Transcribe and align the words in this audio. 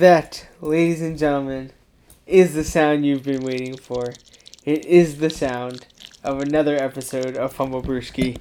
That, 0.00 0.48
ladies 0.62 1.02
and 1.02 1.18
gentlemen, 1.18 1.72
is 2.26 2.54
the 2.54 2.64
sound 2.64 3.04
you've 3.04 3.22
been 3.22 3.44
waiting 3.44 3.76
for. 3.76 4.14
It 4.64 4.86
is 4.86 5.18
the 5.18 5.28
sound 5.28 5.86
of 6.24 6.40
another 6.40 6.74
episode 6.74 7.36
of 7.36 7.52
Fumble 7.52 7.82
Brewski. 7.82 8.38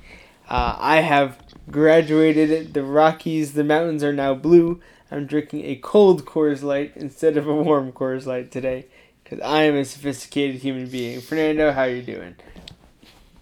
Uh, 0.47 0.77
I 0.79 1.01
have 1.01 1.37
graduated. 1.69 2.73
The 2.73 2.85
Rockies, 2.85 3.55
the 3.55 3.65
mountains 3.65 4.05
are 4.05 4.13
now 4.13 4.35
blue. 4.35 4.79
I'm 5.11 5.25
drinking 5.25 5.65
a 5.65 5.75
cold 5.75 6.23
Coors 6.23 6.63
Light 6.63 6.93
instead 6.95 7.35
of 7.35 7.45
a 7.45 7.53
warm 7.53 7.91
Coors 7.91 8.25
Light 8.25 8.51
today 8.51 8.85
because 9.21 9.41
I 9.41 9.63
am 9.63 9.75
a 9.75 9.83
sophisticated 9.83 10.61
human 10.61 10.87
being. 10.87 11.19
Fernando, 11.19 11.73
how 11.73 11.81
are 11.81 11.89
you 11.89 12.03
doing? 12.03 12.35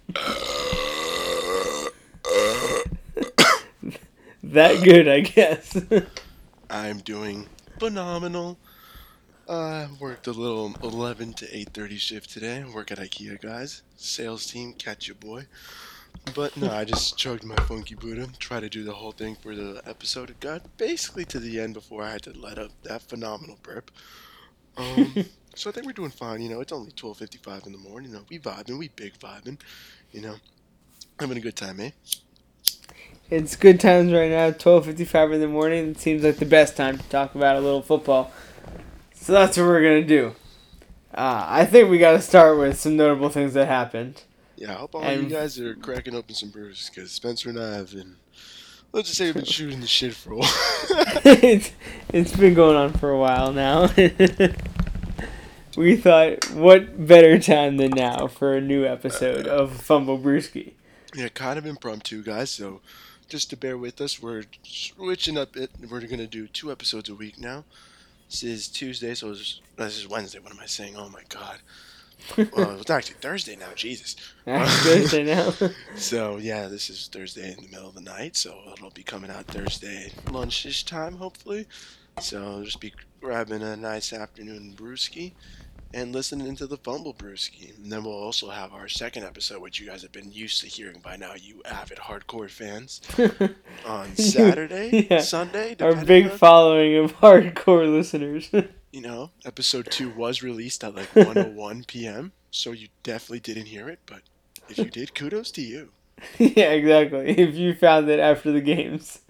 that 4.42 4.82
good, 4.82 5.06
I 5.06 5.20
guess. 5.20 5.80
I'm 6.68 6.98
doing 6.98 7.46
phenomenal. 7.78 8.58
I 9.48 9.88
worked 9.98 10.26
a 10.26 10.32
little 10.32 10.74
11 10.82 11.32
to 11.34 11.46
8:30 11.46 11.98
shift 11.98 12.30
today. 12.30 12.64
Work 12.64 12.90
at 12.90 12.98
IKEA, 12.98 13.40
guys. 13.40 13.82
Sales 13.96 14.46
team, 14.46 14.74
catch 14.74 15.06
your 15.06 15.14
boy. 15.14 15.46
But 16.34 16.56
no, 16.56 16.70
I 16.70 16.84
just 16.84 17.16
chugged 17.16 17.44
my 17.44 17.56
funky 17.66 17.94
Buddha. 17.94 18.28
Try 18.38 18.60
to 18.60 18.68
do 18.68 18.82
the 18.84 18.92
whole 18.92 19.12
thing 19.12 19.36
for 19.36 19.54
the 19.54 19.80
episode. 19.86 20.30
It 20.30 20.40
got 20.40 20.76
basically 20.76 21.24
to 21.26 21.38
the 21.38 21.60
end 21.60 21.74
before 21.74 22.02
I 22.02 22.10
had 22.10 22.22
to 22.22 22.32
let 22.38 22.58
up 22.58 22.72
that 22.82 23.02
phenomenal 23.02 23.58
burp. 23.62 23.90
Um, 24.76 25.24
so 25.54 25.70
I 25.70 25.72
think 25.72 25.86
we're 25.86 25.92
doing 25.92 26.10
fine. 26.10 26.42
You 26.42 26.50
know, 26.50 26.60
it's 26.60 26.72
only 26.72 26.92
12:55 26.92 27.66
in 27.66 27.72
the 27.72 27.78
morning. 27.78 28.10
You 28.10 28.16
know, 28.16 28.24
we 28.28 28.38
vibing, 28.38 28.78
we 28.78 28.88
big 28.88 29.18
vibing. 29.18 29.60
You 30.12 30.22
know, 30.22 30.36
having 31.18 31.38
a 31.38 31.40
good 31.40 31.56
time, 31.56 31.80
eh? 31.80 31.90
It's 33.30 33.56
good 33.56 33.78
times 33.78 34.12
right 34.12 34.30
now. 34.30 34.50
Twelve 34.52 34.86
fifty-five 34.86 35.32
in 35.32 35.40
the 35.40 35.48
morning. 35.48 35.90
It 35.90 36.00
seems 36.00 36.22
like 36.22 36.36
the 36.36 36.46
best 36.46 36.76
time 36.76 36.96
to 36.98 37.08
talk 37.08 37.34
about 37.34 37.56
a 37.56 37.60
little 37.60 37.82
football. 37.82 38.32
So 39.14 39.32
that's 39.32 39.56
what 39.56 39.64
we're 39.66 39.82
gonna 39.82 40.02
do. 40.04 40.34
Uh, 41.14 41.44
I 41.48 41.66
think 41.66 41.90
we 41.90 41.98
got 41.98 42.12
to 42.12 42.20
start 42.22 42.58
with 42.58 42.78
some 42.78 42.96
notable 42.96 43.28
things 43.28 43.54
that 43.54 43.66
happened. 43.66 44.22
Yeah, 44.56 44.74
I 44.74 44.78
hope 44.78 44.94
all 44.94 45.02
And- 45.02 45.24
you 45.24 45.28
guys 45.28 45.58
are 45.58 45.74
cracking 45.74 46.14
open 46.14 46.34
some 46.34 46.50
brews 46.50 46.90
because 46.92 47.10
Spencer 47.10 47.48
and 47.48 47.58
I 47.58 47.74
have 47.76 47.92
been, 47.92 48.16
let's 48.92 49.08
just 49.08 49.18
say, 49.18 49.26
we've 49.26 49.34
been 49.34 49.44
shooting 49.44 49.80
the 49.80 49.86
shit 49.86 50.14
for 50.14 50.32
a 50.32 50.36
while. 50.36 50.50
it's, 51.24 51.72
it's 52.12 52.36
been 52.36 52.54
going 52.54 52.76
on 52.76 52.92
for 52.92 53.10
a 53.10 53.18
while 53.18 53.52
now. 53.52 53.88
we 55.76 55.96
thought, 55.96 56.50
what 56.50 57.06
better 57.06 57.38
time 57.38 57.78
than 57.78 57.90
now 57.92 58.26
for 58.26 58.54
a 58.54 58.60
new 58.60 58.84
episode 58.84 59.46
of 59.46 59.72
Fumble 59.80 60.18
Brewski? 60.18 60.72
yeah, 61.14 61.28
kind 61.28 61.58
of 61.58 61.64
impromptu, 61.66 62.22
guys. 62.22 62.50
So 62.50 62.80
just 63.28 63.50
to 63.50 63.56
bear 63.56 63.76
with 63.76 64.00
us, 64.00 64.22
we're 64.22 64.44
switching 64.62 65.36
up 65.36 65.56
it. 65.56 65.70
We're 65.88 66.00
gonna 66.00 66.26
do 66.26 66.48
two 66.48 66.72
episodes 66.72 67.08
a 67.08 67.14
week 67.14 67.38
now. 67.38 67.64
This 68.28 68.42
is 68.42 68.68
Tuesday, 68.68 69.14
so 69.14 69.32
this 69.32 69.60
is 69.76 70.08
Wednesday. 70.08 70.38
What 70.38 70.52
am 70.52 70.60
I 70.60 70.66
saying? 70.66 70.96
Oh 70.96 71.08
my 71.08 71.22
god. 71.28 71.58
well, 72.36 72.80
it's 72.80 72.90
actually 72.90 73.16
Thursday 73.20 73.56
now. 73.56 73.68
Jesus. 73.74 74.16
Thursday 74.44 75.24
now. 75.24 75.52
So 75.96 76.38
yeah, 76.38 76.68
this 76.68 76.90
is 76.90 77.08
Thursday 77.08 77.50
in 77.52 77.64
the 77.64 77.70
middle 77.70 77.88
of 77.88 77.94
the 77.94 78.00
night, 78.00 78.36
so 78.36 78.56
it'll 78.72 78.90
be 78.90 79.02
coming 79.02 79.30
out 79.30 79.46
Thursday 79.46 80.10
lunchish 80.26 80.84
time, 80.86 81.16
hopefully. 81.16 81.66
So 82.20 82.42
I'll 82.42 82.62
just 82.62 82.80
be 82.80 82.92
grabbing 83.20 83.62
a 83.62 83.76
nice 83.76 84.12
afternoon 84.12 84.74
brewski 84.76 85.32
and 85.94 86.12
listen 86.12 86.40
into 86.40 86.66
the 86.66 86.76
Fumble 86.76 87.14
Brewski. 87.14 87.76
And 87.76 87.90
then 87.90 88.04
we'll 88.04 88.12
also 88.12 88.50
have 88.50 88.72
our 88.72 88.88
second 88.88 89.24
episode, 89.24 89.60
which 89.62 89.80
you 89.80 89.86
guys 89.86 90.02
have 90.02 90.12
been 90.12 90.30
used 90.30 90.60
to 90.60 90.66
hearing 90.66 91.00
by 91.00 91.16
now, 91.16 91.34
you 91.34 91.62
avid 91.64 91.98
hardcore 91.98 92.50
fans, 92.50 93.00
on 93.86 94.14
Saturday, 94.16 95.06
Yeah. 95.10 95.20
Sunday. 95.20 95.76
Our 95.80 95.96
big 96.04 96.30
on- 96.30 96.36
following 96.38 96.96
of 96.96 97.16
hardcore 97.20 97.90
listeners. 97.90 98.50
you 98.92 99.00
know, 99.00 99.30
episode 99.44 99.88
two 99.90 100.10
was 100.10 100.42
released 100.42 100.84
at 100.84 100.94
like 100.94 101.10
1:01 101.14 101.86
p.m. 101.86 102.32
So 102.50 102.72
you 102.72 102.88
definitely 103.02 103.40
didn't 103.40 103.66
hear 103.66 103.88
it, 103.88 104.00
but 104.06 104.22
if 104.68 104.78
you 104.78 104.86
did, 104.90 105.14
kudos 105.14 105.50
to 105.52 105.62
you. 105.62 105.90
yeah, 106.38 106.70
exactly. 106.72 107.30
If 107.38 107.54
you 107.54 107.74
found 107.74 108.08
it 108.08 108.18
after 108.20 108.50
the 108.52 108.60
games. 108.60 109.20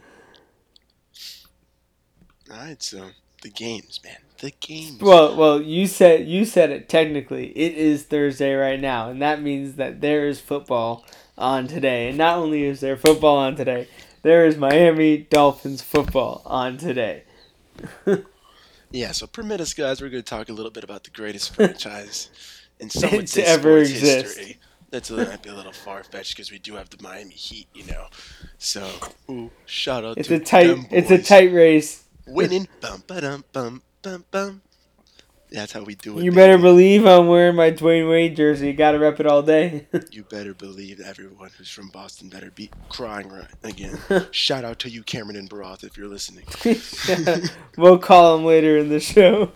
All 2.51 2.57
right, 2.57 2.83
so 2.83 3.11
the 3.43 3.51
games, 3.51 4.01
man, 4.03 4.17
the 4.39 4.53
games. 4.61 5.01
Well, 5.01 5.37
well, 5.37 5.61
you 5.61 5.87
said 5.87 6.27
you 6.27 6.45
said 6.45 6.71
it 6.71 6.89
technically. 6.89 7.49
It 7.57 7.75
is 7.77 8.05
Thursday 8.05 8.55
right 8.55 8.81
now, 8.81 9.11
and 9.11 9.21
that 9.23 9.43
means 9.43 9.75
that 9.77 10.01
there 10.01 10.27
is 10.27 10.41
football 10.41 11.05
on 11.37 11.67
today. 11.69 12.09
And 12.09 12.19
not 12.19 12.37
only 12.39 12.65
is 12.65 12.81
there 12.81 12.97
football 12.97 13.37
on 13.37 13.57
today, 13.57 13.89
there 14.23 14.45
is 14.47 14.57
Miami 14.57 15.19
Dolphins 15.19 15.83
football 15.83 16.43
on 16.47 16.77
today. 16.79 17.25
Yeah, 18.91 19.13
so 19.13 19.27
permit 19.27 19.61
us, 19.61 19.75
guys. 19.75 20.01
We're 20.01 20.09
going 20.09 20.23
to 20.23 20.29
talk 20.29 20.49
a 20.49 20.53
little 20.53 20.71
bit 20.71 20.83
about 20.83 21.05
the 21.05 21.11
greatest 21.11 21.55
franchise 21.55 22.31
in 22.81 22.89
some 22.89 23.13
of 23.13 23.21
this 23.21 23.37
ever 23.37 23.79
exist. 23.79 24.39
history. 24.39 24.57
That's 24.91 25.11
a 25.11 25.15
little, 25.15 25.31
might 25.31 25.43
be 25.43 25.51
a 25.51 25.55
little 25.55 25.73
far 25.73 26.03
fetched 26.03 26.35
because 26.35 26.51
we 26.51 26.59
do 26.59 26.75
have 26.77 26.89
the 26.89 26.97
Miami 27.03 27.35
Heat, 27.35 27.69
you 27.75 27.85
know. 27.85 28.07
So, 28.57 28.89
ooh, 29.31 29.51
shout 29.67 30.05
out 30.07 30.17
It's 30.17 30.29
to 30.29 30.37
a 30.37 30.41
tight. 30.41 30.87
It's 30.91 31.11
a 31.11 31.23
tight 31.23 31.53
race. 31.53 32.05
winning. 32.27 32.67
Bum 32.81 33.03
ba 33.07 33.21
dum 33.21 33.45
bum 33.53 33.83
bum 34.03 34.25
bum. 34.31 34.63
That's 35.51 35.73
how 35.73 35.83
we 35.83 35.95
do 35.95 36.19
it. 36.19 36.25
You 36.25 36.33
better 36.33 36.59
baby. 36.59 36.63
believe 36.63 37.07
I'm 37.07 37.27
wearing 37.27 37.57
my 37.57 37.71
Dwyane 37.71 38.11
Wade 38.11 38.37
jersey. 38.37 38.75
Got 38.75 38.93
to 38.93 38.99
rep 38.99 39.19
it 39.19 39.27
all 39.27 39.43
day. 39.43 39.87
You 40.11 40.25
better 40.25 40.53
believe 40.53 41.01
everyone 41.01 41.51
who's 41.57 41.71
from 41.71 41.89
Boston 41.89 42.29
better 42.29 42.51
be 42.51 42.71
crying 42.89 43.29
right 43.29 43.47
again. 43.63 43.99
Shout 44.31 44.65
out 44.65 44.79
to 44.81 44.91
you, 44.91 45.03
Cameron 45.03 45.37
and 45.37 45.49
Baroth, 45.49 45.85
if 45.85 45.97
you're 45.97 46.09
listening. 46.09 46.45
we'll 47.77 47.99
call 47.99 48.37
him 48.37 48.45
later 48.45 48.77
in 48.77 48.89
the 48.89 49.01
show. 49.01 49.51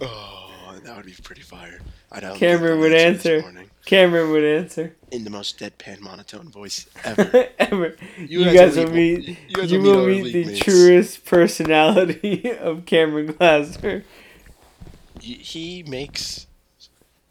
Oh, 0.00 0.78
that 0.82 0.96
would 0.96 1.06
be 1.06 1.14
pretty 1.22 1.42
fire. 1.42 1.80
I 2.10 2.20
don't 2.20 2.36
Cameron 2.38 2.80
would 2.80 2.92
this 2.92 3.26
answer. 3.26 3.64
Cameron 3.90 4.30
would 4.30 4.44
answer. 4.44 4.94
in 5.10 5.24
the 5.24 5.30
most 5.30 5.58
deadpan 5.58 6.00
monotone 6.00 6.48
voice 6.48 6.86
ever. 7.04 7.48
Ever. 7.58 7.96
You, 8.18 8.44
guys 8.44 8.54
guys 8.54 8.76
will 8.76 8.90
meet- 8.92 9.26
meet. 9.26 9.38
you 9.56 9.62
You, 9.64 9.80
will 9.82 10.06
meet 10.06 10.22
meet 10.24 10.32
the 10.32 10.44
mates. 10.44 10.60
truest 10.60 11.24
personality 11.24 12.52
of 12.58 12.86
Cameron 12.86 13.32
Glasser. 13.32 14.04
he, 15.20 15.34
he 15.34 15.82
makes 15.82 16.46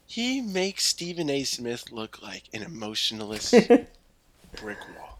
he 0.06 0.42
makes 0.42 0.84
Stephen 0.84 1.30
A. 1.30 1.44
Smith 1.44 1.90
look 1.92 2.20
like 2.20 2.42
an 2.52 2.62
emotionalist 2.62 3.52
brick 4.60 4.78
wall. 4.98 5.18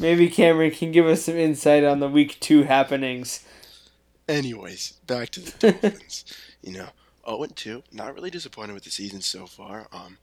Maybe 0.00 0.28
Cameron 0.28 0.72
can 0.72 0.90
give 0.90 1.06
us 1.06 1.26
some 1.26 1.36
insight 1.36 1.84
on 1.84 2.00
the 2.00 2.08
week 2.08 2.38
two 2.40 2.64
happenings. 2.64 3.44
Anyways, 4.28 4.92
back 5.06 5.28
to 5.30 5.40
the 5.40 5.70
Dolphins. 5.72 6.24
you 6.62 6.72
know, 6.72 6.88
0 7.26 7.42
and 7.42 7.56
2. 7.56 7.82
Not 7.92 8.14
really 8.14 8.30
disappointed 8.30 8.74
with 8.74 8.84
the 8.84 8.90
season 8.90 9.20
so 9.20 9.46
far. 9.46 9.86
Um, 9.92 10.18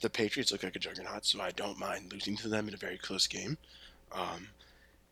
the 0.00 0.10
Patriots 0.10 0.52
look 0.52 0.62
like 0.62 0.76
a 0.76 0.78
juggernaut, 0.80 1.24
so 1.24 1.40
I 1.40 1.50
don't 1.50 1.78
mind 1.78 2.12
losing 2.12 2.36
to 2.38 2.48
them 2.48 2.68
in 2.68 2.74
a 2.74 2.78
very 2.78 2.98
close 2.98 3.26
game. 3.26 3.56
Um, 4.12 4.48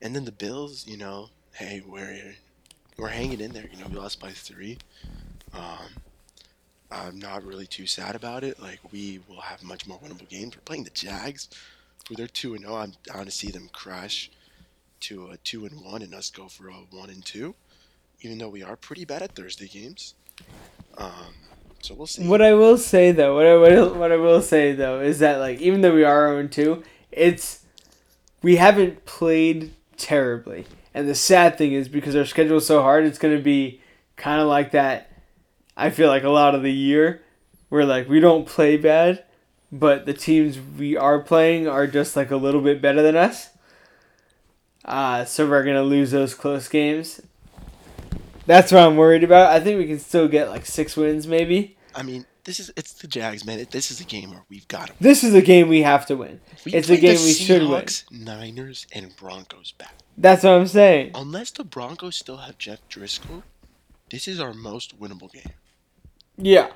and 0.03 0.15
then 0.15 0.25
the 0.25 0.33
Bills, 0.33 0.87
you 0.87 0.97
know, 0.97 1.31
hey, 1.53 1.83
we're 1.87 2.35
we're 2.97 3.09
hanging 3.09 3.41
in 3.41 3.53
there. 3.53 3.69
You 3.73 3.79
know, 3.79 3.87
we 3.89 3.97
lost 3.97 4.21
by 4.21 4.31
three. 4.31 4.79
Um, 5.53 5.89
I'm 6.91 7.19
not 7.19 7.45
really 7.45 7.67
too 7.67 7.87
sad 7.87 8.15
about 8.15 8.45
it. 8.45 8.61
Like 8.61 8.81
we 8.93 9.21
will 9.29 9.41
have 9.41 9.63
much 9.63 9.87
more 9.87 9.99
winnable 9.99 10.29
games. 10.29 10.55
We're 10.55 10.63
playing 10.63 10.85
the 10.85 10.91
Jags, 10.91 11.49
who 12.09 12.15
they're 12.15 12.27
two 12.27 12.55
and 12.55 12.65
zero. 12.65 12.77
I'm 12.77 12.93
down 13.05 13.25
to 13.25 13.31
see 13.31 13.51
them 13.51 13.69
crash 13.73 14.31
to 15.01 15.29
a 15.31 15.37
two 15.39 15.67
and 15.67 15.81
one, 15.83 16.03
and 16.03 16.15
us 16.15 16.31
go 16.31 16.49
for 16.49 16.69
a 16.69 16.75
one 16.91 17.11
and 17.11 17.25
two 17.25 17.55
even 18.25 18.39
though 18.39 18.49
we 18.49 18.63
are 18.63 18.77
pretty 18.77 19.05
bad 19.05 19.23
at 19.23 19.35
Thursday 19.35 19.69
games. 19.69 20.15
Um, 20.97 21.35
so 21.81 21.95
we'll 21.95 22.07
see. 22.07 22.27
What 22.27 22.43
I 22.43 22.55
will 22.55 22.79
say 22.79 23.13
though, 23.13 23.35
what 23.35 23.47
I 23.47 23.53
I, 23.53 23.89
what 23.89 24.13
I 24.13 24.17
will 24.17 24.43
say 24.43 24.73
though 24.73 25.01
is 25.01 25.19
that 25.19 25.39
like 25.39 25.61
even 25.61 25.81
though 25.81 25.95
we 25.95 26.05
are 26.05 26.29
0 26.29 26.49
2, 26.49 26.83
it's 27.13 27.65
we 28.43 28.57
haven't 28.57 29.05
played 29.07 29.73
terribly. 29.97 30.67
And 30.93 31.09
the 31.09 31.15
sad 31.15 31.59
thing 31.59 31.73
is 31.73 31.89
because 31.89 32.15
our 32.15 32.25
schedule 32.25 32.59
is 32.59 32.67
so 32.67 32.83
hard, 32.83 33.05
it's 33.05 33.19
going 33.19 33.37
to 33.37 33.43
be 33.43 33.81
kind 34.17 34.41
of 34.41 34.47
like 34.47 34.71
that. 34.71 35.11
I 35.77 35.91
feel 35.91 36.09
like 36.09 36.23
a 36.23 36.31
lot 36.31 36.55
of 36.55 36.63
the 36.63 36.73
year 36.73 37.23
where 37.69 37.85
like 37.85 38.09
we 38.09 38.21
don't 38.21 38.47
play 38.47 38.77
bad, 38.77 39.25
but 39.73 40.07
the 40.07 40.15
teams 40.15 40.59
we 40.79 40.97
are 40.97 41.19
playing 41.19 41.67
are 41.67 41.87
just 41.87 42.15
like 42.15 42.31
a 42.31 42.37
little 42.37 42.61
bit 42.61 42.81
better 42.81 43.03
than 43.03 43.17
us. 43.17 43.51
Uh, 44.85 45.25
so 45.25 45.49
we're 45.49 45.65
to 45.65 45.83
lose 45.83 46.11
those 46.11 46.35
close 46.35 46.69
games. 46.69 47.21
That's 48.47 48.73
what 48.73 48.83
I'm 48.83 48.97
worried 48.97 49.25
about. 49.25 49.51
I 49.53 49.61
think 49.61 49.79
we 49.79 49.87
can 49.87 49.99
still 49.99 50.29
get 50.29 50.49
like 50.51 50.67
six 50.67 50.97
wins 50.97 51.27
maybe. 51.27 51.77
I 51.95 52.03
mean, 52.03 52.27
this 52.45 52.61
is 52.61 52.71
it's 52.77 52.93
the 52.95 53.07
Jags, 53.07 53.45
man. 53.45 53.67
This 53.71 53.91
is 53.91 54.01
a 54.01 54.05
game 54.05 54.31
where 54.31 54.43
we've 54.49 54.69
got 54.69 54.89
them. 54.89 54.97
This 55.01 55.25
is 55.25 55.35
a 55.35 55.41
game 55.43 55.69
we 55.69 55.83
have 55.83 56.05
to 56.07 56.17
win. 56.17 56.41
We 56.65 56.73
It's 56.73 56.89
a 56.91 56.97
game 56.97 57.19
we 57.25 57.33
should 57.33 57.63
win. 57.63 57.71
Seahawks, 57.83 58.11
Niners, 58.11 58.87
and 58.93 59.15
Broncos 59.17 59.73
back. 59.73 59.95
That's 60.19 60.45
what 60.45 60.51
I'm 60.53 60.67
saying. 60.67 61.13
Unless 61.15 61.53
the 61.53 61.65
Broncos 61.65 62.17
still 62.17 62.39
have 62.39 62.59
Jeff 62.59 62.81
Driskel, 62.89 63.43
this 64.11 64.29
is 64.29 64.41
our 64.41 64.53
most 64.53 65.01
winnable 65.01 65.33
game. 65.33 65.53
Yeah. 66.37 66.71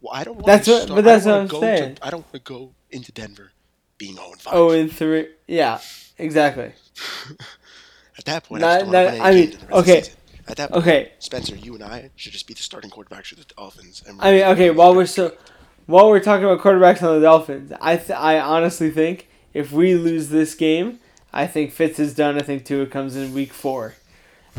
Well, 0.00 0.12
I 0.14 0.22
don't. 0.24 0.34
Want 0.36 0.46
That's 0.46 0.66
to 0.66 0.72
what- 0.72 0.82
start, 0.82 0.96
but 0.96 1.04
that's 1.04 1.24
what 1.26 1.34
I'm 1.34 1.46
go 1.46 1.60
saying. 1.60 1.94
To, 1.96 2.06
I 2.06 2.10
don't 2.10 2.20
want 2.20 2.32
to 2.34 2.38
go 2.40 2.72
into 2.90 3.10
Denver 3.10 3.50
being 3.98 4.14
0 4.16 4.32
and 4.32 4.40
5. 4.40 4.54
Oh, 4.54 4.70
and 4.70 4.92
three. 4.92 5.28
Yeah, 5.48 5.80
exactly. 6.18 6.72
At 8.18 8.24
that 8.26 8.44
point, 8.44 8.60
Not- 8.60 8.70
I, 8.70 8.78
just 8.80 8.92
don't 8.92 8.92
wanna 8.92 9.12
win 9.12 9.22
I 9.22 9.30
mean, 9.32 9.50
the 9.50 9.56
rest 9.56 9.62
of 9.62 9.68
the 9.68 9.76
okay. 9.76 10.02
At 10.46 10.56
that 10.58 10.70
point, 10.70 10.82
Okay, 10.82 11.12
Spencer, 11.18 11.56
you 11.56 11.74
and 11.74 11.82
I 11.82 12.10
should 12.16 12.32
just 12.32 12.46
be 12.46 12.54
the 12.54 12.62
starting 12.62 12.90
quarterbacks 12.90 13.28
for 13.28 13.36
the 13.36 13.44
Dolphins. 13.44 14.02
And 14.06 14.20
okay. 14.20 14.24
Spencer, 14.24 14.24
you 14.24 14.24
and 14.24 14.24
I 14.24 14.24
should 14.24 14.24
just 14.24 14.24
be 14.24 14.24
the 14.24 14.24
starting 14.24 14.24
quarterbacks 14.24 14.24
for 14.24 14.24
the 14.24 14.24
Dolphins. 14.24 14.24
And 14.24 14.26
I 14.26 14.32
mean, 14.32 14.42
okay. 14.52 14.70
While 14.70 14.94
we're 14.94 15.06
so, 15.06 15.36
while 15.86 16.08
we're 16.08 16.20
talking 16.20 16.44
about 16.44 16.60
quarterbacks 16.60 17.02
on 17.02 17.14
the 17.20 17.24
Dolphins, 17.26 17.72
I 17.80 17.96
th- 17.96 18.10
I 18.10 18.38
honestly 18.40 18.90
think 18.90 19.28
if 19.54 19.72
we 19.72 19.94
lose 19.94 20.28
this 20.28 20.54
game, 20.54 20.98
I 21.32 21.46
think 21.46 21.72
Fitz 21.72 21.98
is 21.98 22.14
done. 22.14 22.36
I 22.36 22.42
think 22.42 22.64
Tua 22.64 22.86
comes 22.86 23.16
in 23.16 23.32
week 23.32 23.52
four. 23.52 23.94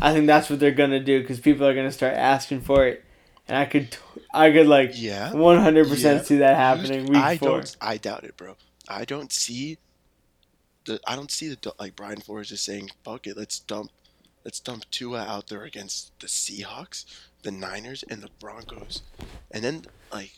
I 0.00 0.12
think 0.12 0.26
that's 0.26 0.50
what 0.50 0.60
they're 0.60 0.72
gonna 0.72 1.00
do 1.00 1.20
because 1.20 1.40
people 1.40 1.66
are 1.66 1.74
gonna 1.74 1.92
start 1.92 2.14
asking 2.14 2.60
for 2.62 2.86
it, 2.86 3.04
and 3.48 3.56
I 3.56 3.64
could, 3.64 3.92
t- 3.92 3.98
I 4.34 4.50
could 4.50 4.66
like 4.66 4.90
yeah, 4.94 5.32
one 5.32 5.58
hundred 5.58 5.88
percent 5.88 6.26
see 6.26 6.36
that 6.38 6.56
happening 6.56 7.06
week 7.06 7.16
I 7.22 7.38
4 7.38 7.48
don't. 7.48 7.76
I 7.80 7.96
doubt 7.96 8.24
it, 8.24 8.36
bro. 8.36 8.56
I 8.88 9.04
don't 9.04 9.32
see 9.32 9.78
the. 10.84 11.00
I 11.06 11.16
don't 11.16 11.30
see 11.30 11.48
the 11.48 11.72
like 11.78 11.96
Brian 11.96 12.20
Flores 12.20 12.50
just 12.50 12.64
saying, 12.64 12.90
"Fuck 13.04 13.26
it, 13.26 13.36
let's 13.38 13.58
dump, 13.60 13.90
let's 14.46 14.60
dump 14.60 14.84
Tua 14.92 15.22
out 15.26 15.48
there 15.48 15.64
against 15.64 16.18
the 16.20 16.28
Seahawks, 16.28 17.04
the 17.42 17.50
Niners, 17.50 18.04
and 18.08 18.22
the 18.22 18.30
Broncos," 18.38 19.02
and 19.50 19.64
then 19.64 19.86
like 20.12 20.34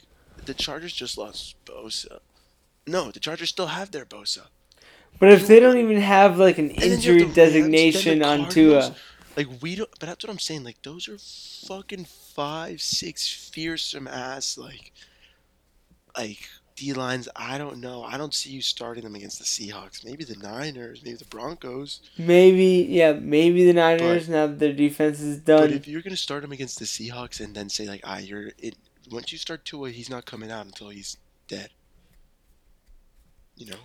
the 0.46 0.54
Chargers 0.54 0.94
just 0.94 1.18
lost 1.18 1.62
Bosa. 1.66 2.20
No, 2.86 3.10
the 3.10 3.20
Chargers 3.20 3.50
still 3.50 3.66
have 3.66 3.90
their 3.90 4.06
Bosa. 4.06 4.46
But 5.20 5.30
if 5.30 5.46
they 5.46 5.60
don't 5.60 5.76
even 5.76 6.00
have 6.00 6.38
like 6.38 6.56
an 6.56 6.70
And 6.70 6.78
then 6.78 6.84
you 6.84 6.90
have 6.90 6.98
injury 6.98 7.22
the 7.24 7.34
designation 7.34 8.20
then 8.20 8.38
the 8.38 8.44
on 8.44 8.50
Tua, 8.50 8.94
Like 9.36 9.48
we 9.60 9.74
don't, 9.74 9.90
but 10.00 10.06
that's 10.06 10.24
what 10.24 10.30
I'm 10.30 10.38
saying. 10.38 10.64
Like 10.64 10.80
those 10.82 11.06
are 11.06 11.18
fucking 11.18 12.06
five, 12.06 12.80
six 12.80 13.28
fearsome 13.28 14.08
ass 14.08 14.56
like, 14.56 14.92
like 16.16 16.48
D 16.78 16.92
lines. 16.92 17.28
I 17.34 17.58
don't 17.58 17.78
know. 17.80 18.02
I 18.04 18.16
don't 18.16 18.32
see 18.34 18.50
you 18.50 18.62
starting 18.62 19.02
them 19.04 19.14
against 19.14 19.38
the 19.38 19.44
Seahawks. 19.44 20.04
Maybe 20.04 20.24
the 20.24 20.36
Niners. 20.36 21.02
Maybe 21.04 21.16
the 21.16 21.24
Broncos. 21.24 22.00
maybe 22.16 22.86
yeah, 22.88 23.12
maybe 23.12 23.64
the 23.66 23.72
Niners 23.72 24.28
now 24.28 24.46
that 24.46 24.58
their 24.58 24.72
defense 24.72 25.20
is 25.20 25.38
done. 25.40 25.60
But 25.62 25.72
if 25.72 25.88
you're 25.88 26.02
gonna 26.02 26.16
start 26.16 26.42
them 26.42 26.52
against 26.52 26.78
the 26.78 26.84
Seahawks 26.84 27.40
and 27.40 27.54
then 27.54 27.68
say 27.68 27.86
like, 27.88 28.02
ah, 28.04 28.18
you're 28.18 28.52
it. 28.58 28.76
Once 29.10 29.32
you 29.32 29.38
start 29.38 29.64
Tua, 29.64 29.90
he's 29.90 30.10
not 30.10 30.24
coming 30.26 30.50
out 30.50 30.66
until 30.66 30.90
he's 30.90 31.16
dead. 31.48 31.70
You 33.56 33.66
know. 33.66 33.76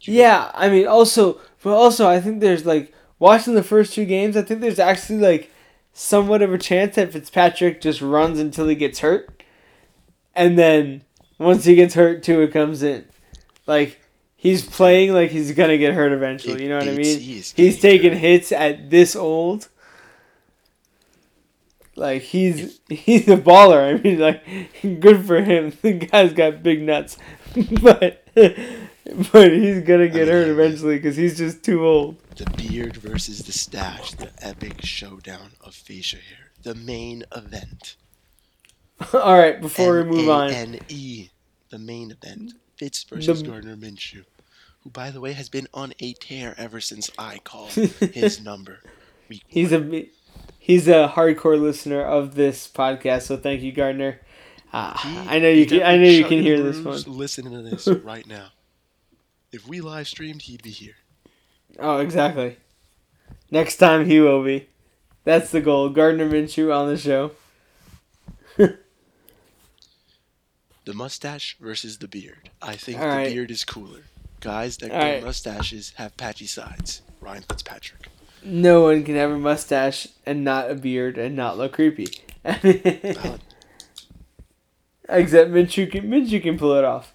You- 0.00 0.14
Yeah, 0.14 0.50
I 0.54 0.68
mean, 0.70 0.86
also, 0.86 1.40
but 1.62 1.74
also, 1.74 2.08
I 2.08 2.20
think 2.20 2.40
there's 2.40 2.64
like 2.64 2.92
watching 3.18 3.54
the 3.54 3.62
first 3.62 3.92
two 3.94 4.06
games. 4.06 4.36
I 4.36 4.42
think 4.42 4.60
there's 4.60 4.78
actually 4.78 5.18
like 5.20 5.50
somewhat 5.92 6.40
of 6.42 6.52
a 6.52 6.58
chance 6.58 6.96
that 6.96 7.12
Fitzpatrick 7.12 7.80
just 7.80 8.00
runs 8.00 8.38
until 8.38 8.66
he 8.68 8.74
gets 8.74 9.00
hurt, 9.00 9.42
and 10.34 10.58
then 10.58 11.02
once 11.40 11.64
he 11.64 11.74
gets 11.74 11.94
hurt, 11.94 12.22
Tua 12.22 12.48
comes 12.48 12.82
in. 12.82 13.04
Like 13.66 14.00
he's 14.36 14.64
playing 14.64 15.12
like 15.12 15.30
he's 15.30 15.52
gonna 15.52 15.78
get 15.78 15.94
hurt 15.94 16.12
eventually. 16.12 16.62
You 16.62 16.68
know 16.68 16.78
what 16.78 16.88
I 16.88 16.92
mean? 16.92 17.18
He's, 17.18 17.52
He's 17.52 17.80
taking 17.80 18.10
good. 18.12 18.18
hits 18.18 18.52
at 18.52 18.90
this 18.90 19.16
old. 19.16 19.68
Like 21.96 22.22
he's 22.22 22.80
he's 22.88 23.26
a 23.28 23.36
baller. 23.36 23.94
I 23.98 24.00
mean, 24.02 24.18
like 24.18 24.44
good 25.00 25.26
for 25.26 25.40
him. 25.42 25.72
The 25.82 25.94
guy's 25.94 26.32
got 26.32 26.62
big 26.62 26.82
nuts, 26.82 27.16
but 27.82 28.24
but 29.32 29.52
he's 29.52 29.82
gonna 29.82 30.08
get 30.08 30.28
hurt 30.28 30.46
mean, 30.46 30.52
eventually 30.52 30.96
because 30.96 31.16
he's 31.16 31.36
just 31.38 31.62
too 31.64 31.84
old. 31.86 32.16
The 32.36 32.44
beard 32.56 32.96
versus 32.96 33.40
the 33.42 33.52
stash, 33.52 34.12
the 34.12 34.30
epic 34.40 34.84
showdown 34.84 35.52
of 35.62 35.74
facial 35.74 36.20
hair, 36.20 36.52
the 36.62 36.74
main 36.74 37.24
event. 37.34 37.96
All 39.14 39.38
right, 39.38 39.58
before 39.60 39.96
we 39.96 40.04
move 40.04 40.28
on, 40.28 40.50
N-A-N-E, 40.50 41.29
the 41.70 41.78
main 41.78 42.10
event. 42.10 42.52
Fitz 42.76 43.02
versus 43.04 43.42
The- 43.42 43.48
Gardner 43.48 43.76
Minshew, 43.76 44.24
who, 44.82 44.90
by 44.90 45.10
the 45.10 45.20
way, 45.20 45.32
has 45.32 45.48
been 45.48 45.68
on 45.74 45.92
a 46.00 46.12
tear 46.14 46.54
ever 46.58 46.80
since 46.80 47.10
I 47.18 47.38
called 47.38 47.70
his 47.72 48.40
number. 48.42 48.78
He's 49.46 49.72
a 49.72 50.06
he's 50.58 50.88
a 50.88 51.12
hardcore 51.14 51.60
listener 51.60 52.02
of 52.02 52.34
this 52.34 52.66
podcast, 52.68 53.22
so 53.22 53.36
thank 53.36 53.62
you, 53.62 53.72
Gardner. 53.72 54.20
Uh, 54.72 54.96
He- 54.98 55.28
I 55.28 55.38
know 55.40 55.50
you 55.50 55.66
can. 55.66 55.82
I 55.82 55.96
know 55.96 56.08
you 56.08 56.24
can 56.24 56.40
hear 56.42 56.62
this 56.62 56.78
one. 56.80 57.00
Listening 57.18 57.52
to 57.52 57.62
this 57.62 57.86
right 58.04 58.26
now. 58.26 58.48
If 59.52 59.66
we 59.68 59.80
live 59.80 60.06
streamed, 60.08 60.42
he'd 60.42 60.62
be 60.62 60.70
here. 60.70 60.94
Oh, 61.78 61.98
exactly. 61.98 62.56
Next 63.50 63.76
time 63.76 64.06
he 64.06 64.20
will 64.20 64.44
be. 64.44 64.68
That's 65.24 65.50
the 65.50 65.60
goal. 65.60 65.88
Gardner 65.90 66.28
Minshew 66.30 66.74
on 66.74 66.88
the 66.88 66.96
show. 66.96 67.32
The 70.90 70.96
mustache 70.96 71.56
versus 71.60 71.98
the 71.98 72.08
beard. 72.08 72.50
I 72.60 72.74
think 72.74 72.98
All 72.98 73.04
the 73.04 73.10
right. 73.14 73.32
beard 73.32 73.52
is 73.52 73.64
cooler. 73.64 74.00
Guys 74.40 74.76
that 74.78 74.90
All 74.90 74.98
grow 74.98 75.08
right. 75.08 75.22
mustaches 75.22 75.92
have 75.98 76.16
patchy 76.16 76.46
sides. 76.46 77.02
Ryan 77.20 77.44
Fitzpatrick. 77.48 78.08
No 78.42 78.82
one 78.82 79.04
can 79.04 79.14
have 79.14 79.30
a 79.30 79.38
mustache 79.38 80.08
and 80.26 80.42
not 80.42 80.68
a 80.68 80.74
beard 80.74 81.16
and 81.16 81.36
not 81.36 81.56
look 81.56 81.74
creepy. 81.74 82.08
Except 82.44 83.38
Minshew 85.08 85.92
can 85.92 86.10
Minshew 86.10 86.42
can 86.42 86.58
pull 86.58 86.74
it 86.74 86.82
off. 86.82 87.14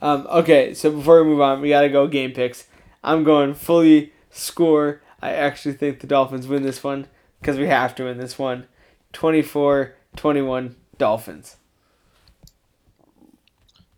Um, 0.00 0.26
okay, 0.28 0.74
so 0.74 0.90
before 0.90 1.22
we 1.22 1.30
move 1.30 1.42
on, 1.42 1.60
we 1.60 1.68
gotta 1.68 1.90
go 1.90 2.08
game 2.08 2.32
picks. 2.32 2.66
I'm 3.04 3.22
going 3.22 3.54
fully 3.54 4.12
score. 4.30 5.00
I 5.20 5.30
actually 5.30 5.74
think 5.74 6.00
the 6.00 6.08
Dolphins 6.08 6.48
win 6.48 6.64
this 6.64 6.82
one 6.82 7.06
because 7.40 7.56
we 7.56 7.68
have 7.68 7.94
to 7.94 8.02
win 8.02 8.18
this 8.18 8.36
one. 8.36 8.66
24-21 9.12 10.74
Dolphins. 10.98 11.54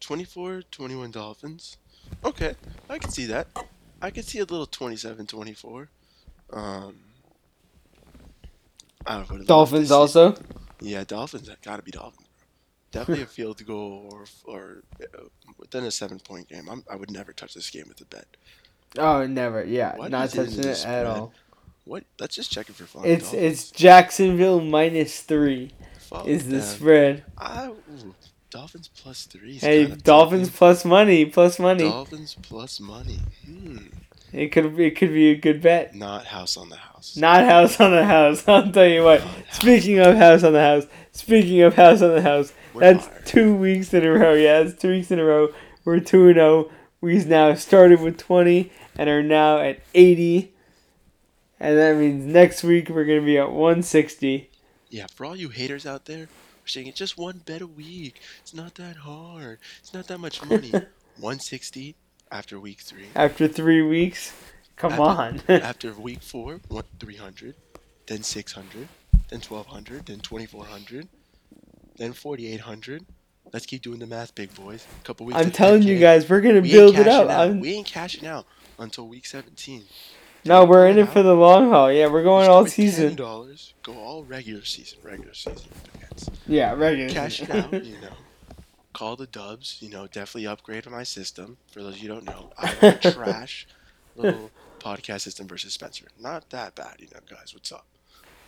24 0.04 0.62
21 0.70 1.10
Dolphins. 1.10 1.78
Okay, 2.24 2.54
I 2.90 2.98
can 2.98 3.10
see 3.10 3.24
that. 3.26 3.46
I 4.02 4.10
can 4.10 4.22
see 4.22 4.38
a 4.38 4.44
little 4.44 4.66
27 4.66 5.26
24. 5.26 5.88
Um, 6.52 6.96
I 9.06 9.18
would 9.18 9.30
love 9.30 9.46
Dolphins 9.46 9.90
also. 9.90 10.36
Yeah, 10.80 11.04
Dolphins. 11.04 11.48
Gotta 11.62 11.82
be 11.82 11.90
Dolphins. 11.90 12.28
Definitely 12.92 13.24
a 13.24 13.26
field 13.38 13.64
goal 13.66 14.10
or 14.12 14.24
or 14.44 14.82
uh, 15.02 15.22
within 15.58 15.84
a 15.84 15.90
seven 15.90 16.18
point 16.18 16.48
game. 16.48 16.68
I'm, 16.70 16.84
I 16.90 16.96
would 16.96 17.10
never 17.10 17.32
touch 17.32 17.54
this 17.54 17.70
game 17.70 17.86
with 17.88 18.00
a 18.02 18.04
bet. 18.04 18.26
Oh, 18.98 19.26
never. 19.26 19.64
Yeah, 19.64 19.96
What 19.96 20.10
not 20.10 20.30
touching 20.30 20.60
it 20.60 20.84
at 20.84 21.06
all. 21.06 21.32
What? 21.86 22.04
Let's 22.20 22.36
just 22.36 22.52
check 22.52 22.68
it 22.68 22.74
for 22.76 22.84
fun. 22.84 23.04
It's 23.06 23.24
Dolphins. 23.24 23.42
it's 23.42 23.70
Jacksonville 23.70 24.60
minus 24.60 25.22
three 25.22 25.72
Fuck 25.98 26.26
is 26.26 26.46
the 26.48 26.60
spread. 26.62 27.24
I, 27.38 27.68
ooh, 27.68 28.14
Dolphins 28.54 28.88
plus 28.88 29.24
three. 29.24 29.54
Hey, 29.56 29.86
Dolphins 29.86 30.48
plus 30.48 30.84
money, 30.84 31.24
plus 31.24 31.58
money. 31.58 31.90
Dolphins 31.90 32.36
plus 32.40 32.78
money. 32.78 33.18
Hmm. 33.44 33.78
It 34.32 34.52
could 34.52 34.78
it 34.78 34.96
could 34.96 35.12
be 35.12 35.32
a 35.32 35.34
good 35.36 35.60
bet. 35.60 35.96
Not 35.96 36.26
house 36.26 36.56
on 36.56 36.68
the 36.68 36.76
house. 36.76 37.16
Not 37.16 37.44
house 37.44 37.80
on 37.80 37.90
the 37.90 38.04
house. 38.04 38.44
I'll 38.48 38.70
tell 38.70 38.86
you 38.86 39.02
what. 39.02 39.24
Speaking 39.50 39.98
of 39.98 40.16
house 40.16 40.44
on 40.44 40.52
the 40.52 40.60
house. 40.60 40.86
Speaking 41.10 41.62
of 41.62 41.74
house 41.74 42.00
on 42.00 42.14
the 42.14 42.22
house. 42.22 42.52
We're 42.72 42.80
That's 42.82 43.08
fired. 43.08 43.26
two 43.26 43.56
weeks 43.56 43.92
in 43.92 44.04
a 44.04 44.12
row. 44.12 44.34
Yeah, 44.34 44.60
it's 44.60 44.80
two 44.80 44.90
weeks 44.90 45.10
in 45.10 45.18
a 45.18 45.24
row. 45.24 45.52
We're 45.84 45.98
two 45.98 46.26
and 46.28 46.36
zero. 46.36 46.70
We've 47.00 47.26
now 47.26 47.54
started 47.54 48.00
with 48.02 48.18
twenty 48.18 48.70
and 48.96 49.10
are 49.10 49.22
now 49.22 49.58
at 49.58 49.80
eighty. 49.94 50.54
And 51.58 51.76
that 51.76 51.96
means 51.96 52.24
next 52.24 52.62
week 52.62 52.88
we're 52.88 53.04
gonna 53.04 53.20
be 53.20 53.36
at 53.36 53.50
one 53.50 53.82
sixty. 53.82 54.52
Yeah, 54.90 55.06
for 55.12 55.26
all 55.26 55.34
you 55.34 55.48
haters 55.48 55.86
out 55.86 56.04
there, 56.04 56.28
saying 56.66 56.86
it's 56.86 56.98
just 56.98 57.16
one 57.18 57.38
bet 57.44 57.60
a 57.62 57.66
week. 57.66 58.20
It's 58.42 58.54
not 58.54 58.74
that 58.76 58.96
hard. 58.96 59.58
It's 59.80 59.92
not 59.94 60.06
that 60.08 60.18
much 60.18 60.44
money. 60.44 60.70
160 61.18 61.94
after 62.32 62.58
week 62.58 62.80
three. 62.80 63.06
After 63.14 63.46
three 63.48 63.82
weeks. 63.82 64.32
Come 64.76 64.92
After- 64.94 65.02
on. 65.02 65.40
after 65.62 65.92
week 65.92 66.22
four, 66.22 66.60
one, 66.68 66.82
300, 66.98 67.54
then 68.06 68.22
600, 68.24 68.88
then 69.28 69.40
1200, 69.40 70.06
then 70.06 70.18
2400, 70.18 71.08
then 71.96 72.12
4800. 72.12 73.04
Let's 73.52 73.66
keep 73.66 73.82
doing 73.82 74.00
the 74.00 74.06
math, 74.06 74.34
big 74.34 74.52
boys. 74.54 74.84
A 75.00 75.04
couple 75.04 75.26
weeks. 75.26 75.38
I'm 75.38 75.52
telling 75.52 75.82
you 75.84 75.96
10K. 75.96 76.00
guys, 76.00 76.28
we're 76.28 76.40
gonna 76.40 76.60
We 76.60 76.72
build 76.72 76.98
it 76.98 77.06
up. 77.06 77.30
out. 77.30 77.50
I'm, 77.50 77.60
We 77.60 77.74
ain't 77.74 77.86
cashing 77.86 78.26
out 78.26 78.46
until 78.80 79.06
week 79.06 79.26
17. 79.26 79.84
No, 80.44 80.64
we're 80.64 80.88
in 80.88 80.98
it 80.98 81.08
for 81.08 81.22
the 81.22 81.34
long 81.34 81.70
haul. 81.70 81.90
Yeah, 81.92 82.08
we're 82.08 82.22
going 82.22 82.48
all 82.48 82.66
season. 82.66 83.14
dollars. 83.14 83.74
Go 83.82 83.94
all 83.94 84.24
regular 84.24 84.64
season. 84.64 84.98
Regular 85.02 85.34
season. 85.34 85.68
Yeah, 86.46 86.72
regular. 86.74 87.10
Cash 87.10 87.42
it 87.42 87.50
out. 87.50 87.72
You 87.84 88.00
know. 88.00 88.12
Call 88.92 89.16
the 89.16 89.26
dubs. 89.26 89.78
You 89.80 89.90
know, 89.90 90.06
definitely 90.06 90.46
upgrade 90.46 90.88
my 90.88 91.02
system. 91.02 91.56
For 91.72 91.82
those 91.82 92.00
you 92.00 92.08
don't 92.08 92.24
know, 92.24 92.52
I 92.58 92.66
have 92.68 93.04
a 93.04 93.12
trash 93.12 93.66
little 94.16 94.50
podcast 94.78 95.22
system 95.22 95.48
versus 95.48 95.72
Spencer. 95.72 96.06
Not 96.20 96.50
that 96.50 96.74
bad, 96.74 96.96
you 96.98 97.08
know, 97.12 97.20
guys. 97.28 97.52
What's 97.54 97.72
up? 97.72 97.86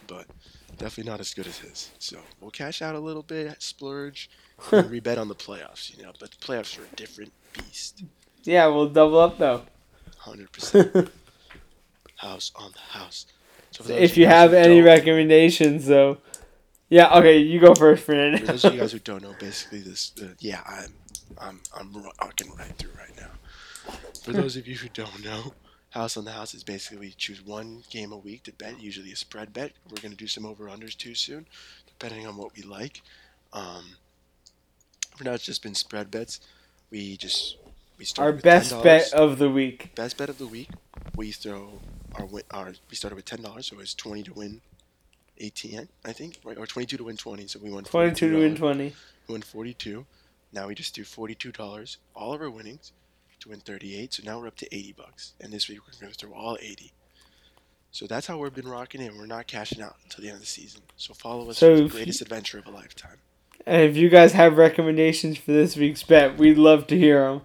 But 0.06 0.26
definitely 0.78 1.10
not 1.10 1.18
as 1.20 1.34
good 1.34 1.46
as 1.48 1.58
his. 1.58 1.90
So 1.98 2.18
we'll 2.40 2.52
cash 2.52 2.80
out 2.80 2.94
a 2.94 3.00
little 3.00 3.22
bit, 3.24 3.60
splurge, 3.60 4.30
and 4.70 4.88
rebet 4.90 5.18
on 5.18 5.28
the 5.28 5.34
playoffs. 5.34 5.96
You 5.96 6.04
know, 6.04 6.12
but 6.20 6.30
the 6.30 6.36
playoffs 6.36 6.78
are 6.78 6.84
a 6.84 6.96
different 6.96 7.32
beast. 7.52 8.04
yeah, 8.44 8.66
we'll 8.66 8.88
double 8.88 9.18
up 9.18 9.38
though. 9.38 9.62
Hundred 10.18 10.52
percent 10.52 11.10
house 12.16 12.52
on 12.56 12.72
the 12.72 12.98
house. 12.98 13.26
So 13.70 13.82
for 13.84 13.90
those 13.90 14.02
if 14.02 14.16
you 14.16 14.26
have 14.26 14.54
any 14.54 14.80
recommendations, 14.80 15.86
though. 15.86 16.18
Yeah, 16.88 17.12
okay, 17.18 17.38
you 17.38 17.58
go 17.58 17.74
first, 17.74 18.04
Fernando. 18.04 18.38
For 18.38 18.46
those 18.46 18.64
of 18.64 18.74
you 18.74 18.80
guys 18.80 18.92
who 18.92 18.98
don't 19.10 19.22
know, 19.22 19.34
basically 19.40 19.80
this, 19.80 20.12
uh, 20.22 20.28
yeah, 20.38 20.62
I'm, 20.64 20.94
I'm, 21.38 21.60
I'm 21.76 21.92
rocking 22.20 22.54
right 22.56 22.72
through 22.78 22.92
right 22.96 23.10
now. 23.16 23.92
For 24.22 24.32
those 24.32 24.56
of 24.56 24.66
you 24.68 24.76
who 24.76 24.88
don't 24.90 25.24
know, 25.24 25.52
House 25.90 26.16
on 26.16 26.24
the 26.24 26.30
House 26.32 26.54
is 26.54 26.62
basically 26.62 26.98
we 26.98 27.10
choose 27.12 27.44
one 27.44 27.82
game 27.90 28.12
a 28.12 28.16
week 28.16 28.44
to 28.44 28.52
bet, 28.52 28.80
usually 28.80 29.10
a 29.12 29.16
spread 29.16 29.52
bet. 29.52 29.72
We're 29.90 30.00
gonna 30.00 30.14
do 30.14 30.26
some 30.26 30.46
over 30.46 30.66
unders 30.66 30.96
too 30.96 31.14
soon, 31.14 31.46
depending 31.86 32.26
on 32.26 32.36
what 32.36 32.54
we 32.56 32.62
like. 32.62 33.02
Um, 33.52 33.96
for 35.16 35.24
now, 35.24 35.32
it's 35.32 35.44
just 35.44 35.62
been 35.62 35.74
spread 35.74 36.10
bets. 36.10 36.40
We 36.90 37.16
just 37.16 37.56
we 37.98 38.04
start 38.04 38.26
Our 38.26 38.32
best 38.40 38.72
$10. 38.74 38.82
bet 38.84 39.12
of 39.12 39.38
the 39.38 39.48
week. 39.50 39.94
best 39.94 40.18
bet 40.18 40.28
of 40.28 40.38
the 40.38 40.46
week. 40.46 40.68
We 41.16 41.32
throw 41.32 41.80
our 42.14 42.26
win. 42.26 42.42
Our 42.50 42.72
we 42.90 42.96
started 42.96 43.16
with 43.16 43.24
ten 43.24 43.42
dollars, 43.42 43.66
so 43.68 43.78
it's 43.80 43.94
twenty 43.94 44.22
to 44.24 44.32
win 44.34 44.60
eighteen, 45.38 45.88
I 46.04 46.12
think, 46.12 46.38
right, 46.44 46.56
or 46.56 46.66
twenty-two 46.66 46.96
to 46.98 47.04
win 47.04 47.16
twenty. 47.16 47.46
So 47.46 47.58
we 47.62 47.70
won 47.70 47.84
Twenty-two 47.84 48.30
to 48.30 48.38
win 48.38 48.56
twenty. 48.56 48.94
We 49.28 49.32
won 49.32 49.42
forty-two. 49.42 50.06
Now 50.52 50.68
we 50.68 50.74
just 50.74 50.94
do 50.94 51.04
forty-two 51.04 51.52
dollars. 51.52 51.98
All 52.14 52.32
of 52.32 52.40
our 52.40 52.50
winnings 52.50 52.92
to 53.40 53.48
win 53.50 53.60
thirty-eight. 53.60 54.14
So 54.14 54.22
now 54.24 54.38
we're 54.40 54.46
up 54.48 54.56
to 54.56 54.74
eighty 54.74 54.92
bucks. 54.96 55.34
And 55.40 55.52
this 55.52 55.68
week 55.68 55.80
we're 55.80 56.00
going 56.00 56.12
to 56.12 56.18
throw 56.18 56.32
all 56.34 56.56
eighty. 56.60 56.92
So 57.90 58.06
that's 58.06 58.26
how 58.26 58.38
we've 58.38 58.54
been 58.54 58.68
rocking 58.68 59.00
it. 59.00 59.14
We're 59.16 59.26
not 59.26 59.46
cashing 59.46 59.80
out 59.82 59.96
until 60.04 60.22
the 60.22 60.28
end 60.28 60.34
of 60.36 60.40
the 60.40 60.46
season. 60.46 60.82
So 60.96 61.14
follow 61.14 61.48
us 61.50 61.58
So 61.58 61.72
for 61.74 61.76
the 61.78 61.84
if 61.86 61.92
you- 61.92 61.98
greatest 61.98 62.20
adventure 62.22 62.58
of 62.58 62.66
a 62.66 62.70
lifetime. 62.70 63.18
And 63.64 63.82
if 63.82 63.96
you 63.96 64.08
guys 64.10 64.32
have 64.34 64.58
recommendations 64.58 65.38
for 65.38 65.50
this 65.50 65.76
week's 65.76 66.02
bet, 66.02 66.36
we'd 66.38 66.58
love 66.58 66.86
to 66.88 66.96
hear 66.98 67.20
them. 67.26 67.40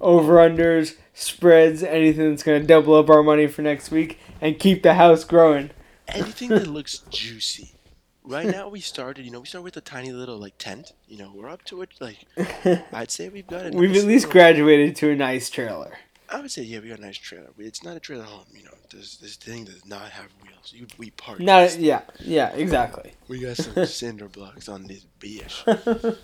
Over 0.00 0.34
unders, 0.36 0.94
spreads, 1.14 1.82
anything 1.82 2.30
that's 2.30 2.42
going 2.44 2.60
to 2.60 2.66
double 2.66 2.94
up 2.94 3.10
our 3.10 3.22
money 3.22 3.46
for 3.48 3.62
next 3.62 3.90
week 3.90 4.18
and 4.40 4.58
keep 4.58 4.82
the 4.82 4.94
house 4.94 5.24
growing. 5.24 5.70
anything 6.06 6.50
that 6.50 6.66
looks 6.68 6.98
juicy. 7.10 7.72
Right 8.22 8.46
now 8.46 8.68
we 8.68 8.80
started, 8.80 9.24
you 9.24 9.30
know, 9.30 9.40
we 9.40 9.46
started 9.46 9.64
with 9.64 9.76
a 9.78 9.80
tiny 9.80 10.12
little 10.12 10.36
like 10.38 10.56
tent. 10.58 10.92
You 11.08 11.16
know, 11.18 11.32
we're 11.34 11.48
up 11.48 11.64
to 11.64 11.80
it 11.82 11.90
like 11.98 12.26
I'd 12.92 13.10
say 13.10 13.28
we've 13.30 13.46
got 13.46 13.66
a 13.66 13.70
We've 13.70 13.90
nice 13.90 14.02
at 14.02 14.06
least 14.06 14.26
little- 14.26 14.32
graduated 14.32 14.96
to 14.96 15.10
a 15.10 15.16
nice 15.16 15.48
trailer. 15.50 15.98
I 16.30 16.42
would 16.42 16.50
say 16.50 16.62
yeah, 16.62 16.80
we 16.80 16.90
got 16.90 16.98
a 16.98 17.02
nice 17.02 17.16
trailer. 17.16 17.48
It's 17.58 17.82
not 17.82 17.96
a 17.96 18.00
trailer 18.00 18.24
home, 18.24 18.44
you 18.54 18.62
know. 18.64 18.70
This 18.92 19.16
this 19.16 19.36
thing 19.36 19.64
does 19.64 19.86
not 19.86 20.10
have 20.10 20.26
wheels. 20.42 20.74
You, 20.76 20.86
we 20.98 21.08
park. 21.12 21.40
Not 21.40 21.78
yeah, 21.78 22.02
yeah, 22.20 22.50
exactly. 22.50 23.14
We 23.28 23.40
got 23.40 23.56
some 23.56 23.86
cinder 23.86 24.28
blocks 24.28 24.68
on 24.68 24.86
this 24.86 25.06
bitch, 25.18 26.18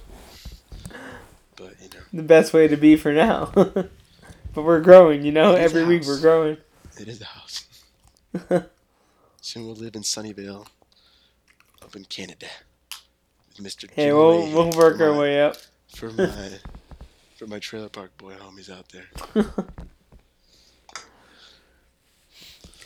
but 1.56 1.74
you 1.80 1.88
know, 1.94 2.04
the 2.12 2.22
best 2.22 2.52
way 2.52 2.68
to 2.68 2.76
be 2.76 2.96
for 2.96 3.12
now. 3.12 3.50
but 3.54 3.88
we're 4.54 4.80
growing, 4.80 5.24
you 5.24 5.32
know. 5.32 5.54
Every 5.54 5.84
week 5.84 6.04
we're 6.06 6.20
growing. 6.20 6.56
it 6.98 7.08
is 7.08 7.20
a 7.20 7.24
house. 7.24 7.66
Soon 9.40 9.66
we'll 9.66 9.74
live 9.74 9.94
in 9.94 10.02
Sunnyvale, 10.02 10.66
up 11.82 11.94
in 11.94 12.04
Canada, 12.04 12.46
with 13.48 13.60
Mister. 13.60 13.88
Hey, 13.92 14.12
we'll 14.12 14.50
we'll 14.52 14.70
work 14.72 15.00
our 15.00 15.14
way 15.16 15.42
up. 15.42 15.56
for 15.94 16.10
my 16.12 16.50
for 17.36 17.46
my 17.46 17.58
trailer 17.58 17.88
park 17.88 18.16
boy 18.16 18.34
homies 18.34 18.70
out 18.70 18.88
there. 18.90 19.44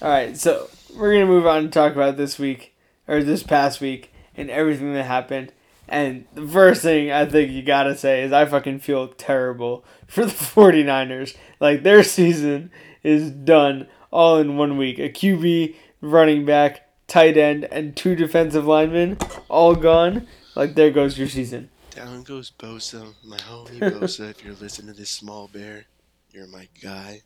All 0.01 0.09
right, 0.09 0.37
so 0.37 0.69
we're 0.95 1.13
gonna 1.13 1.27
move 1.27 1.47
on 1.47 1.59
and 1.65 1.73
talk 1.73 1.93
about 1.93 2.17
this 2.17 2.39
week 2.39 2.75
or 3.09 3.23
this 3.25 3.43
past 3.43 3.81
week 3.81 4.13
and 4.37 4.49
everything 4.51 4.95
that 4.95 5.05
happened. 5.05 5.53
And 5.89 6.27
the 6.35 6.47
first 6.47 6.83
thing 6.83 7.11
I 7.11 7.25
think 7.25 7.51
you 7.51 7.63
gotta 7.63 7.97
say 7.97 8.23
is 8.23 8.33
I 8.33 8.45
fucking 8.45 8.81
feel 8.81 9.09
terrible 9.09 9.85
for 10.07 10.25
the 10.27 10.33
49ers. 10.33 11.37
Like 11.61 11.83
their 11.83 12.03
season 12.03 12.71
is 13.03 13.31
done 13.31 13.89
all 14.11 14.39
in 14.39 14.57
one 14.57 14.77
week. 14.77 14.99
A 14.99 15.09
QB, 15.09 15.75
running 16.01 16.45
back, 16.45 16.89
tight 17.07 17.37
end, 17.37 17.65
and 17.71 17.97
two 17.97 18.15
defensive 18.15 18.67
linemen 18.67 19.17
all 19.49 19.75
gone. 19.75 20.27
Like 20.55 20.75
there 20.75 20.91
goes 20.91 21.19
your 21.19 21.29
season. 21.29 21.71
Down 21.91 22.23
goes 22.23 22.51
Bosa, 22.51 23.15
my 23.25 23.39
homie 23.39 23.79
Bosa. 23.81 24.31
if 24.31 24.45
you're 24.45 24.55
listening 24.55 24.93
to 24.93 24.99
this 25.01 25.11
small 25.11 25.49
bear, 25.49 25.87
you're 26.33 26.47
my 26.47 26.69
guy. 26.83 27.23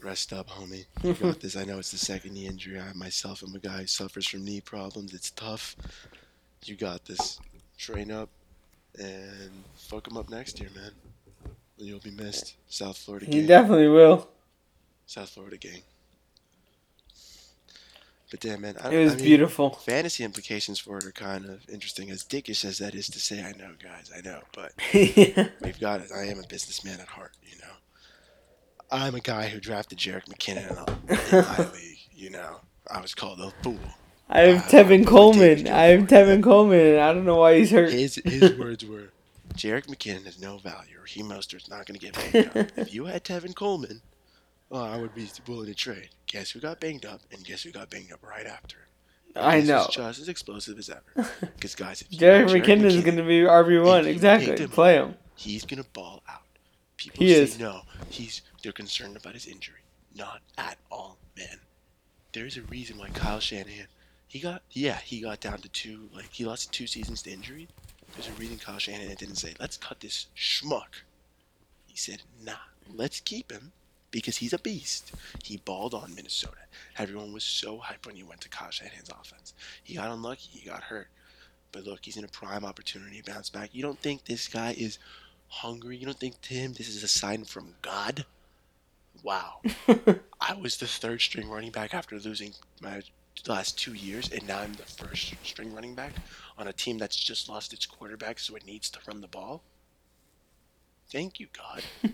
Rest 0.00 0.32
up, 0.32 0.48
homie. 0.50 0.84
You 1.02 1.14
got 1.20 1.40
this. 1.40 1.56
I 1.56 1.64
know 1.64 1.78
it's 1.78 1.90
the 1.90 1.98
second 1.98 2.34
knee 2.34 2.46
injury. 2.46 2.78
I 2.80 2.92
myself 2.94 3.42
am 3.42 3.54
a 3.54 3.58
guy 3.58 3.78
who 3.80 3.86
suffers 3.86 4.26
from 4.28 4.44
knee 4.44 4.60
problems. 4.60 5.12
It's 5.12 5.30
tough. 5.30 5.74
You 6.64 6.76
got 6.76 7.04
this. 7.04 7.40
Train 7.76 8.10
up 8.10 8.28
and 8.98 9.50
fuck 9.76 10.06
him 10.08 10.16
up 10.16 10.30
next 10.30 10.60
year, 10.60 10.70
man. 10.74 10.92
You'll 11.76 12.00
be 12.00 12.10
missed. 12.10 12.54
South 12.68 12.96
Florida 12.96 13.26
gang. 13.26 13.46
definitely 13.46 13.88
will. 13.88 14.28
South 15.06 15.30
Florida 15.30 15.56
gang. 15.56 15.82
But 18.30 18.40
damn, 18.40 18.62
man. 18.62 18.76
I, 18.82 18.90
It 18.90 19.04
was 19.04 19.12
I 19.12 19.16
mean, 19.16 19.24
beautiful. 19.24 19.70
Fantasy 19.70 20.24
implications 20.24 20.78
for 20.78 20.98
it 20.98 21.04
are 21.04 21.12
kind 21.12 21.44
of 21.44 21.68
interesting. 21.68 22.10
As 22.10 22.24
dickish 22.24 22.64
as 22.64 22.78
that 22.78 22.94
is 22.94 23.08
to 23.08 23.20
say, 23.20 23.42
I 23.42 23.52
know, 23.52 23.72
guys, 23.82 24.10
I 24.16 24.20
know, 24.22 24.40
but 24.54 24.72
we've 25.62 25.78
got 25.80 26.00
it. 26.00 26.10
I 26.14 26.24
am 26.26 26.38
a 26.38 26.46
businessman 26.46 27.00
at 27.00 27.08
heart, 27.08 27.32
you 27.42 27.58
know. 27.58 27.74
I'm 28.90 29.14
a 29.14 29.20
guy 29.20 29.48
who 29.48 29.60
drafted 29.60 29.98
Jerick 29.98 30.26
McKinnon 30.26 30.70
in, 31.08 31.36
in 31.38 31.44
my 31.44 31.72
league, 31.72 31.98
you 32.12 32.30
know. 32.30 32.60
I 32.90 33.00
was 33.00 33.14
called 33.14 33.40
a 33.40 33.50
fool. 33.62 33.78
I 34.28 34.40
have 34.42 34.64
Uh, 34.64 34.68
Tevin 34.68 35.06
Coleman. 35.06 35.68
I 35.68 35.84
have 35.86 36.06
Gilmore. 36.08 36.26
Tevin 36.36 36.42
Coleman. 36.42 36.98
I 36.98 37.12
don't 37.12 37.24
know 37.24 37.36
why 37.36 37.58
he's 37.58 37.70
hurt. 37.70 37.92
His 37.92 38.16
his 38.24 38.54
words 38.58 38.84
were, 38.84 39.10
Jerick 39.54 39.86
McKinnon 39.86 40.24
has 40.24 40.40
no 40.40 40.58
value. 40.58 40.96
Raheem 41.02 41.26
Mostert's 41.26 41.68
not 41.68 41.86
going 41.86 41.98
to 42.00 42.06
get 42.10 42.14
banged 42.32 42.56
up. 42.56 42.78
If 42.78 42.94
you 42.94 43.04
had 43.04 43.24
Tevin 43.24 43.54
Coleman, 43.54 44.00
well, 44.70 44.82
I 44.82 44.96
would 44.96 45.14
be 45.14 45.28
willing 45.46 45.66
to 45.66 45.74
trade. 45.74 46.08
Guess 46.26 46.50
who 46.52 46.60
got 46.60 46.80
banged 46.80 47.04
up, 47.04 47.20
and 47.32 47.44
guess 47.44 47.62
who 47.62 47.70
got 47.70 47.90
banged 47.90 48.12
up 48.12 48.22
right 48.26 48.46
after? 48.46 48.76
I 49.36 49.56
This 49.56 49.64
is 49.64 49.68
know. 49.68 49.86
just 49.90 50.20
as 50.20 50.28
explosive 50.28 50.78
as 50.78 50.88
ever. 50.90 51.28
Because 51.40 51.74
guys, 51.74 52.02
if 52.02 52.12
you 52.12 52.18
Jerick 52.18 52.46
got 52.46 52.56
McKinnon 52.56 52.84
is 52.84 53.02
going 53.04 53.16
to 53.16 53.22
be 53.24 53.40
RB 53.40 53.84
one. 53.84 54.00
If 54.00 54.06
you 54.06 54.12
Exactly. 54.12 54.46
picked 54.48 54.60
him 54.60 54.70
Play 54.70 54.94
him. 54.94 55.14
he's 55.36 55.64
gonna 55.64 55.84
ball 55.92 56.22
out. 56.28 56.42
People 56.96 57.24
He 57.26 57.34
say 57.34 57.42
is. 57.42 57.58
no. 57.58 57.82
He's 58.08 58.42
they're 58.62 58.72
concerned 58.72 59.16
about 59.16 59.34
his 59.34 59.46
injury. 59.46 59.80
Not 60.16 60.40
at 60.56 60.78
all, 60.90 61.18
man. 61.36 61.58
There's 62.32 62.56
a 62.56 62.62
reason 62.62 62.96
why 62.98 63.08
Kyle 63.10 63.40
Shanahan 63.40 63.86
he 64.34 64.40
got 64.40 64.62
yeah, 64.72 64.98
he 64.98 65.20
got 65.20 65.38
down 65.38 65.58
to 65.58 65.68
two 65.68 66.08
like 66.12 66.32
he 66.32 66.44
lost 66.44 66.72
two 66.72 66.88
seasons 66.88 67.22
to 67.22 67.30
injury. 67.30 67.68
There's 68.14 68.26
a 68.26 68.32
reason 68.32 68.58
Kyle 68.58 68.80
Shanahan 68.80 69.14
didn't 69.14 69.36
say, 69.36 69.54
Let's 69.60 69.76
cut 69.76 70.00
this 70.00 70.26
schmuck. 70.36 71.02
He 71.86 71.96
said, 71.96 72.22
nah, 72.44 72.54
let's 72.92 73.20
keep 73.20 73.52
him 73.52 73.70
because 74.10 74.38
he's 74.38 74.52
a 74.52 74.58
beast. 74.58 75.12
He 75.44 75.58
balled 75.58 75.94
on 75.94 76.16
Minnesota. 76.16 76.56
Everyone 76.98 77.32
was 77.32 77.44
so 77.44 77.78
hyped 77.78 78.06
when 78.06 78.16
he 78.16 78.24
went 78.24 78.40
to 78.40 78.48
Kyle 78.48 78.72
Shanahan's 78.72 79.08
offense. 79.08 79.54
He 79.84 79.94
got 79.94 80.10
unlucky, 80.10 80.48
he 80.50 80.68
got 80.68 80.82
hurt. 80.82 81.06
But 81.70 81.84
look, 81.84 82.00
he's 82.02 82.16
in 82.16 82.24
a 82.24 82.28
prime 82.28 82.64
opportunity 82.64 83.22
to 83.22 83.32
bounce 83.32 83.50
back. 83.50 83.70
You 83.72 83.82
don't 83.82 84.00
think 84.00 84.24
this 84.24 84.48
guy 84.48 84.74
is 84.76 84.98
hungry? 85.46 85.96
You 85.96 86.06
don't 86.06 86.18
think 86.18 86.40
to 86.40 86.54
him 86.54 86.72
this 86.72 86.88
is 86.88 87.04
a 87.04 87.08
sign 87.08 87.44
from 87.44 87.76
God? 87.82 88.26
Wow. 89.22 89.60
I 90.40 90.54
was 90.54 90.78
the 90.78 90.88
third 90.88 91.20
string 91.20 91.48
running 91.48 91.70
back 91.70 91.94
after 91.94 92.18
losing 92.18 92.54
my 92.82 93.02
last 93.46 93.78
two 93.78 93.94
years, 93.94 94.30
and 94.30 94.46
now 94.46 94.60
I'm 94.60 94.72
the 94.74 94.84
first 94.84 95.34
string 95.42 95.74
running 95.74 95.94
back 95.94 96.12
on 96.56 96.68
a 96.68 96.72
team 96.72 96.98
that's 96.98 97.16
just 97.16 97.48
lost 97.48 97.72
its 97.72 97.86
quarterback, 97.86 98.38
so 98.38 98.56
it 98.56 98.66
needs 98.66 98.90
to 98.90 98.98
run 99.06 99.20
the 99.20 99.28
ball. 99.28 99.62
Thank 101.10 101.40
you, 101.40 101.48
God. 101.52 101.82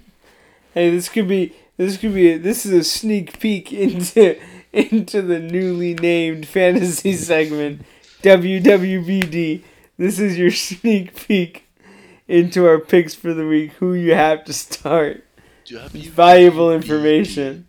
Hey, 0.72 0.90
this 0.90 1.08
could 1.08 1.26
be 1.26 1.52
this 1.76 1.96
could 1.96 2.14
be 2.14 2.36
this 2.36 2.64
is 2.64 2.72
a 2.72 2.84
sneak 2.84 3.40
peek 3.40 3.72
into 3.72 4.38
into 4.72 5.20
the 5.20 5.40
newly 5.40 5.94
named 5.94 6.46
fantasy 6.46 7.14
segment 7.14 7.82
WWBD. 8.22 9.62
This 9.98 10.20
is 10.20 10.38
your 10.38 10.52
sneak 10.52 11.26
peek 11.26 11.66
into 12.28 12.66
our 12.68 12.78
picks 12.78 13.16
for 13.16 13.34
the 13.34 13.46
week. 13.46 13.72
Who 13.74 13.94
you 13.94 14.14
have 14.14 14.44
to 14.44 14.52
start. 14.52 15.24
It's 15.66 16.06
valuable 16.06 16.72
information. 16.72 17.66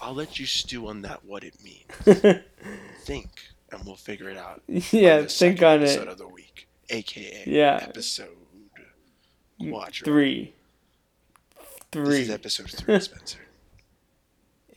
I'll 0.00 0.14
let 0.14 0.38
you 0.38 0.46
stew 0.46 0.88
on 0.88 1.02
that. 1.02 1.24
What 1.24 1.44
it 1.44 1.54
means. 1.62 2.40
Think, 3.00 3.28
and 3.72 3.84
we'll 3.84 3.96
figure 3.96 4.28
it 4.30 4.36
out. 4.36 4.62
yeah, 4.68 5.18
on 5.18 5.26
think 5.26 5.62
on 5.62 5.82
episode 5.82 6.02
it. 6.02 6.08
of 6.08 6.18
the 6.18 6.28
week, 6.28 6.68
aka 6.90 7.42
Yeah. 7.46 7.78
episode 7.82 8.36
mm, 9.60 9.70
Quattro. 9.70 10.04
Three. 10.04 10.54
This 11.92 12.08
Three. 12.08 12.20
is 12.22 12.30
episode 12.30 12.70
three, 12.70 13.00
Spencer. 13.00 13.38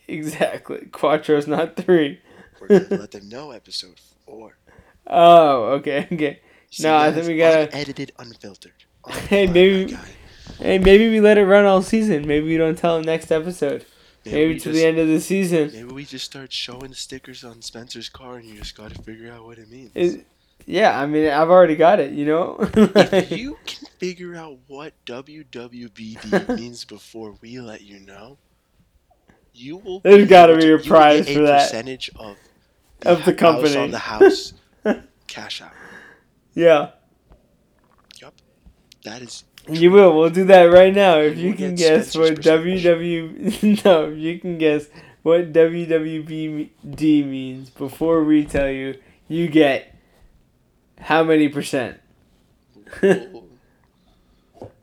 Exactly. 0.08 0.86
Quattro's 0.90 1.46
not 1.46 1.76
three. 1.76 2.20
We're 2.60 2.68
gonna 2.68 2.86
let 3.00 3.10
them 3.12 3.28
know 3.28 3.50
episode 3.52 3.98
four. 4.26 4.56
Oh, 5.06 5.64
okay, 5.74 6.06
okay. 6.12 6.40
See, 6.70 6.82
No, 6.84 6.96
I 6.96 7.12
think 7.12 7.26
we 7.26 7.36
gotta- 7.36 7.68
unedited, 7.72 8.12
unfiltered. 8.18 8.72
Oh, 9.04 9.12
Hey, 9.12 9.46
maybe-. 9.46 9.96
Hey, 10.58 10.78
maybe 10.78 11.08
we 11.08 11.20
let 11.20 11.38
it 11.38 11.46
run 11.46 11.64
all 11.64 11.80
season. 11.82 12.26
Maybe 12.26 12.46
we 12.46 12.56
don't 12.56 12.76
tell 12.76 12.98
him 12.98 13.02
next 13.04 13.30
episode. 13.32 13.86
Maybe 14.24 14.54
we 14.54 14.58
to 14.60 14.64
just- 14.64 14.74
the 14.74 14.84
end 14.86 14.98
of 14.98 15.08
the 15.08 15.20
season. 15.20 15.70
Maybe 15.72 15.84
we 15.92 16.04
just 16.04 16.24
start 16.24 16.52
showing 16.52 16.90
the 16.90 16.94
stickers 16.96 17.42
on 17.44 17.62
Spencer's 17.62 18.08
car, 18.08 18.36
and 18.36 18.44
you 18.48 18.56
just 18.56 18.76
gotta 18.76 19.00
figure 19.02 19.32
out 19.32 19.44
what 19.44 19.58
it 19.58 19.70
means. 19.70 19.90
Is- 19.94 20.18
yeah, 20.66 21.00
I 21.00 21.06
mean, 21.06 21.26
I've 21.30 21.48
already 21.48 21.74
got 21.74 22.00
it. 22.00 22.12
You 22.12 22.26
know. 22.26 22.56
if 22.60 23.30
you 23.36 23.56
can 23.66 23.86
figure 23.98 24.36
out 24.36 24.58
what 24.66 24.92
WWBD 25.06 26.56
means 26.56 26.84
before 26.84 27.34
we 27.40 27.60
let 27.60 27.80
you 27.80 27.98
know, 28.00 28.36
you 29.54 29.78
will. 29.78 30.00
There's 30.00 30.28
be 30.28 30.28
be 30.28 30.28
to- 30.60 30.74
a 30.76 30.78
you 30.84 30.88
prize 30.90 31.28
for 31.32 31.42
that. 31.42 31.62
percentage 31.70 32.10
of 32.16 32.36
Of 33.06 33.24
the 33.24 33.30
house 33.32 33.38
company. 33.40 33.76
on 33.78 33.90
the 33.90 33.98
house 33.98 34.52
cash 35.26 35.62
out. 35.62 35.72
yeah. 36.54 36.90
Yup, 38.20 38.34
that 39.04 39.22
is 39.22 39.44
You 39.68 39.90
will. 39.90 40.16
We'll 40.16 40.30
do 40.30 40.44
that 40.46 40.64
right 40.64 40.94
now. 40.94 41.18
If 41.18 41.36
You 41.38 41.54
can 41.54 41.74
guess 41.74 42.16
what. 42.16 42.34
WW 42.36 43.84
no, 43.84 44.10
if 44.10 44.18
you 44.18 44.38
can 44.40 44.58
guess 44.58 44.86
what 45.22 45.52
WWBD 45.52 47.26
means 47.26 47.70
before 47.70 48.24
we 48.24 48.44
tell 48.44 48.68
you, 48.70 48.98
you 49.28 49.48
get 49.48 49.94
how 50.98 51.22
many 51.22 51.48
percent? 51.48 51.98
We'll, 53.02 53.46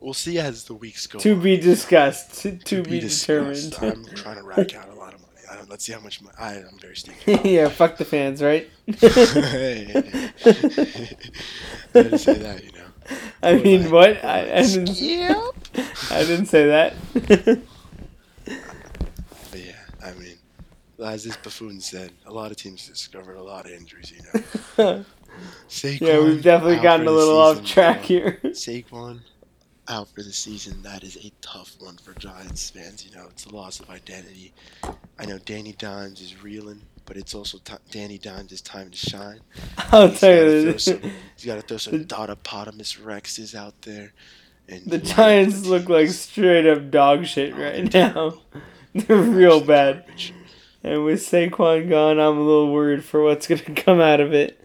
we'll 0.00 0.14
see 0.14 0.38
as 0.38 0.64
the 0.64 0.74
weeks 0.74 1.06
go 1.06 1.18
To 1.20 1.32
on. 1.34 1.40
be 1.42 1.56
discussed. 1.56 2.40
To, 2.42 2.56
to 2.56 2.82
be, 2.82 3.00
discussed. 3.00 3.70
determined. 3.70 4.08
I'm 4.08 4.14
trying 4.16 4.36
to 4.38 4.42
rack 4.44 4.74
out 4.74 4.88
a 4.88 4.94
lot 4.94 5.12
of 5.14 5.20
money. 5.20 5.32
I 5.50 5.56
don't, 5.56 5.68
let's 5.68 5.84
see 5.84 5.92
how 5.92 6.00
much 6.00 6.22
money. 6.22 6.34
I, 6.38 6.54
I'm 6.56 6.78
very 6.80 6.96
stingy. 6.96 7.40
yeah, 7.50 7.68
fuck 7.68 7.96
the 7.98 8.04
fans, 8.04 8.42
right? 8.42 8.68
I 8.88 8.92
didn't 11.92 12.18
say 12.18 12.34
that, 12.34 12.62
you 12.64 12.72
know. 12.72 12.77
I 13.42 13.54
mean, 13.54 13.90
what? 13.90 14.24
I, 14.24 14.58
I 14.58 14.62
didn't. 14.62 15.00
Yep. 15.00 15.38
I 16.10 16.24
didn't 16.24 16.46
say 16.46 16.66
that. 16.66 16.94
But 17.14 17.60
yeah, 19.54 19.72
I 20.04 20.12
mean, 20.12 20.36
as 21.04 21.24
this 21.24 21.36
buffoon 21.36 21.80
said, 21.80 22.12
a 22.26 22.32
lot 22.32 22.50
of 22.50 22.56
teams 22.56 22.86
discovered 22.86 23.36
a 23.36 23.42
lot 23.42 23.66
of 23.66 23.72
injuries. 23.72 24.12
You 24.12 24.22
know, 24.22 25.04
Saquon 25.68 26.00
yeah, 26.00 26.20
we've 26.20 26.42
definitely 26.42 26.82
gotten 26.82 27.06
a 27.06 27.10
the 27.10 27.16
little 27.16 27.38
off 27.38 27.64
track 27.64 28.10
you 28.10 28.20
here. 28.20 28.40
Saquon 28.46 29.20
out 29.88 30.08
for 30.08 30.22
the 30.22 30.32
season. 30.32 30.82
That 30.82 31.02
is 31.02 31.16
a 31.24 31.32
tough 31.40 31.76
one 31.78 31.96
for 31.96 32.12
Giants 32.14 32.70
fans. 32.70 33.04
You 33.04 33.16
know, 33.16 33.26
it's 33.30 33.46
a 33.46 33.54
loss 33.54 33.80
of 33.80 33.88
identity. 33.90 34.52
I 35.18 35.24
know 35.26 35.38
Danny 35.38 35.72
Dimes 35.72 36.20
is 36.20 36.42
reeling, 36.42 36.82
but 37.08 37.16
it's 37.16 37.34
also 37.34 37.58
ti 37.58 37.74
Danny 37.90 38.18
Dimes' 38.18 38.60
time 38.60 38.90
to 38.90 38.96
shine. 38.96 39.40
I'll 39.90 40.08
He's 40.08 40.20
tell 40.20 40.34
you 40.34 40.78
some- 40.78 41.00
He's 41.34 41.44
got 41.46 41.56
to 41.56 41.62
throw 41.62 41.78
some 41.78 42.04
Dotopotamus 42.04 43.00
Rexes 43.00 43.54
out 43.56 43.82
there. 43.82 44.12
And 44.68 44.84
The 44.84 44.98
Giants 44.98 45.64
look 45.64 45.88
like 45.88 46.10
straight 46.10 46.66
up 46.66 46.90
dog 46.90 47.24
shit 47.24 47.54
Oh, 47.54 47.60
right 47.62 47.90
they're 47.90 48.12
now. 48.14 48.42
They're 48.94 49.16
real 49.16 49.60
bad. 49.60 50.04
garbage. 50.06 50.34
And 50.84 51.04
with 51.04 51.20
Saquon 51.20 51.88
gone, 51.88 52.20
I'm 52.20 52.36
a 52.38 52.42
little 52.42 52.70
worried 52.72 53.02
for 53.04 53.22
what's 53.22 53.46
going 53.46 53.62
to 53.62 53.72
come 53.74 54.00
out 54.00 54.20
of 54.20 54.32
it. 54.34 54.62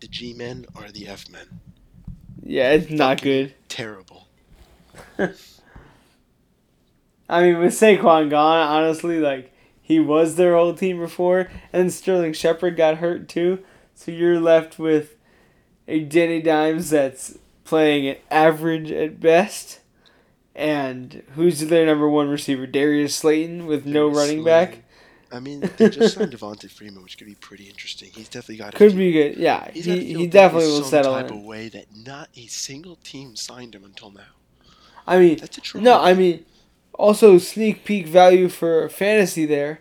The 0.00 0.06
G 0.08 0.34
men 0.34 0.66
are 0.76 0.90
the 0.92 1.08
F 1.08 1.28
men. 1.30 1.60
Yeah, 2.44 2.72
it's 2.72 2.90
not 2.90 3.22
good. 3.22 3.54
Terrible. 3.68 4.28
I 7.28 7.42
mean, 7.42 7.58
with 7.58 7.72
Saquon 7.72 8.28
gone, 8.30 8.58
honestly, 8.66 9.18
like, 9.20 9.51
he 9.92 10.00
was 10.00 10.36
their 10.36 10.54
whole 10.56 10.74
team 10.74 10.98
before, 10.98 11.50
and 11.72 11.92
Sterling 11.92 12.32
Shepard 12.32 12.76
got 12.76 12.96
hurt 12.98 13.28
too. 13.28 13.62
So 13.94 14.10
you're 14.10 14.40
left 14.40 14.78
with 14.78 15.16
a 15.86 16.00
Danny 16.00 16.40
Dimes 16.40 16.90
that's 16.90 17.38
playing 17.64 18.08
at 18.08 18.20
average 18.30 18.90
at 18.90 19.20
best. 19.20 19.80
And 20.54 21.22
who's 21.34 21.60
their 21.60 21.86
number 21.86 22.08
one 22.08 22.28
receiver? 22.28 22.66
Darius 22.66 23.14
Slayton 23.14 23.66
with 23.66 23.84
no 23.86 24.10
Darius 24.10 24.18
running 24.18 24.44
back? 24.44 24.78
I 25.30 25.40
mean, 25.40 25.60
they 25.76 25.88
just 25.88 26.14
signed 26.14 26.32
Devonta 26.32 26.70
Freeman, 26.70 27.02
which 27.02 27.16
could 27.16 27.26
be 27.26 27.34
pretty 27.34 27.64
interesting. 27.68 28.10
He's 28.14 28.28
definitely 28.28 28.56
got. 28.56 28.74
a 28.74 28.76
Could 28.76 28.96
be 28.96 29.12
good. 29.12 29.36
Yeah, 29.36 29.70
he, 29.70 29.80
he 30.14 30.26
definitely 30.26 30.68
will 30.68 30.80
some 30.82 30.90
settle 30.90 31.14
type 31.14 31.30
in. 31.30 31.38
of 31.38 31.42
way 31.44 31.68
that 31.68 31.86
not 31.94 32.28
a 32.36 32.46
single 32.46 32.96
team 32.96 33.36
signed 33.36 33.74
him 33.74 33.84
until 33.84 34.10
now. 34.10 34.22
I 35.06 35.18
mean, 35.18 35.38
That's 35.38 35.58
a 35.58 35.60
true. 35.60 35.80
No, 35.80 36.00
I 36.00 36.14
mean, 36.14 36.44
also 37.02 37.36
sneak 37.36 37.84
peek 37.84 38.06
value 38.06 38.48
for 38.48 38.88
fantasy 38.88 39.44
there. 39.44 39.80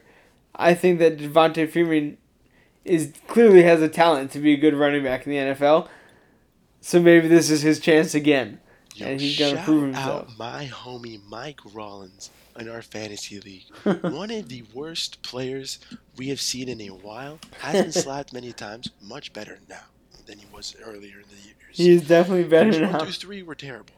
I 0.55 0.73
think 0.73 0.97
that 0.97 1.19
Devonta 1.19 1.69
Freeman 1.71 2.17
is 2.83 3.13
clearly 3.27 3.61
has 3.61 3.79
a 3.79 3.87
talent 3.87 4.31
to 4.31 4.39
be 4.39 4.53
a 4.53 4.57
good 4.57 4.73
running 4.73 5.03
back 5.03 5.27
in 5.27 5.31
the 5.31 5.37
NFL. 5.37 5.87
So 6.81 6.99
maybe 6.99 7.27
this 7.27 7.51
is 7.51 7.61
his 7.61 7.79
chance 7.79 8.15
again. 8.15 8.59
Yo, 8.95 9.05
and 9.05 9.21
he's 9.21 9.37
gonna 9.37 9.61
prove 9.63 9.83
himself. 9.83 10.31
out 10.31 10.37
my 10.37 10.65
homie 10.65 11.21
Mike 11.29 11.59
Rollins 11.73 12.31
in 12.59 12.67
our 12.67 12.81
fantasy 12.81 13.39
league. 13.39 13.65
One 14.01 14.31
of 14.31 14.49
the 14.49 14.63
worst 14.73 15.21
players 15.21 15.77
we 16.17 16.29
have 16.29 16.41
seen 16.41 16.67
in 16.69 16.81
a 16.81 16.87
while. 16.87 17.39
Hasn't 17.59 17.93
slapped 18.03 18.33
many 18.33 18.51
times. 18.51 18.89
Much 18.99 19.31
better 19.31 19.59
now 19.69 19.85
than 20.25 20.39
he 20.39 20.47
was 20.51 20.75
earlier 20.83 21.19
in 21.19 21.29
the 21.29 21.43
years. 21.45 21.55
He's 21.71 22.07
definitely 22.07 22.45
better 22.45 22.79
now. 22.81 22.99
through 22.99 23.11
three 23.11 23.43
were 23.43 23.55
terrible. 23.55 23.93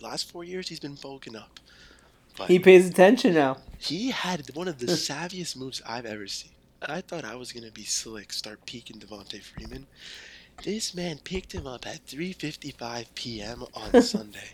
Last 0.00 0.30
four 0.30 0.42
years, 0.42 0.68
he's 0.68 0.80
been 0.80 0.96
bulking 0.96 1.36
up. 1.36 1.60
But 2.38 2.48
He 2.48 2.58
pays 2.58 2.88
attention 2.88 3.34
now. 3.34 3.58
he 3.78 4.10
had 4.12 4.54
one 4.54 4.68
of 4.68 4.78
the 4.78 4.86
savviest 4.86 5.56
moves 5.56 5.82
I've 5.86 6.06
ever 6.06 6.26
seen. 6.28 6.52
I 6.80 7.00
thought 7.00 7.24
I 7.24 7.34
was 7.34 7.50
gonna 7.52 7.72
be 7.72 7.84
slick, 7.84 8.32
start 8.32 8.64
peeking 8.64 8.98
Devonta 9.00 9.42
Freeman. 9.42 9.86
This 10.64 10.94
man 10.94 11.18
picked 11.18 11.52
him 11.52 11.66
up 11.66 11.86
at 11.86 12.06
3:55 12.06 13.06
p.m. 13.14 13.64
on 13.74 14.02
Sunday. 14.14 14.50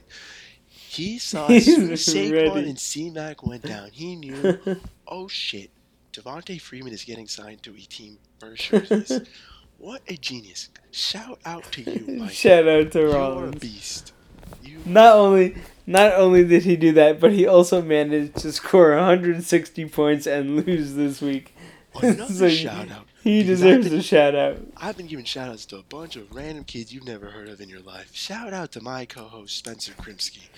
He 0.67 1.19
saw 1.19 1.47
as 1.49 1.65
soon 1.65 1.93
as 1.93 2.05
He's 2.07 2.15
Saquon 2.33 2.55
ready. 2.55 2.69
and 2.71 2.79
C-Mac 2.79 3.45
went 3.47 3.63
down. 3.63 3.91
He 3.93 4.15
knew, 4.17 4.59
oh 5.09 5.29
shit, 5.29 5.71
Devonta 6.13 6.59
Freeman 6.61 6.93
is 6.93 7.05
getting 7.05 7.27
signed 7.29 7.63
to 7.65 7.71
a 7.73 7.81
team 7.81 8.19
for 8.39 8.55
jerseys. 8.55 9.21
what 9.79 10.03
a 10.09 10.17
genius! 10.17 10.71
Shout 10.93 11.41
out 11.45 11.65
to 11.73 11.83
you, 11.83 12.19
Mike. 12.21 12.31
Shout 12.31 12.67
out 12.69 12.93
to 12.93 13.07
Rollins. 13.07 13.41
you 13.41 13.45
are 13.45 13.49
a 13.49 13.53
beast. 13.53 14.13
You 14.63 14.79
Not 14.87 15.17
only 15.17 15.57
not 15.87 16.13
only 16.15 16.45
did 16.45 16.63
he 16.65 16.77
do 16.77 16.93
that, 16.93 17.21
but 17.21 17.33
he 17.33 17.47
also 17.47 17.83
managed 17.83 18.37
to 18.37 18.53
score 18.53 18.95
160 18.97 19.87
points 19.89 20.27
and 20.27 20.65
lose 20.67 20.95
this 20.95 21.21
week. 21.21 21.55
another 22.01 22.25
So 22.33 22.49
he- 22.49 22.57
shout 22.57 22.91
out. 22.91 23.07
He 23.23 23.43
deserves 23.43 23.89
been- 23.89 23.99
a 24.01 24.03
shout 24.03 24.35
out. 24.35 24.59
I've 24.77 24.99
been 24.99 25.07
giving 25.07 25.25
shout 25.25 25.49
outs 25.49 25.65
to 25.67 25.79
a 25.79 25.83
bunch 25.83 26.17
of 26.17 26.31
random 26.35 26.65
kids 26.65 26.93
you've 26.93 27.07
never 27.07 27.31
heard 27.31 27.49
of 27.49 27.59
in 27.63 27.71
your 27.71 27.81
life. 27.81 28.11
Shout 28.15 28.53
out 28.53 28.71
to 28.73 28.83
my 28.83 29.07
co 29.07 29.25
host 29.25 29.57
Spencer 29.57 29.93
Krimsky. 29.93 30.49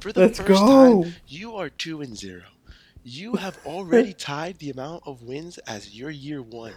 For 0.00 0.12
the 0.12 0.20
Let's 0.20 0.38
first 0.38 0.48
go. 0.48 1.02
time, 1.04 1.14
you 1.26 1.54
are 1.56 1.70
two 1.70 2.02
and 2.02 2.14
zero. 2.16 2.42
You 3.02 3.36
have 3.36 3.58
already 3.64 4.12
tied 4.18 4.58
the 4.58 4.68
amount 4.68 5.04
of 5.06 5.22
wins 5.22 5.56
as 5.58 5.94
your 5.96 6.10
year 6.10 6.42
one. 6.42 6.74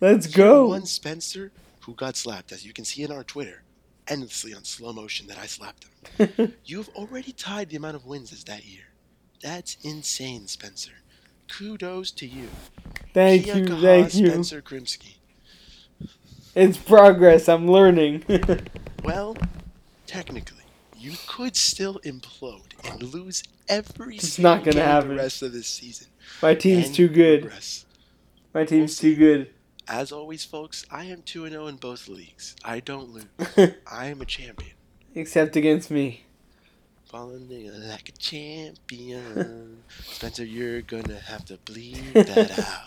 Let's 0.00 0.34
Year 0.34 0.46
go. 0.46 0.68
One 0.68 0.86
Spencer, 0.86 1.52
who 1.80 1.92
got 1.94 2.16
slapped, 2.16 2.50
as 2.50 2.64
you 2.64 2.72
can 2.72 2.86
see 2.86 3.02
in 3.02 3.12
our 3.12 3.22
Twitter, 3.24 3.62
endlessly 4.08 4.54
on 4.54 4.64
slow 4.64 4.92
motion 4.92 5.26
that 5.28 5.38
I 5.38 5.46
slapped 5.46 5.84
him. 5.84 6.54
You 6.64 6.78
have 6.78 6.88
already 6.90 7.32
tied 7.32 7.68
the 7.70 7.76
amount 7.76 7.96
of 7.96 8.06
wins 8.06 8.32
as 8.32 8.44
that 8.44 8.64
year. 8.64 8.84
That's 9.42 9.76
insane, 9.82 10.46
Spencer. 10.48 10.92
Kudos 11.48 12.10
to 12.12 12.26
you. 12.26 12.48
Thank 13.14 13.44
Kia 13.44 13.56
you, 13.58 13.64
kaha, 13.66 13.80
thank 13.80 14.14
you. 14.14 14.26
Spencer 14.28 14.60
Krimsky. 14.62 15.14
It's 16.54 16.76
progress. 16.76 17.48
I'm 17.48 17.68
learning. 17.68 18.24
Well, 19.04 19.36
technically, 20.06 20.64
you 20.96 21.12
could 21.28 21.56
still 21.56 22.00
implode 22.04 22.72
and 22.84 23.00
lose 23.02 23.42
every 23.68 24.16
It's 24.16 24.34
single 24.34 24.56
not 24.56 24.64
gonna 24.64 24.72
game 24.74 24.84
happen. 24.84 25.08
the 25.10 25.14
rest 25.14 25.40
of 25.42 25.52
this 25.52 25.68
season. 25.68 26.08
My 26.42 26.54
team's 26.54 26.86
and 26.86 26.94
too 26.96 27.08
good. 27.08 27.42
progress. 27.42 27.86
My 28.52 28.64
team's 28.64 29.00
We'll 29.02 29.12
too 29.12 29.16
good. 29.16 29.50
As 29.88 30.12
always, 30.12 30.44
folks, 30.44 30.84
I 30.90 31.04
am 31.04 31.22
2 31.22 31.48
0 31.48 31.66
in 31.66 31.76
both 31.76 32.08
leagues. 32.08 32.54
I 32.64 32.80
don't 32.80 33.10
lose. 33.10 33.72
I 33.90 34.06
am 34.06 34.20
a 34.20 34.26
champion. 34.26 34.72
Except 35.14 35.56
against 35.56 35.90
me. 35.90 36.24
Falling 37.06 37.48
like 37.88 38.10
a 38.10 38.12
champion. 38.12 39.78
Spencer, 40.04 40.44
you're 40.44 40.82
gonna 40.82 41.18
have 41.20 41.44
to 41.46 41.56
bleed 41.64 41.96
that 42.14 42.58
out. 42.58 42.84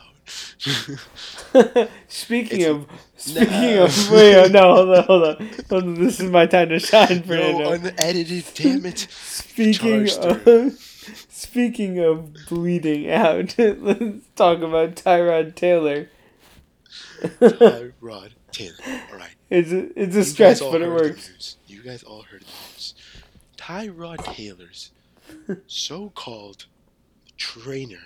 speaking 2.07 2.61
It's- 2.61 2.69
of, 2.69 2.87
speaking 3.17 3.49
No. 3.49 3.83
of, 3.85 4.11
wait, 4.11 4.35
oh, 4.35 4.47
no, 4.47 4.61
hold 4.75 4.89
on, 4.97 5.03
hold 5.05 5.23
on, 5.23 5.49
hold 5.69 5.83
on. 5.83 5.93
This 5.95 6.19
is 6.19 6.29
my 6.29 6.45
time 6.45 6.69
to 6.69 6.79
shine, 6.79 7.23
no, 7.25 7.71
unedited, 7.71 8.45
damn 8.53 8.85
it. 8.85 8.99
Speaking 8.99 10.07
of, 10.19 10.73
speaking 11.29 11.97
of 11.99 12.35
bleeding 12.47 13.09
out, 13.09 13.55
let's 13.57 14.25
talk 14.35 14.59
about 14.61 14.95
Tyrod 14.95 15.55
Taylor. 15.55 16.09
Tyrod 17.21 18.31
Taylor. 18.51 18.75
Alright. 19.11 19.35
It's 19.49 19.71
a, 19.71 19.99
it's 20.01 20.15
a 20.15 20.19
You 20.19 20.23
stretch, 20.23 20.59
but 20.59 20.81
it 20.81 20.89
works. 20.89 21.57
You 21.67 21.81
guys 21.83 22.03
all 22.03 22.23
heard 22.23 22.41
the 22.41 22.45
news. 22.73 22.93
Tyrod 23.57 24.23
Taylor's 24.33 24.91
so-called 25.67 26.65
trainer, 27.37 27.99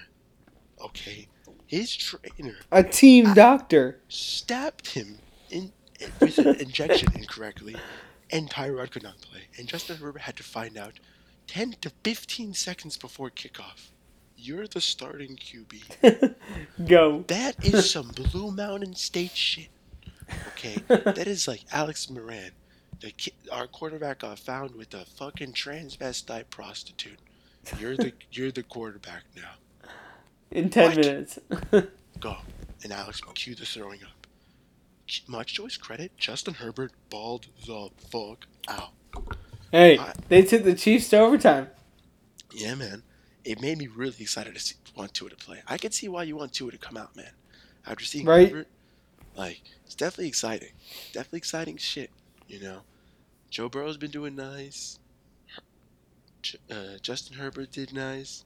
okay, 0.81 1.27
his 1.65 1.95
trainer 1.95 2.55
A 2.71 2.83
team 2.83 3.33
doctor. 3.33 3.99
stabbed 4.07 4.87
him 4.87 5.17
in, 5.49 5.71
with 6.19 6.37
an 6.39 6.55
injection 6.59 7.09
incorrectly, 7.15 7.75
and 8.31 8.49
Tyrod 8.49 8.91
could 8.91 9.03
not 9.03 9.19
play. 9.21 9.41
And 9.57 9.67
Justin 9.67 9.97
Herbert 9.97 10.21
had 10.23 10.35
to 10.37 10.43
find 10.43 10.77
out 10.77 10.93
10 11.47 11.75
to 11.81 11.91
15 12.03 12.53
seconds 12.53 12.97
before 12.97 13.29
kickoff. 13.29 13.89
You're 14.45 14.67
the 14.67 14.79
starting 14.81 15.37
QB. 15.37 16.35
Go. 16.87 17.23
That 17.27 17.65
is 17.65 17.89
some 17.89 18.09
Blue 18.09 18.51
Mountain 18.51 18.93
State 18.95 19.35
shit. 19.35 19.69
Okay, 20.49 20.75
that 20.87 21.27
is 21.27 21.47
like 21.47 21.61
Alex 21.71 22.09
Moran, 22.09 22.51
the 22.99 23.11
ki- 23.11 23.33
our 23.51 23.65
quarterback 23.67 24.19
got 24.19 24.37
found 24.37 24.75
with 24.75 24.93
a 24.93 25.03
fucking 25.05 25.53
transvestite 25.53 26.49
prostitute. 26.49 27.19
You're 27.79 27.95
the 27.97 28.13
you're 28.31 28.51
the 28.51 28.63
quarterback 28.63 29.23
now. 29.35 29.89
In 30.51 30.69
ten 30.69 30.89
What? 30.89 30.97
minutes. 30.97 31.39
Go, 32.19 32.37
and 32.83 32.91
Alex 32.93 33.21
cue 33.33 33.55
the 33.55 33.65
throwing 33.65 34.03
up. 34.03 34.27
Much 35.27 35.55
to 35.55 35.63
his 35.65 35.77
credit, 35.77 36.11
Justin 36.17 36.55
Herbert 36.55 36.91
balled 37.09 37.47
the 37.65 37.89
fuck 38.11 38.45
out. 38.67 38.91
Hey, 39.71 39.97
I- 39.97 40.13
they 40.29 40.43
took 40.43 40.63
the 40.63 40.75
Chiefs 40.75 41.09
to 41.09 41.19
overtime. 41.19 41.69
Yeah, 42.53 42.75
man. 42.75 43.03
It 43.45 43.61
made 43.61 43.77
me 43.77 43.87
really 43.87 44.15
excited 44.19 44.53
to 44.55 44.59
see, 44.59 44.75
want 44.95 45.13
Tua 45.13 45.29
to 45.29 45.35
play. 45.35 45.61
I 45.67 45.77
can 45.77 45.91
see 45.91 46.07
why 46.07 46.23
you 46.23 46.35
want 46.35 46.51
Tua 46.53 46.71
to 46.71 46.77
come 46.77 46.97
out, 46.97 47.15
man. 47.15 47.31
After 47.85 48.03
seeing 48.03 48.25
Right. 48.25 48.49
Herbert, 48.49 48.67
like 49.35 49.61
it's 49.85 49.95
definitely 49.95 50.27
exciting. 50.27 50.69
Definitely 51.13 51.37
exciting 51.37 51.77
shit. 51.77 52.09
You 52.47 52.59
know, 52.61 52.79
Joe 53.51 53.69
Burrow's 53.69 53.97
been 53.97 54.11
doing 54.11 54.35
nice. 54.35 54.99
Uh, 56.69 56.97
Justin 57.01 57.37
Herbert 57.37 57.71
did 57.71 57.93
nice. 57.93 58.43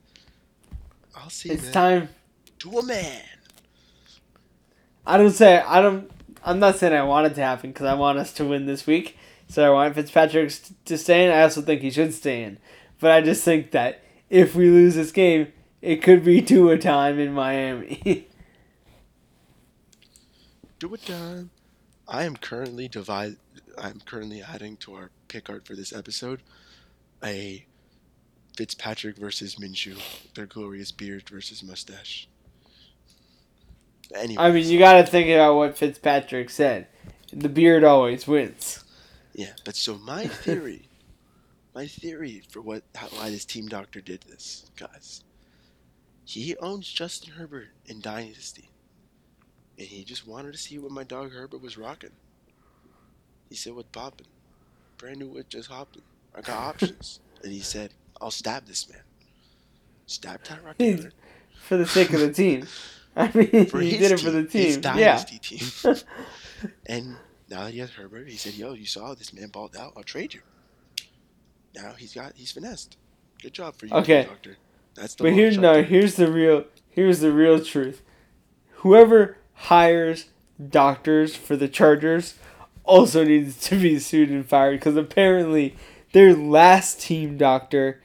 I'll 1.14 1.30
see, 1.30 1.50
It's 1.50 1.64
man. 1.64 1.72
time. 1.72 2.08
To 2.60 2.78
a 2.78 2.84
man. 2.84 3.22
I 5.06 5.16
don't 5.16 5.30
say 5.30 5.60
I 5.60 5.80
don't. 5.80 6.10
I'm 6.44 6.58
not 6.58 6.76
saying 6.76 6.94
I 6.94 7.02
want 7.02 7.26
it 7.26 7.34
to 7.34 7.42
happen 7.42 7.70
because 7.70 7.86
I 7.86 7.94
want 7.94 8.18
us 8.18 8.32
to 8.34 8.44
win 8.44 8.66
this 8.66 8.86
week. 8.86 9.16
So 9.48 9.64
I 9.66 9.70
want 9.70 9.94
Fitzpatrick 9.94 10.52
to 10.84 10.96
stay 10.98 11.24
in. 11.24 11.30
I 11.32 11.42
also 11.42 11.60
think 11.62 11.80
he 11.80 11.90
should 11.90 12.14
stay 12.14 12.42
in. 12.44 12.58
But 13.00 13.10
I 13.10 13.20
just 13.20 13.42
think 13.42 13.70
that 13.72 14.02
if 14.30 14.54
we 14.54 14.70
lose 14.70 14.94
this 14.94 15.12
game, 15.12 15.48
it 15.82 16.02
could 16.02 16.24
be 16.24 16.40
Tua 16.40 16.78
time 16.78 17.18
in 17.18 17.34
Miami. 17.34 18.28
Do 20.78 20.94
it 20.94 21.04
time. 21.04 21.50
I 22.08 22.24
am 22.24 22.36
currently 22.36 22.88
divide. 22.88 23.36
I'm 23.76 24.00
currently 24.00 24.42
adding 24.42 24.78
to 24.78 24.94
our 24.94 25.10
pick 25.28 25.50
art 25.50 25.66
for 25.66 25.76
this 25.76 25.92
episode 25.92 26.40
a 27.22 27.64
Fitzpatrick 28.56 29.16
versus 29.16 29.56
Minshew, 29.56 29.98
their 30.34 30.46
glorious 30.46 30.90
beard 30.90 31.28
versus 31.28 31.62
mustache. 31.62 32.28
Anyway, 34.14 34.42
I 34.42 34.50
mean, 34.50 34.66
you 34.66 34.78
got 34.78 34.94
to 34.94 35.06
think 35.06 35.28
about 35.28 35.56
what 35.56 35.78
Fitzpatrick 35.78 36.50
said. 36.50 36.88
The 37.32 37.48
beard 37.48 37.84
always 37.84 38.26
wins. 38.26 38.82
yeah. 39.34 39.52
But 39.64 39.76
so 39.76 39.98
my 39.98 40.26
theory, 40.26 40.88
my 41.74 41.86
theory 41.86 42.42
for 42.48 42.60
what 42.60 42.82
why 43.10 43.30
this 43.30 43.44
team 43.44 43.68
doctor 43.68 44.00
did 44.00 44.22
this, 44.22 44.70
guys. 44.76 45.22
He 46.24 46.56
owns 46.58 46.88
Justin 46.88 47.34
Herbert 47.34 47.68
in 47.86 48.00
Dynasty, 48.00 48.70
and 49.78 49.86
he 49.86 50.04
just 50.04 50.26
wanted 50.26 50.52
to 50.52 50.58
see 50.58 50.78
what 50.78 50.92
my 50.92 51.04
dog 51.04 51.32
Herbert 51.32 51.62
was 51.62 51.78
rocking. 51.78 52.10
He 53.48 53.56
said, 53.56 53.74
"What 53.74 53.92
poppin'? 53.92 54.26
Brand 54.96 55.18
new 55.18 55.28
wood 55.28 55.48
just 55.48 55.70
hopping. 55.70 56.02
I 56.34 56.40
got 56.40 56.56
options." 56.56 57.20
and 57.42 57.52
he 57.52 57.60
said, 57.60 57.92
"I'll 58.20 58.30
stab 58.30 58.66
this 58.66 58.88
man. 58.88 59.02
Stab 60.06 60.42
Tyrod 60.44 60.78
Taylor 60.78 61.12
For 61.54 61.76
the 61.76 61.86
sake 61.86 62.12
of 62.12 62.20
the 62.20 62.32
team. 62.32 62.66
I 63.16 63.30
mean, 63.34 63.66
for 63.66 63.80
he 63.80 63.98
did 63.98 64.12
it 64.12 64.18
team, 64.18 64.24
for 64.24 64.30
the 64.30 64.44
team. 64.44 64.80
Yeah. 64.96 65.16
team." 65.16 65.96
and 66.86 67.16
now 67.48 67.64
that 67.64 67.72
he 67.72 67.80
has 67.80 67.90
Herbert, 67.90 68.28
he 68.28 68.36
said, 68.36 68.54
"Yo, 68.54 68.74
you 68.74 68.86
saw 68.86 69.14
this 69.14 69.32
man 69.32 69.48
balled 69.48 69.76
out. 69.76 69.94
I'll 69.96 70.02
trade 70.02 70.34
you." 70.34 70.42
Now 71.74 71.92
he's 71.96 72.14
got 72.14 72.32
he's 72.36 72.52
finessed. 72.52 72.96
Good 73.42 73.54
job 73.54 73.74
for 73.76 73.86
you, 73.86 73.94
Okay. 73.94 74.24
doctor. 74.24 74.56
That's 74.94 75.14
the 75.14 75.24
But 75.24 75.28
long 75.30 75.38
here, 75.38 75.50
no. 75.52 75.72
there. 75.74 75.82
Here's 75.84 76.16
the 76.16 76.30
real. 76.30 76.64
Here's 76.90 77.20
the 77.20 77.32
real 77.32 77.62
truth. 77.64 78.02
Whoever 78.76 79.36
hires 79.54 80.26
doctors 80.68 81.36
for 81.36 81.56
the 81.56 81.68
Chargers 81.68 82.34
also 82.84 83.24
needs 83.24 83.58
to 83.68 83.76
be 83.80 83.98
sued 83.98 84.30
and 84.30 84.44
fired 84.46 84.80
because 84.80 84.96
apparently 84.96 85.76
their 86.12 86.34
last 86.34 87.00
team 87.00 87.36
doctor 87.36 88.02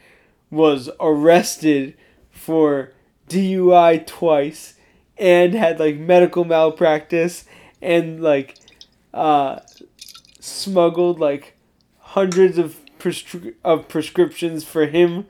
was 0.52 0.90
arrested 1.00 1.96
for 2.30 2.92
DUI 3.28 4.06
twice 4.06 4.76
and 5.18 5.54
had 5.54 5.80
like 5.80 5.98
medical 5.98 6.46
malpractice 6.46 7.46
and 7.82 8.22
like 8.22 8.58
uh, 9.14 9.60
smuggled 10.40 11.20
like 11.20 11.56
hundreds 12.00 12.58
of 12.58 12.80
prescri- 13.10 13.54
of 13.64 13.88
prescriptions 13.88 14.64
for 14.64 14.86
him 14.88 15.26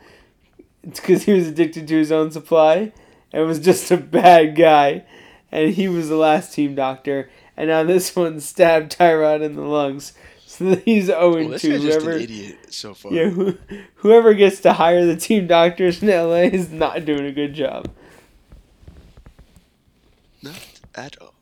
because 0.83 1.23
he 1.23 1.33
was 1.33 1.47
addicted 1.47 1.87
to 1.87 1.97
his 1.97 2.11
own 2.11 2.31
supply 2.31 2.91
and 3.33 3.45
was 3.45 3.59
just 3.59 3.91
a 3.91 3.97
bad 3.97 4.55
guy. 4.55 5.03
And 5.51 5.73
he 5.73 5.87
was 5.87 6.09
the 6.09 6.15
last 6.15 6.53
team 6.53 6.75
doctor. 6.75 7.29
And 7.57 7.67
now 7.69 7.83
this 7.83 8.15
one 8.15 8.39
stabbed 8.39 8.97
Tyrod 8.97 9.41
in 9.41 9.55
the 9.55 9.61
lungs. 9.63 10.13
So 10.45 10.75
he's 10.85 11.05
0 11.07 11.33
Well, 11.35 11.49
this 11.49 11.61
2. 11.63 11.69
guy's 11.71 11.81
just 11.83 11.99
Whoever, 12.01 12.17
an 12.17 12.23
idiot 12.23 12.57
so 12.73 12.93
far. 12.93 13.11
yeah, 13.11 13.29
who, 13.29 13.57
whoever 13.95 14.33
gets 14.33 14.61
to 14.61 14.73
hire 14.73 15.05
the 15.05 15.17
team 15.17 15.47
doctors 15.47 16.01
in 16.01 16.07
LA 16.09 16.35
is 16.59 16.71
not 16.71 17.03
doing 17.05 17.25
a 17.25 17.31
good 17.31 17.53
job. 17.53 17.89
Not 20.41 20.79
at 20.95 21.17
all. 21.21 21.33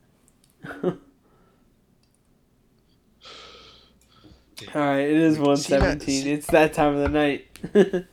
All 4.74 4.82
right, 4.82 5.00
it 5.02 5.12
is 5.16 5.36
that- 5.38 5.44
117. 5.44 6.28
It's 6.28 6.48
that 6.48 6.74
time 6.74 6.96
of 6.96 7.02
the 7.02 7.10
night. 7.10 7.60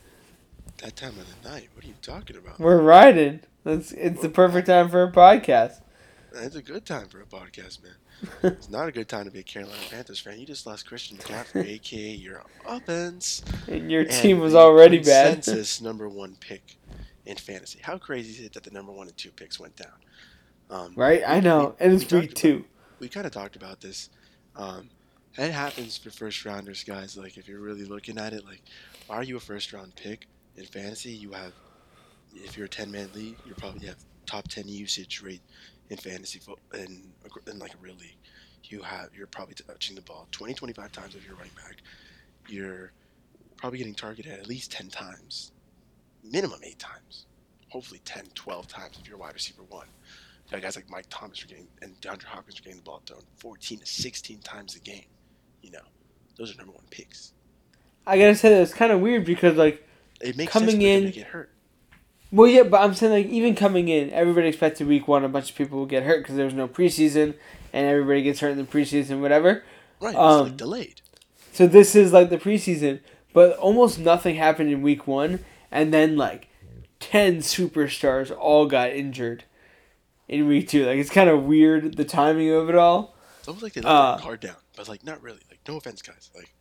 That 0.82 0.96
time 0.96 1.10
of 1.18 1.42
the 1.42 1.48
night. 1.50 1.68
What 1.74 1.84
are 1.84 1.88
you 1.88 1.94
talking 2.00 2.36
about? 2.38 2.58
We're 2.58 2.80
riding. 2.80 3.40
That's 3.64 3.92
it's 3.92 4.22
the 4.22 4.30
perfect 4.30 4.66
time 4.66 4.88
for 4.88 5.02
a 5.02 5.12
podcast. 5.12 5.82
It's 6.32 6.56
a 6.56 6.62
good 6.62 6.86
time 6.86 7.06
for 7.08 7.20
a 7.20 7.26
podcast, 7.26 7.82
man. 7.82 7.92
It's 8.42 8.70
not 8.70 8.88
a 8.88 8.92
good 8.92 9.06
time 9.06 9.26
to 9.26 9.30
be 9.30 9.40
a 9.40 9.42
Carolina 9.42 9.76
Panthers 9.90 10.20
fan. 10.20 10.38
You 10.40 10.46
just 10.46 10.66
lost 10.66 10.86
Christian 10.86 11.18
McCaffrey, 11.18 11.66
aka 11.74 12.10
your 12.14 12.42
offense. 12.66 13.42
And 13.68 13.90
your 13.90 14.02
and 14.02 14.10
team 14.10 14.38
was 14.40 14.54
already 14.54 14.98
bad. 15.00 15.34
Consensus 15.34 15.82
number 15.82 16.08
one 16.08 16.34
pick 16.40 16.76
in 17.26 17.36
fantasy. 17.36 17.80
How 17.82 17.98
crazy 17.98 18.40
is 18.40 18.46
it 18.46 18.54
that 18.54 18.62
the 18.62 18.70
number 18.70 18.90
one 18.92 19.06
and 19.08 19.16
two 19.18 19.32
picks 19.32 19.60
went 19.60 19.76
down? 19.76 19.92
Um, 20.70 20.92
Right? 20.96 21.22
I 21.26 21.40
know. 21.40 21.76
we- 21.78 21.84
And 21.84 21.92
it's 22.00 22.10
week 22.10 22.32
two. 22.32 22.64
we 23.00 23.08
kind 23.10 23.26
of 23.26 23.32
talked 23.32 23.56
about 23.56 23.82
this. 23.82 24.08
Um, 24.56 24.88
it 25.38 25.53
happens 25.53 25.97
for 25.97 26.11
first 26.11 26.45
rounders, 26.45 26.85
guys. 26.85 27.16
Like 27.16 27.37
if 27.37 27.49
you're 27.49 27.61
really 27.61 27.85
looking 27.85 28.19
at 28.19 28.33
it, 28.33 28.45
like 28.45 28.62
are 29.09 29.23
you 29.23 29.37
a 29.37 29.40
first 29.40 29.73
round 29.73 29.95
pick 29.97 30.27
in 30.57 30.64
fantasy? 30.64 31.11
You 31.11 31.33
have, 31.33 31.53
if 32.35 32.57
you're 32.57 32.66
a 32.66 32.69
ten 32.69 32.90
man 32.90 33.11
league, 33.14 33.37
you 33.47 33.55
probably 33.55 33.87
have 33.87 33.97
top 34.27 34.49
ten 34.49 34.69
usage 34.69 35.23
rate 35.23 35.43
in 35.88 35.97
fantasy 35.97 36.40
in, 36.75 37.03
in 37.47 37.59
like 37.59 37.75
a 37.75 37.79
real 37.81 37.95
league. 37.95 38.16
You 38.64 38.83
have 38.83 39.09
you're 39.16 39.27
probably 39.27 39.55
touching 39.55 39.97
the 39.97 40.03
ball 40.03 40.29
20, 40.31 40.55
25 40.55 40.93
times 40.93 41.14
if 41.14 41.27
you're 41.27 41.35
running 41.35 41.53
back. 41.57 41.77
You're 42.49 42.93
probably 43.57 43.79
getting 43.79 43.95
targeted 43.95 44.33
at 44.33 44.47
least 44.47 44.73
10 44.73 44.88
times, 44.88 45.53
minimum 46.25 46.61
eight 46.62 46.79
times, 46.79 47.27
hopefully 47.69 48.01
10, 48.05 48.27
12 48.35 48.69
times 48.69 48.99
if 49.01 49.09
you're 49.09 49.19
wide 49.19 49.35
receiver 49.35 49.62
one. 49.69 49.87
You 50.53 50.59
guys 50.61 50.75
like 50.75 50.90
Mike 50.90 51.07
Thomas 51.11 51.45
are 51.45 51.47
getting 51.47 51.69
and 51.81 52.01
DeAndre 52.01 52.25
Hopkins 52.25 52.59
are 52.59 52.62
getting 52.62 52.79
the 52.79 52.83
ball 52.83 53.03
thrown 53.07 53.23
14 53.37 53.79
to 53.79 53.87
16 53.87 54.38
times 54.40 54.75
a 54.75 54.81
game. 54.81 55.05
You 55.62 55.73
know, 55.73 55.81
those 56.37 56.55
are 56.55 56.57
number 56.59 56.73
one 56.73 56.85
picks. 56.90 57.33
I 58.07 58.18
gotta 58.18 58.35
say 58.35 58.49
that 58.51 58.62
it's 58.62 58.75
kind 58.75 58.92
of 58.92 59.01
weird 59.01 59.25
because 59.25 59.57
like, 59.57 59.87
It 60.20 60.37
makes 60.37 60.53
Coming 60.53 60.81
sense 60.81 61.07
in- 61.07 61.11
get 61.12 61.27
hurt. 61.29 61.51
well, 62.33 62.46
yeah, 62.49 62.62
but 62.64 62.81
I'm 62.81 62.94
saying 62.94 63.12
like 63.12 63.27
even 63.27 63.55
coming 63.55 63.88
in, 63.88 64.11
everybody 64.11 64.49
expected 64.49 64.87
week 64.87 65.07
one 65.09 65.25
a 65.25 65.29
bunch 65.29 65.51
of 65.51 65.57
people 65.57 65.81
would 65.81 65.88
get 65.88 66.03
hurt 66.05 66.18
because 66.23 66.37
there 66.37 66.44
was 66.44 66.55
no 66.55 66.66
preseason 66.68 67.35
and 67.73 67.87
everybody 67.87 68.23
gets 68.23 68.40
hurt 68.40 68.51
in 68.51 68.57
the 68.59 68.64
preseason, 68.64 69.20
whatever. 69.20 69.62
Right, 70.01 70.11
it's 70.11 70.18
Um, 70.18 70.44
like 70.46 70.57
delayed. 70.57 71.01
So 71.53 71.66
this 71.66 71.94
is 71.94 72.12
like 72.12 72.31
the 72.31 72.38
preseason, 72.38 73.01
but 73.33 73.57
almost 73.59 73.99
nothing 73.99 74.37
happened 74.37 74.70
in 74.70 74.83
week 74.83 75.07
one, 75.07 75.40
and 75.70 75.92
then 75.92 76.16
like 76.16 76.49
ten 77.01 77.38
superstars 77.38 78.35
all 78.37 78.66
got 78.66 78.90
injured 78.90 79.44
in 80.29 80.46
week 80.49 80.68
two. 80.68 80.87
Like 80.87 80.99
it's 80.99 81.11
kind 81.11 81.29
of 81.31 81.44
weird 81.44 81.96
the 81.96 82.05
timing 82.05 82.51
of 82.51 82.68
it 82.70 82.75
all. 82.77 83.14
It's 83.40 83.48
almost 83.48 83.62
like 83.62 83.72
they 83.72 83.81
let 83.81 83.90
uh, 83.90 84.16
their 84.16 84.24
guard 84.24 84.40
down, 84.40 84.57
but 84.76 84.88
like 84.88 85.05
not 85.05 85.22
really. 85.22 85.40
Like 85.50 85.61
no 85.66 85.76
offense, 85.76 86.00
guys. 86.03 86.31
Like 86.35 86.55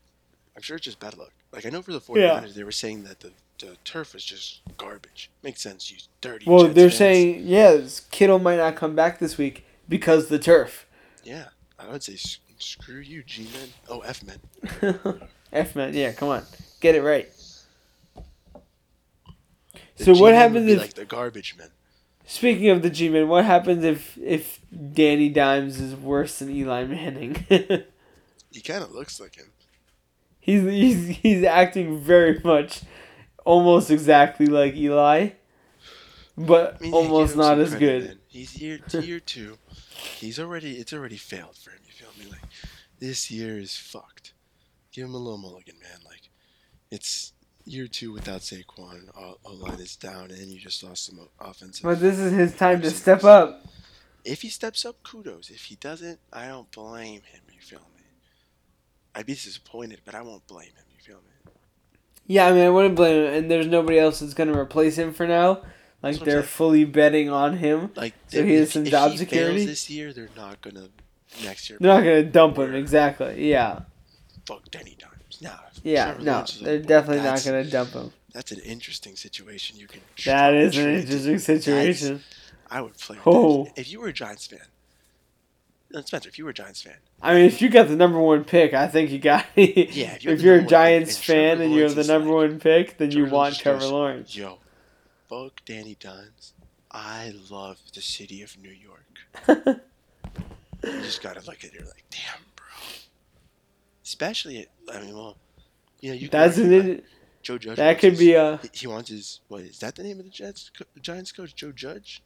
I'm 0.55 0.61
sure 0.61 0.75
it's 0.77 0.85
just 0.85 0.99
bad 0.99 1.17
luck. 1.17 1.31
Like 1.51 1.65
I 1.65 1.69
know 1.69 1.81
for 1.81 1.91
the 1.93 2.01
49ers, 2.01 2.17
Yeah. 2.17 2.47
they 2.55 2.63
were 2.63 2.71
saying 2.71 3.03
that 3.03 3.19
the, 3.19 3.31
the 3.59 3.77
turf 3.83 4.13
was 4.13 4.23
just 4.23 4.61
garbage. 4.77 5.29
Makes 5.43 5.61
sense. 5.61 5.91
You 5.91 5.97
dirty. 6.21 6.45
Well, 6.47 6.63
Jets 6.63 6.75
they're 6.75 6.89
fans. 6.89 6.97
saying 6.97 7.41
yeah, 7.45 7.81
Kittle 8.11 8.39
might 8.39 8.57
not 8.57 8.75
come 8.75 8.95
back 8.95 9.19
this 9.19 9.37
week 9.37 9.65
because 9.87 10.27
the 10.29 10.39
turf. 10.39 10.85
Yeah, 11.23 11.49
I 11.77 11.87
would 11.91 12.01
say 12.03 12.17
screw 12.59 12.99
you, 12.99 13.23
G 13.23 13.43
men. 13.53 13.69
Oh, 13.89 13.99
F 14.01 14.23
men. 14.23 15.19
F 15.53 15.75
man, 15.75 15.93
yeah, 15.93 16.11
come 16.13 16.29
on, 16.29 16.43
get 16.79 16.95
it 16.95 17.01
right. 17.01 17.29
The 19.97 20.03
So 20.05 20.11
what 20.11 20.17
G-men 20.17 20.21
would 20.21 20.35
happens 20.35 20.71
if 20.71 20.79
like 20.79 20.93
the 20.93 21.05
garbage 21.05 21.55
men? 21.57 21.69
Speaking 22.31 22.69
of 22.69 22.83
the 22.83 22.91
G-men, 22.91 23.27
what 23.27 23.43
happens 23.43 23.83
if 23.83 24.15
if 24.19 24.59
Danny 24.93 25.29
Dimes 25.29 25.79
is 25.79 25.95
worse 25.95 26.37
than 26.37 26.51
Eli 26.51 26.85
Manning? 26.85 27.43
He 28.51 28.61
kind 28.61 28.83
of 28.83 28.91
looks 28.91 29.19
like 29.19 29.35
him. 29.35 29.51
he's 30.39 30.63
he's 30.63 31.07
he's 31.17 31.43
acting 31.43 31.99
very 31.99 32.39
much, 32.43 32.81
almost 33.45 33.91
exactly 33.91 34.45
like 34.47 34.75
Eli, 34.75 35.29
but 36.35 36.77
I 36.79 36.83
mean, 36.83 36.93
almost 36.93 37.35
not 37.35 37.59
as 37.59 37.73
good. 37.75 38.05
man. 38.05 38.19
He's 38.27 38.59
year 38.59 38.79
to 38.89 39.05
year 39.05 39.19
two. 39.33 39.57
He's 40.17 40.39
already 40.39 40.77
it's 40.77 40.93
already 40.93 41.17
failed 41.17 41.57
for 41.57 41.71
him. 41.71 41.79
You 41.85 41.93
feel 41.93 42.09
me? 42.17 42.31
Like 42.31 42.41
this 42.99 43.29
year 43.29 43.57
is 43.59 43.75
fucked. 43.75 44.33
Give 44.91 45.05
him 45.05 45.13
a 45.13 45.17
little 45.19 45.37
mulligan, 45.37 45.75
man. 45.79 45.99
Like 46.05 46.29
it's 46.89 47.33
year 47.69 47.87
two 47.87 48.11
without 48.11 48.41
Saquon. 48.41 49.09
Uh, 49.17 49.33
o 49.45 49.53
line 49.53 49.79
is 49.79 49.95
down, 49.95 50.31
and 50.31 50.47
you 50.51 50.59
just 50.59 50.83
lost 50.83 51.05
some 51.05 51.19
offensive. 51.39 51.83
But 51.83 51.99
this 51.99 52.17
is 52.19 52.31
his 52.33 52.55
time 52.55 52.81
to 52.81 52.91
step 52.91 53.23
up. 53.23 53.63
If 54.25 54.41
he 54.41 54.49
steps 54.49 54.85
up, 54.85 55.01
kudos. 55.03 55.49
If 55.49 55.63
he 55.65 55.75
doesn't, 55.75 56.19
I 56.33 56.47
don't 56.47 56.69
blame 56.71 57.21
him. 57.21 57.41
You 57.53 57.61
feel 57.61 57.79
me? 57.95 58.03
I'd 59.15 59.25
be 59.25 59.33
disappointed, 59.33 60.01
but 60.05 60.15
I 60.15 60.21
won't 60.21 60.45
blame 60.47 60.67
him. 60.67 60.85
You 60.93 61.01
feel 61.01 61.17
me? 61.17 61.51
Yeah, 62.27 62.47
I 62.47 62.51
mean, 62.51 62.65
I 62.65 62.69
wouldn't 62.69 62.95
blame 62.95 63.23
him, 63.25 63.33
and 63.33 63.51
there's 63.51 63.67
nobody 63.67 63.97
else 63.97 64.19
that's 64.19 64.33
gonna 64.33 64.57
replace 64.57 64.97
him 64.97 65.13
for 65.13 65.25
now. 65.27 65.61
Like 66.01 66.13
That's 66.13 66.19
what 66.19 66.29
I'm 66.29 66.33
they're 66.35 66.43
fully 66.43 66.85
betting 66.85 67.29
on 67.29 67.57
him. 67.57 67.91
Like, 67.95 68.13
So 68.27 68.43
he 68.45 68.53
has 68.53 68.67
if- 68.67 68.73
some 68.73 68.85
if 68.85 68.91
job 68.91 69.11
he 69.11 69.17
security? 69.17 69.57
fails 69.57 69.67
this 69.67 69.89
year, 69.89 70.13
they're 70.13 70.29
not 70.35 70.61
gonna 70.61 70.89
next 71.43 71.69
year. 71.69 71.77
They're 71.81 71.93
not 71.93 72.01
gonna 72.01 72.23
dump 72.23 72.57
him 72.57 72.73
exactly. 72.75 73.49
Yeah, 73.49 73.81
fuck 74.45 74.69
Denny 74.71 74.95
Nah. 75.41 75.51
yeah, 75.83 76.05
Trevor 76.05 76.23
no, 76.23 76.31
Lawrence 76.33 76.55
is 76.55 76.57
on 76.59 76.65
they're 76.65 76.79
definitely 76.79 77.17
not 77.17 77.23
That's- 77.23 77.45
gonna 77.45 77.63
dump 77.65 77.89
him. 77.91 78.13
That's 78.33 78.51
an 78.51 78.59
interesting 78.59 79.15
situation. 79.15 79.77
You 79.77 79.87
can. 79.87 80.01
That 80.25 80.53
is 80.53 80.77
an 80.77 80.83
trade- 80.83 80.99
interesting 81.01 81.39
situation. 81.39 82.23
I 82.69 82.81
would 82.81 82.95
play. 82.97 83.17
With 83.17 83.27
Oh. 83.27 83.67
If 83.75 83.91
you 83.91 83.99
were 83.99 84.09
a 84.09 84.13
Giants 84.13 84.45
fan, 84.45 84.59
no, 85.91 86.01
Spencer, 86.01 86.29
if 86.29 86.37
you 86.37 86.43
were 86.43 86.51
a 86.51 86.53
Giants 86.53 86.81
fan, 86.83 86.97
I 87.21 87.33
mean, 87.33 87.45
if 87.45 87.59
you 87.61 87.69
got 87.69 87.87
the 87.87 87.95
number 87.95 88.19
one 88.19 88.43
pick, 88.43 88.75
I 88.75 88.87
think 88.87 89.09
you 89.09 89.17
got. 89.17 89.45
yeah, 89.55 89.63
if 89.65 90.17
if 90.17 90.23
you're 90.23 90.35
you're, 90.35 90.55
a 90.55 90.57
number 90.57 90.61
one 90.61 90.61
pick 90.61 90.69
Giants 90.69 91.15
and 91.15 91.23
Trevor 91.23 91.39
fan 91.41 91.61
and 91.61 91.73
you 91.73 91.81
have 91.81 91.91
Lawrence 91.91 91.95
the 91.95 92.01
is 92.01 92.07
number 92.07 92.29
like- 92.29 92.35
one 92.51 92.59
pick, 92.59 92.97
then 92.97 93.11
you 93.11 93.25
want 93.25 93.55
Trevor 93.57 93.79
goes, 93.79 93.91
Lawrence. 93.91 94.35
yo, 94.35 94.59
fuck 95.27 95.61
Danny 95.65 95.97
Dimes. 95.99 96.53
I 96.91 97.33
love 97.49 97.79
the 97.95 98.01
city 98.01 98.41
of 98.43 98.55
New 98.61 98.69
York. 98.71 99.79
You 100.81 101.01
just 101.01 101.21
gotta 101.21 101.41
look 101.41 101.57
at 101.57 101.65
it. 101.65 101.73
You're 101.73 101.83
like, 101.83 102.05
damn. 102.09 102.39
Especially, 104.09 104.65
I 104.91 105.01
mean, 105.01 105.13
well, 105.15 105.37
you 106.01 106.09
know, 106.09 106.15
you. 106.15 106.29
can 106.29 106.39
That's 106.39 106.57
argue, 106.57 106.79
an, 106.79 106.87
like, 106.89 107.03
Joe 107.43 107.57
Judge. 107.59 107.77
that 107.77 107.99
could 107.99 108.13
his- 108.13 108.19
be 108.19 108.33
a 108.33 108.59
He- 108.73 108.87
wants 108.87 109.11
his. 109.11 109.41
What 109.49 109.61
is 109.61 109.77
that? 109.79 109.93
The 109.95 110.01
name 110.01 110.17
of 110.17 110.25
the 110.25 110.31
Jets 110.31 110.71
Giants 110.99 111.31
coach, 111.31 111.53
Joe 111.55 111.71
Judge. 111.71 112.23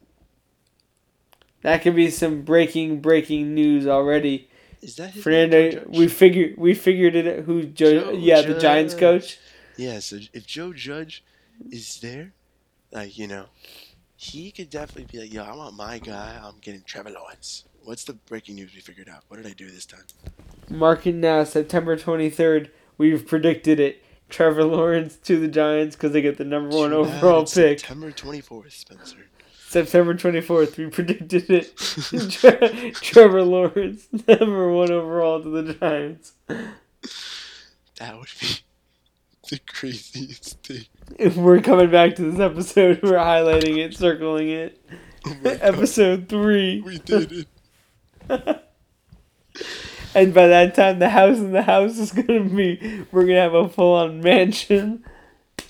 that 1.62 1.82
could 1.82 1.94
be 1.96 2.10
some 2.10 2.44
breaking 2.44 3.02
breaking 3.02 3.54
news 3.54 3.86
already. 3.86 4.50
Is 4.82 4.96
that 4.96 5.14
Fernando, 5.14 5.72
Judge? 5.72 5.88
we 5.90 6.08
figured 6.08 6.56
we 6.58 6.74
figured 6.74 7.16
it. 7.16 7.28
Out 7.40 7.44
who 7.46 7.64
Joe? 7.66 8.00
Joe 8.00 8.12
yeah, 8.12 8.42
the 8.42 8.58
Giants 8.58 8.94
coach. 8.94 9.40
Yeah, 9.76 10.00
so 10.00 10.20
if 10.32 10.48
Joe 10.48 10.72
Judge 10.72 11.22
is 11.70 12.00
there, 12.00 12.32
like, 12.94 13.18
you 13.18 13.28
know, 13.28 13.48
he 14.16 14.52
could 14.52 14.70
definitely 14.70 15.08
be 15.12 15.20
like, 15.24 15.34
yo, 15.34 15.44
I 15.44 15.54
want 15.54 15.76
my 15.76 16.00
guy. 16.00 16.40
I'm 16.42 16.60
getting 16.62 16.84
Trevor 16.84 17.10
Lawrence. 17.12 17.66
What's 17.84 18.04
the 18.06 18.14
breaking 18.14 18.56
news 18.56 18.74
we 18.74 18.82
figured 18.82 19.10
out? 19.10 19.24
What 19.28 19.38
did 19.38 19.46
I 19.48 19.54
do 19.54 19.70
this 19.70 19.86
time? 19.86 20.04
Mark 20.70 21.06
it 21.06 21.16
now, 21.16 21.44
September 21.44 21.96
twenty 21.98 22.30
third. 22.30 22.72
We've 22.98 23.26
predicted 23.26 23.80
it. 23.80 24.04
Trevor 24.30 24.64
Lawrence 24.64 25.18
to 25.18 25.40
the 25.40 25.48
Giants 25.48 25.96
because 25.96 26.12
they 26.14 26.22
get 26.22 26.38
the 26.38 26.46
number 26.46 26.76
one 26.76 26.92
overall 26.94 27.42
pick. 27.42 27.80
September 27.80 28.12
24th, 28.12 28.72
Spencer. 28.72 29.18
September 29.68 30.14
twenty 30.16 30.42
fourth. 30.42 30.78
We 30.78 30.88
predicted 30.88 31.50
it. 31.50 31.76
Tre- 32.32 32.92
Trevor 32.92 33.44
Lawrence, 33.44 34.08
number 34.28 34.72
one 34.72 34.92
overall 34.92 35.42
to 35.44 35.50
the 35.50 35.74
Giants. 35.74 36.34
that 36.48 38.18
would 38.18 38.28
be 38.40 38.48
the 39.50 39.60
craziest 39.68 40.64
thing. 40.64 40.86
If 41.20 41.36
we're 41.36 41.60
coming 41.62 41.92
back 41.92 42.16
to 42.16 42.32
this 42.32 42.40
episode, 42.40 43.02
we're 43.04 43.12
highlighting 43.18 43.78
it, 43.78 43.96
circling 43.96 44.50
it. 44.50 44.84
Oh 45.26 45.36
Episode 45.44 46.28
three. 46.30 46.82
we 46.82 46.98
did 47.00 47.32
it. 47.32 47.48
And 50.16 50.34
by 50.34 50.48
that 50.48 50.76
time, 50.76 51.00
the 51.00 51.10
house 51.10 51.38
in 51.38 51.52
the 51.52 51.64
house 51.64 51.98
is 51.98 52.12
gonna 52.12 52.42
be. 52.42 53.06
We're 53.12 53.26
gonna 53.26 53.42
have 53.42 53.54
a 53.54 53.68
full 53.68 53.96
on 53.96 54.22
mansion. 54.22 55.04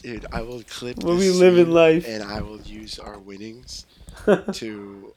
Dude, 0.01 0.25
I 0.33 0.41
will 0.41 0.63
clip 0.63 1.01
We'll 1.01 1.15
this 1.15 1.33
be 1.33 1.39
living 1.39 1.71
life. 1.71 2.05
And 2.07 2.23
I 2.23 2.41
will 2.41 2.59
use 2.61 2.99
our 2.99 3.17
winnings 3.17 3.85
to 4.53 5.13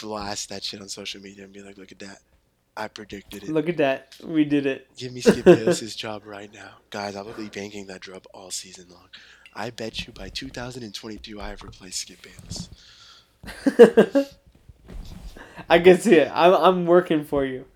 blast 0.00 0.48
that 0.48 0.64
shit 0.64 0.80
on 0.80 0.88
social 0.88 1.20
media 1.20 1.44
and 1.44 1.52
be 1.52 1.60
like, 1.60 1.76
look 1.76 1.92
at 1.92 1.98
that. 1.98 2.20
I 2.74 2.88
predicted 2.88 3.42
it. 3.42 3.50
Look 3.50 3.68
at 3.68 3.76
that. 3.76 4.16
We 4.24 4.46
did 4.46 4.64
it. 4.64 4.88
Give 4.96 5.12
me 5.12 5.20
Skip 5.20 5.44
Bayless's 5.44 5.94
job 5.94 6.22
right 6.24 6.52
now. 6.52 6.70
Guys, 6.88 7.14
I 7.14 7.20
will 7.20 7.34
be 7.34 7.48
banking 7.48 7.86
that 7.88 8.00
drop 8.00 8.26
all 8.32 8.50
season 8.50 8.86
long. 8.88 9.08
I 9.54 9.68
bet 9.68 10.06
you 10.06 10.14
by 10.14 10.30
2022 10.30 11.38
I 11.38 11.50
have 11.50 11.62
replaced 11.62 12.00
Skip 12.00 12.20
Bayless. 12.22 12.70
I 15.68 15.78
can 15.78 15.98
see 15.98 16.14
it. 16.16 16.30
I'm, 16.32 16.52
I'm 16.54 16.86
working 16.86 17.24
for 17.24 17.44
you. 17.44 17.66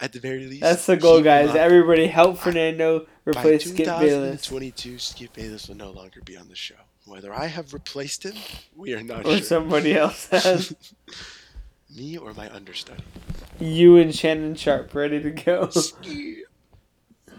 At 0.00 0.12
the 0.12 0.20
very 0.20 0.46
least, 0.46 0.60
That's 0.62 0.86
the 0.86 0.96
goal, 0.96 1.20
guys. 1.22 1.56
Everybody 1.56 2.06
help 2.06 2.38
Fernando 2.38 3.00
by 3.24 3.30
replace 3.32 3.64
Skip 3.68 3.86
Bayless. 3.86 4.42
2022, 4.46 4.98
Skip 4.98 5.32
Bayless 5.32 5.66
will 5.68 5.74
no 5.76 5.90
longer 5.90 6.20
be 6.24 6.36
on 6.36 6.48
the 6.48 6.54
show. 6.54 6.76
Whether 7.04 7.34
I 7.34 7.46
have 7.46 7.74
replaced 7.74 8.24
him, 8.24 8.34
we 8.76 8.94
are 8.94 9.02
not 9.02 9.26
Or 9.26 9.32
sure. 9.38 9.42
somebody 9.42 9.96
else 9.96 10.28
has. 10.30 10.72
Me 11.96 12.16
or 12.16 12.32
my 12.34 12.48
understudy. 12.54 13.02
You 13.58 13.96
and 13.96 14.14
Shannon 14.14 14.54
Sharpe 14.54 14.94
ready 14.94 15.20
to 15.20 15.30
go. 15.32 15.70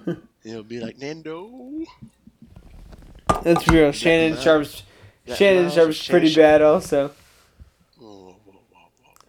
It'll 0.43 0.63
be 0.63 0.79
like 0.81 0.97
Nando. 0.97 1.85
That's 3.43 3.67
real. 3.69 3.91
Shannon 3.91 4.37
Sharpe's 4.41 4.83
Shannon 5.35 5.69
Sharpe's 5.71 6.05
pretty 6.07 6.33
bad 6.35 6.61
also. 6.61 7.11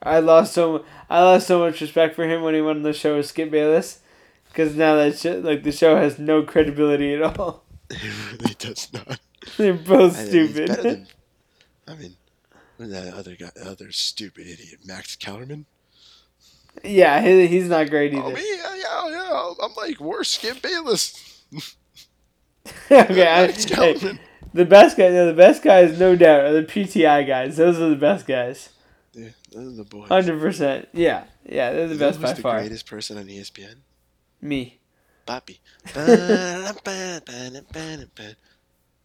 I 0.02 0.20
lost 0.20 0.54
so 0.54 0.84
I 1.08 1.22
lost 1.22 1.46
so 1.46 1.58
much 1.58 1.80
respect 1.80 2.14
for 2.14 2.24
him 2.24 2.42
when 2.42 2.54
he 2.54 2.60
went 2.60 2.78
on 2.78 2.82
the 2.82 2.92
show 2.92 3.16
with 3.16 3.26
Skip 3.26 3.50
Bayless, 3.50 4.00
because 4.48 4.74
now 4.74 4.96
that 4.96 5.18
sh- 5.18 5.44
like 5.44 5.62
the 5.62 5.72
show 5.72 5.96
has 5.96 6.18
no 6.18 6.42
credibility 6.42 7.14
at 7.14 7.22
all. 7.22 7.64
It 7.92 8.12
really 8.30 8.54
does 8.54 8.92
not. 8.92 9.18
They're 9.56 9.74
both 9.74 10.16
I 10.16 10.24
stupid. 10.26 10.68
than- 10.68 11.06
I 11.88 11.94
mean, 11.96 12.14
that 12.78 13.12
other 13.12 13.34
guy, 13.34 13.50
other 13.64 13.90
stupid 13.90 14.46
idiot, 14.46 14.78
Max 14.84 15.16
Kellerman? 15.16 15.66
yeah, 16.84 17.20
he, 17.20 17.48
he's 17.48 17.68
not 17.68 17.90
great 17.90 18.14
oh, 18.14 18.18
either. 18.18 18.26
Oh, 18.26 18.30
me? 18.30 18.56
Yeah, 18.56 18.74
yeah, 18.76 19.08
yeah. 19.08 19.52
I'm 19.60 19.74
like 19.74 19.98
worse 19.98 20.30
Skip 20.30 20.62
Bayless. 20.62 21.42
okay, 22.90 23.26
I, 23.26 23.50
hey, 23.50 24.18
the 24.54 24.64
best 24.64 24.96
guy, 24.96 25.08
no, 25.08 25.26
the 25.26 25.34
best 25.34 25.62
guys, 25.62 25.98
no 25.98 26.14
doubt, 26.14 26.44
are 26.44 26.52
the 26.52 26.62
PTI 26.62 27.26
guys. 27.26 27.56
Those 27.56 27.80
are 27.80 27.88
the 27.88 27.96
best 27.96 28.26
guys. 28.26 28.70
Those 29.50 29.72
are 29.72 29.76
the 29.76 29.84
boys. 29.84 30.08
Hundred 30.08 30.40
percent. 30.40 30.88
Yeah, 30.92 31.24
yeah, 31.44 31.72
they're 31.72 31.88
the 31.88 31.94
You 31.94 32.00
best 32.00 32.20
by 32.20 32.28
who's 32.28 32.36
the 32.36 32.42
far. 32.42 32.60
greatest 32.60 32.86
person 32.86 33.18
on 33.18 33.26
ESPN? 33.26 33.74
Me. 34.40 34.78
Papi. 35.26 35.58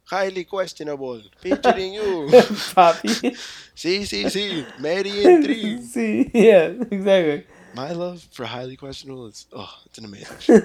Highly 0.06 0.44
questionable. 0.44 1.22
Featuring 1.40 1.94
you. 1.94 2.30
Poppy. 2.76 3.36
See, 3.74 4.06
see, 4.06 4.30
see. 4.30 4.66
Mary 4.80 5.26
and 5.26 5.44
three. 5.44 5.82
See, 5.82 6.30
yeah, 6.34 6.74
exactly. 6.92 7.46
My 7.76 7.92
love 7.92 8.22
for 8.32 8.46
highly 8.46 8.78
questionable 8.78 9.28
is 9.28 9.48
oh, 9.52 9.70
it's 9.88 9.98
an 9.98 10.06
amazing 10.06 10.38
show. 10.40 10.62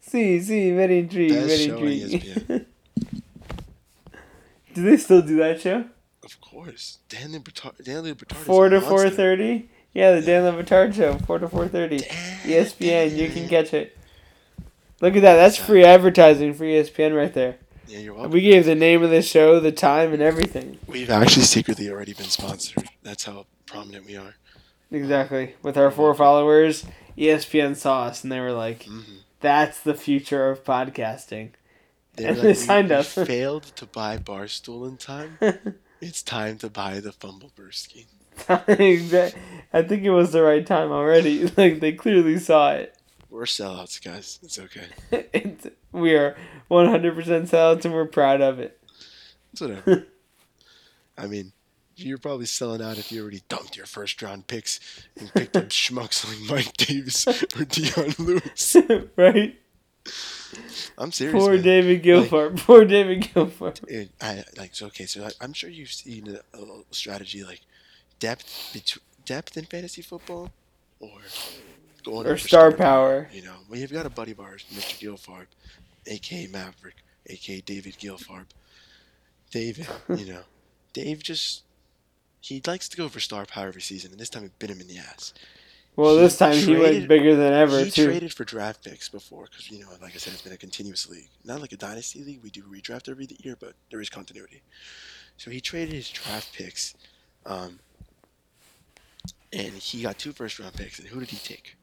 See, 0.00 0.40
see, 0.40 0.70
very 0.72 0.98
intrigued, 1.00 1.34
Best 1.34 1.68
very 1.68 2.02
intrigued. 2.02 2.48
do 4.74 4.82
they 4.82 4.96
still 4.96 5.22
do 5.22 5.36
that 5.38 5.60
show? 5.60 5.84
Of 6.24 6.40
course, 6.40 6.98
Dan 7.08 7.32
Libertard. 7.32 7.84
Dan 7.84 8.04
Libertard. 8.04 8.36
Four 8.36 8.68
to 8.68 8.80
four 8.80 9.10
thirty. 9.10 9.68
Yeah, 9.94 10.12
the 10.12 10.22
Dan 10.22 10.44
Le 10.44 10.62
Batard 10.62 10.94
show, 10.94 11.18
four 11.18 11.38
to 11.38 11.48
four 11.48 11.68
thirty. 11.68 11.98
ESPN, 12.44 13.14
you 13.16 13.28
can 13.28 13.48
catch 13.48 13.74
it. 13.74 13.96
Look 15.00 15.16
at 15.16 15.22
that. 15.22 15.34
That's 15.36 15.56
free 15.56 15.84
advertising 15.84 16.54
for 16.54 16.64
ESPN 16.64 17.14
right 17.16 17.32
there. 17.34 17.56
Yeah, 17.88 17.98
you're 17.98 18.14
welcome. 18.14 18.30
We 18.32 18.40
gave 18.40 18.64
the 18.64 18.74
name 18.74 19.02
of 19.02 19.10
the 19.10 19.20
show, 19.20 19.60
the 19.60 19.72
time, 19.72 20.14
and 20.14 20.22
everything. 20.22 20.78
We've 20.86 21.10
actually 21.10 21.42
secretly 21.42 21.90
already 21.90 22.14
been 22.14 22.26
sponsored. 22.30 22.84
That's 23.02 23.24
how 23.24 23.44
prominent 23.66 24.06
we 24.06 24.16
are. 24.16 24.34
Exactly. 24.90 25.56
With 25.62 25.76
our 25.76 25.90
four 25.90 26.14
followers, 26.14 26.86
ESPN 27.18 27.76
saw 27.76 28.04
us 28.04 28.22
and 28.22 28.32
they 28.32 28.40
were 28.40 28.52
like, 28.52 28.84
hmm 28.84 29.00
"That's 29.40 29.80
the 29.80 29.94
future 29.94 30.48
of 30.50 30.64
podcasting." 30.64 31.50
They're 32.14 32.28
And 32.28 32.36
like, 32.38 32.42
they 32.44 32.54
signed 32.54 32.88
we 32.90 32.94
us. 32.94 33.12
failed 33.12 33.64
to 33.76 33.84
buy 33.86 34.16
Barstool 34.18 34.88
in 34.88 34.96
time. 34.96 35.38
it's 36.02 36.22
time 36.22 36.58
to 36.58 36.68
buy 36.68 37.00
the 37.00 37.12
Fumble 37.12 37.50
Brewski. 37.56 38.06
Exact- 38.68 39.36
I 39.72 39.82
think 39.82 40.02
it 40.02 40.10
was 40.10 40.32
the 40.32 40.42
right 40.42 40.66
time 40.66 40.90
already. 40.92 41.50
Like 41.56 41.80
they 41.80 41.92
clearly 41.92 42.38
saw 42.38 42.72
it. 42.72 42.96
We're 43.30 43.44
sellouts, 43.44 44.02
guys. 44.04 44.38
It's 44.42 44.58
okay. 44.58 44.86
It's- 45.32 45.68
we 45.92 46.14
are 46.14 46.36
100% 46.70 47.14
sellouts 47.48 47.84
and 47.84 47.92
we're 47.94 48.06
proud 48.06 48.40
of 48.40 48.58
it. 48.58 48.78
It's 49.52 49.60
whatever. 49.60 50.06
I 51.18 51.26
mean, 51.26 51.52
you're 51.96 52.16
probably 52.18 52.46
selling 52.46 52.80
out 52.82 52.96
if 52.98 53.12
you 53.12 53.20
already 53.20 53.42
dumped 53.50 53.76
your 53.76 53.84
first 53.86 54.22
round 54.22 54.46
picks 54.46 54.80
and 55.20 55.32
picked 55.34 55.56
up 55.56 55.68
schmucks 55.68 56.26
like 56.26 56.50
Mike 56.66 56.72
Davis 56.78 57.26
or 57.26 57.64
Dion 57.66 58.14
Lewis. 58.18 58.76
right? 59.16 59.58
I'm 60.98 61.12
serious. 61.12 61.42
Poor 61.42 61.54
man. 61.54 61.62
David 61.62 62.02
Guilford. 62.02 62.56
Poor 62.66 62.84
David. 62.84 63.28
Dude, 63.32 64.10
I 64.20 64.44
like 64.58 64.74
so 64.74 64.86
okay. 64.86 65.06
So 65.06 65.24
I, 65.24 65.30
I'm 65.40 65.52
sure 65.52 65.70
you've 65.70 65.92
seen 65.92 66.38
a, 66.54 66.58
a 66.58 66.82
strategy 66.90 67.44
like 67.44 67.60
depth 68.18 68.44
betw 68.72 68.98
depth 69.24 69.56
in 69.56 69.64
fantasy 69.64 70.02
football, 70.02 70.50
or 71.00 71.18
going 72.04 72.26
Or 72.26 72.36
star 72.36 72.72
power. 72.72 73.28
You 73.32 73.42
know, 73.42 73.54
well, 73.68 73.78
you've 73.78 73.92
got 73.92 74.06
a 74.06 74.10
buddy 74.10 74.32
of 74.32 74.40
ours, 74.40 74.64
Mr. 74.72 74.98
Gilfarb, 74.98 75.46
aka 76.06 76.46
Maverick, 76.48 76.96
aka 77.26 77.60
David 77.60 77.96
Gilfarb. 77.98 78.46
David, 79.50 79.86
you 80.16 80.26
know, 80.32 80.42
Dave 80.92 81.22
just 81.22 81.62
he 82.40 82.60
likes 82.66 82.88
to 82.88 82.96
go 82.96 83.08
for 83.08 83.20
star 83.20 83.46
power 83.46 83.68
every 83.68 83.82
season, 83.82 84.10
and 84.10 84.20
this 84.20 84.28
time 84.28 84.44
it 84.44 84.58
bit 84.58 84.70
him 84.70 84.80
in 84.80 84.88
the 84.88 84.98
ass. 84.98 85.32
Well, 85.94 86.16
this 86.16 86.38
time 86.38 86.54
he 86.54 86.74
went 86.76 87.06
bigger 87.06 87.36
than 87.36 87.52
ever 87.52 87.78
too. 87.80 87.84
he 87.84 87.90
too. 87.90 88.06
traded 88.06 88.32
for 88.32 88.44
draft 88.44 88.82
picks 88.82 89.08
before 89.10 89.44
because 89.44 89.70
you 89.70 89.80
know, 89.80 89.88
like 90.00 90.14
I 90.14 90.18
said, 90.18 90.32
it's 90.32 90.42
been 90.42 90.52
a 90.52 90.56
continuous 90.58 91.08
league. 91.08 91.28
Not 91.44 91.60
like 91.60 91.72
a 91.72 91.76
dynasty 91.76 92.24
league. 92.24 92.40
We 92.42 92.50
do 92.50 92.62
redraft 92.62 93.10
every 93.10 93.28
year, 93.40 93.56
but 93.60 93.74
there 93.90 94.00
is 94.00 94.08
continuity. 94.08 94.62
So 95.36 95.50
he 95.50 95.60
traded 95.60 95.94
his 95.94 96.08
draft 96.08 96.54
picks, 96.54 96.94
um, 97.44 97.78
and 99.52 99.72
he 99.74 100.02
got 100.02 100.18
two 100.18 100.32
first 100.32 100.58
round 100.58 100.74
picks. 100.74 100.98
And 100.98 101.08
who 101.08 101.20
did 101.20 101.28
he 101.28 101.36
take? 101.36 101.76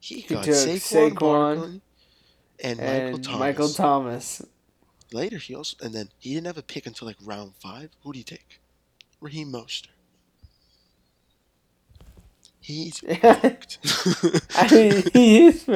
He 0.00 0.20
He 0.20 0.34
got 0.34 0.44
took 0.44 0.54
Saquon, 0.54 1.10
Saquon 1.12 1.18
Barkley 1.18 1.80
and, 2.60 2.78
Michael 2.78 3.18
Thomas. 3.18 3.40
Michael 3.40 3.68
Thomas. 3.68 4.42
Later, 5.12 5.38
he 5.38 5.54
also 5.54 5.76
and 5.80 5.94
then 5.94 6.08
he 6.18 6.34
didn't 6.34 6.46
have 6.46 6.58
a 6.58 6.62
pick 6.62 6.86
until 6.86 7.06
like 7.06 7.16
round 7.24 7.54
five. 7.56 7.90
Who 8.02 8.12
did 8.12 8.18
he 8.18 8.24
take? 8.24 8.60
Raheem 9.20 9.52
Mostert. 9.52 9.93
He's 12.64 13.00
fucked. 13.20 13.76
I 14.56 14.68
mean, 14.74 15.04
he 15.12 15.44
is. 15.44 15.68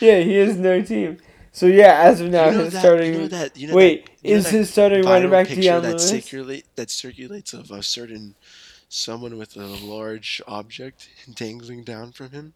Yeah, 0.00 0.20
he 0.20 0.34
has 0.34 0.56
no 0.56 0.80
team. 0.80 1.18
So 1.50 1.66
yeah, 1.66 2.02
as 2.02 2.20
of 2.20 2.30
now, 2.30 2.46
you 2.46 2.52
know 2.52 2.64
his 2.64 2.72
that, 2.74 2.78
starting. 2.78 3.14
You 3.14 3.18
know 3.18 3.26
that, 3.26 3.56
you 3.56 3.66
know 3.66 3.74
wait, 3.74 4.06
that, 4.06 4.28
is 4.30 4.48
his 4.50 4.70
starting 4.70 5.04
running 5.04 5.28
back 5.28 5.48
Dion 5.48 5.82
that 5.82 5.88
Lewis? 5.88 6.08
circulate 6.08 6.66
that 6.76 6.88
circulates 6.88 7.52
of 7.52 7.72
a 7.72 7.82
certain 7.82 8.36
someone 8.88 9.36
with 9.36 9.56
a 9.56 9.66
large 9.66 10.40
object 10.46 11.08
dangling 11.34 11.82
down 11.82 12.12
from 12.12 12.30
him? 12.30 12.52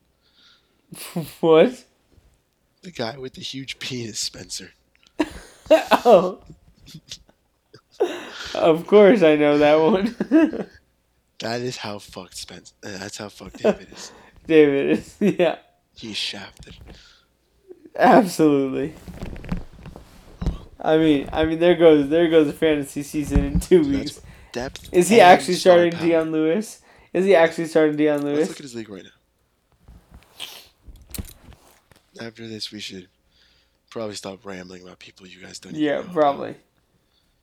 what? 1.40 1.84
The 2.82 2.92
guy 2.92 3.18
with 3.18 3.34
the 3.34 3.40
huge 3.40 3.80
penis, 3.80 4.20
Spencer. 4.20 4.70
oh. 6.04 6.42
of 8.54 8.86
course, 8.86 9.24
I 9.24 9.34
know 9.34 9.58
that 9.58 9.80
one. 9.80 10.68
That 11.40 11.60
is 11.60 11.76
how 11.78 11.98
fucked 11.98 12.36
Spence. 12.36 12.74
Uh, 12.84 12.98
that's 12.98 13.18
how 13.18 13.28
fucked 13.28 13.62
David 13.62 13.88
is. 13.92 14.12
David 14.46 14.90
is. 14.98 15.16
Yeah, 15.20 15.56
He's 15.96 16.16
shafted. 16.16 16.76
absolutely. 17.96 18.94
I 20.82 20.96
mean, 20.96 21.28
I 21.32 21.44
mean, 21.44 21.58
there 21.58 21.74
goes 21.74 22.08
there 22.08 22.28
goes 22.28 22.46
the 22.46 22.52
fantasy 22.54 23.02
season 23.02 23.44
in 23.44 23.60
two 23.60 23.84
So 23.84 23.90
weeks. 23.90 24.20
Depth. 24.52 24.88
Is 24.92 25.08
he 25.08 25.20
actually 25.20 25.54
starting 25.54 25.92
power. 25.92 26.06
Dion 26.06 26.32
Lewis? 26.32 26.80
Is 27.12 27.24
he 27.24 27.34
actually 27.34 27.66
starting 27.66 27.96
Dion 27.96 28.22
Lewis? 28.22 28.38
Let's 28.38 28.48
look 28.50 28.58
at 28.60 28.62
his 28.64 28.74
league 28.74 28.88
right 28.88 29.04
now. 29.04 29.10
After 32.26 32.46
this, 32.46 32.70
we 32.72 32.80
should 32.80 33.08
probably 33.90 34.14
stop 34.14 34.44
rambling 34.44 34.82
about 34.82 34.98
people 34.98 35.26
you 35.26 35.40
guys 35.40 35.58
don't. 35.58 35.74
Yeah, 35.74 36.00
know 36.00 36.08
probably. 36.12 36.54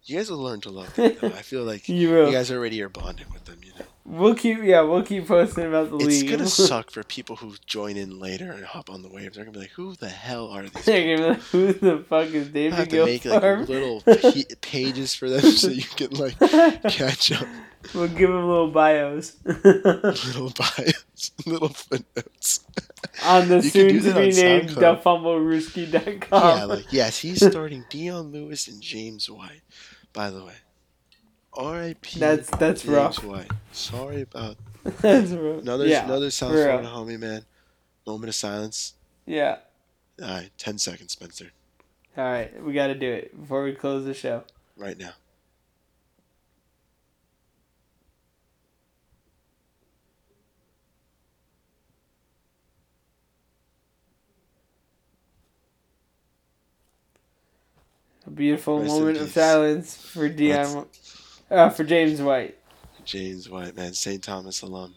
You 0.08 0.18
guys 0.18 0.30
will 0.32 0.38
learn 0.40 0.62
to 0.62 0.70
love 0.70 0.94
them. 0.96 1.16
Though. 1.22 1.28
I 1.28 1.42
feel 1.42 1.64
like 1.64 1.88
You 1.90 2.26
you 2.26 2.32
guys 2.32 2.50
already 2.52 2.82
are 2.82 2.90
bonding 2.90 3.26
with 3.34 3.46
them. 3.46 3.60
You 3.64 3.72
know, 3.78 3.86
We'll 4.10 4.36
keep. 4.36 4.64
Yeah, 4.64 4.82
we'll 4.84 5.04
keep 5.04 5.28
posting 5.28 5.66
about 5.66 5.90
the 5.90 5.98
it's 5.98 6.06
league. 6.06 6.24
It's 6.24 6.32
gonna 6.32 6.48
suck 6.70 6.92
for 6.92 7.04
people 7.04 7.36
who 7.36 7.56
join 7.66 7.98
in 7.98 8.20
later 8.20 8.50
and 8.54 8.64
hop 8.64 8.90
on 8.90 9.02
the 9.02 9.10
waves. 9.10 9.36
They're 9.36 9.44
gonna 9.44 9.54
be 9.54 9.60
like, 9.60 9.72
"Who 9.72 9.96
the 9.96 10.08
hell 10.08 10.48
are 10.48 10.64
these?" 10.64 10.86
They're 10.86 11.18
people? 11.18 11.18
gonna 11.18 11.34
be 11.34 11.34
like, 11.34 11.42
Who 11.50 11.74
the 11.74 12.04
fuck 12.06 12.28
is 12.30 12.48
I 12.48 12.52
David 12.52 12.74
have 12.76 12.88
to 12.88 13.06
make 13.06 13.26
like 13.26 13.68
little 13.68 14.02
pa- 14.06 14.56
pages 14.62 15.14
for 15.14 15.30
them 15.30 15.42
so 15.52 15.68
you 15.68 15.82
can 15.84 16.12
like 16.12 16.40
catch 16.90 17.34
up. 17.34 17.46
we'll 17.94 18.08
give 18.08 18.30
them 18.30 18.48
little 18.48 18.72
bios 18.72 19.36
Little 19.46 20.52
bios, 20.52 21.32
little 21.46 21.68
footnotes. 21.70 22.62
on 23.26 23.50
the 23.50 23.62
soon 23.62 24.02
to 24.04 24.14
be 24.14 24.32
named 24.32 24.70
SoundCloud. 24.70 25.04
thefumblebrewski.com. 25.04 26.58
Yeah, 26.58 26.64
like 26.66 26.94
yes, 26.94 27.18
he's 27.20 27.46
starting 27.46 27.84
Dion 27.90 28.32
Lewis 28.32 28.70
and 28.70 28.82
James 28.82 29.30
White. 29.30 29.62
By 30.18 30.32
the 30.32 30.44
way, 30.44 30.56
R.I.P. 31.54 32.20
That's 32.20 32.50
that's 32.50 32.82
James 32.82 32.92
rough. 32.96 33.24
White. 33.24 33.52
Sorry 33.72 34.22
about 34.22 34.58
that's 34.84 35.30
rough. 35.30 35.62
another 35.62 35.86
yeah, 35.86 36.06
another 36.06 36.32
South. 36.32 36.54
Florida 36.54 36.88
homie, 36.92 37.20
man. 37.20 37.46
Moment 38.08 38.30
of 38.30 38.34
silence. 38.34 38.96
Yeah. 39.28 39.58
All 40.20 40.28
right, 40.28 40.50
ten 40.58 40.80
seconds, 40.80 41.12
Spencer. 41.12 41.52
All 42.18 42.24
right, 42.24 42.64
we 42.64 42.74
got 42.74 42.88
to 42.88 42.96
do 42.96 43.12
it 43.12 43.40
before 43.40 43.64
we 43.64 43.74
close 43.74 44.06
the 44.06 44.16
show. 44.16 44.44
Right 44.76 44.98
now. 44.98 45.12
A 58.28 58.30
beautiful 58.30 58.82
Rest 58.82 58.92
moment 58.92 59.18
of 59.20 59.32
silence 59.32 59.96
for 59.96 60.28
Dion, 60.28 60.86
uh, 61.50 61.70
for 61.70 61.86
James 61.86 62.22
White. 62.22 62.58
James 63.06 63.50
White, 63.50 63.76
man, 63.76 63.94
St. 63.94 64.22
Thomas 64.22 64.62
alum. 64.62 64.96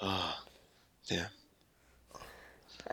Ah, 0.00 0.42
damn. 1.08 1.26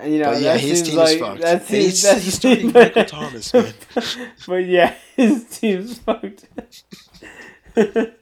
You 0.06 0.20
know, 0.20 0.32
But 0.32 0.42
yeah, 0.42 0.54
that 0.54 0.62
his 0.62 0.78
seems 0.78 0.90
team 0.90 0.98
like 0.98 1.16
is 1.16 1.20
fucked. 1.20 1.42
that 1.42 1.66
seems 1.66 1.86
he's, 1.86 2.04
that 2.04 2.22
he's 2.22 2.34
starting 2.36 2.72
Michael 2.72 3.06
Thomas, 3.06 3.54
man. 3.54 3.74
but 4.48 4.66
yeah, 4.66 4.94
his 5.16 5.46
team's 5.46 5.98
fucked. 5.98 6.46
there 7.74 8.14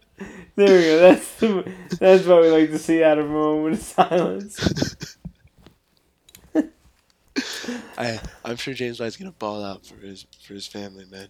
we 0.56 0.56
go. 0.56 1.00
That's 1.00 1.36
the, 1.36 1.72
that's 2.00 2.26
what 2.26 2.42
we 2.42 2.50
like 2.50 2.70
to 2.72 2.80
see 2.80 3.04
out 3.04 3.20
of 3.20 3.26
a 3.26 3.30
moment 3.30 3.76
of 3.76 3.82
silence. 3.82 5.17
I 7.98 8.20
I'm 8.46 8.56
sure 8.56 8.74
James 8.74 9.00
White's 9.00 9.18
gonna 9.18 9.32
ball 9.32 9.64
out 9.64 9.86
for 9.86 9.96
his 9.98 10.26
for 10.44 10.54
his 10.54 10.68
family, 10.68 11.06
man. 11.12 11.28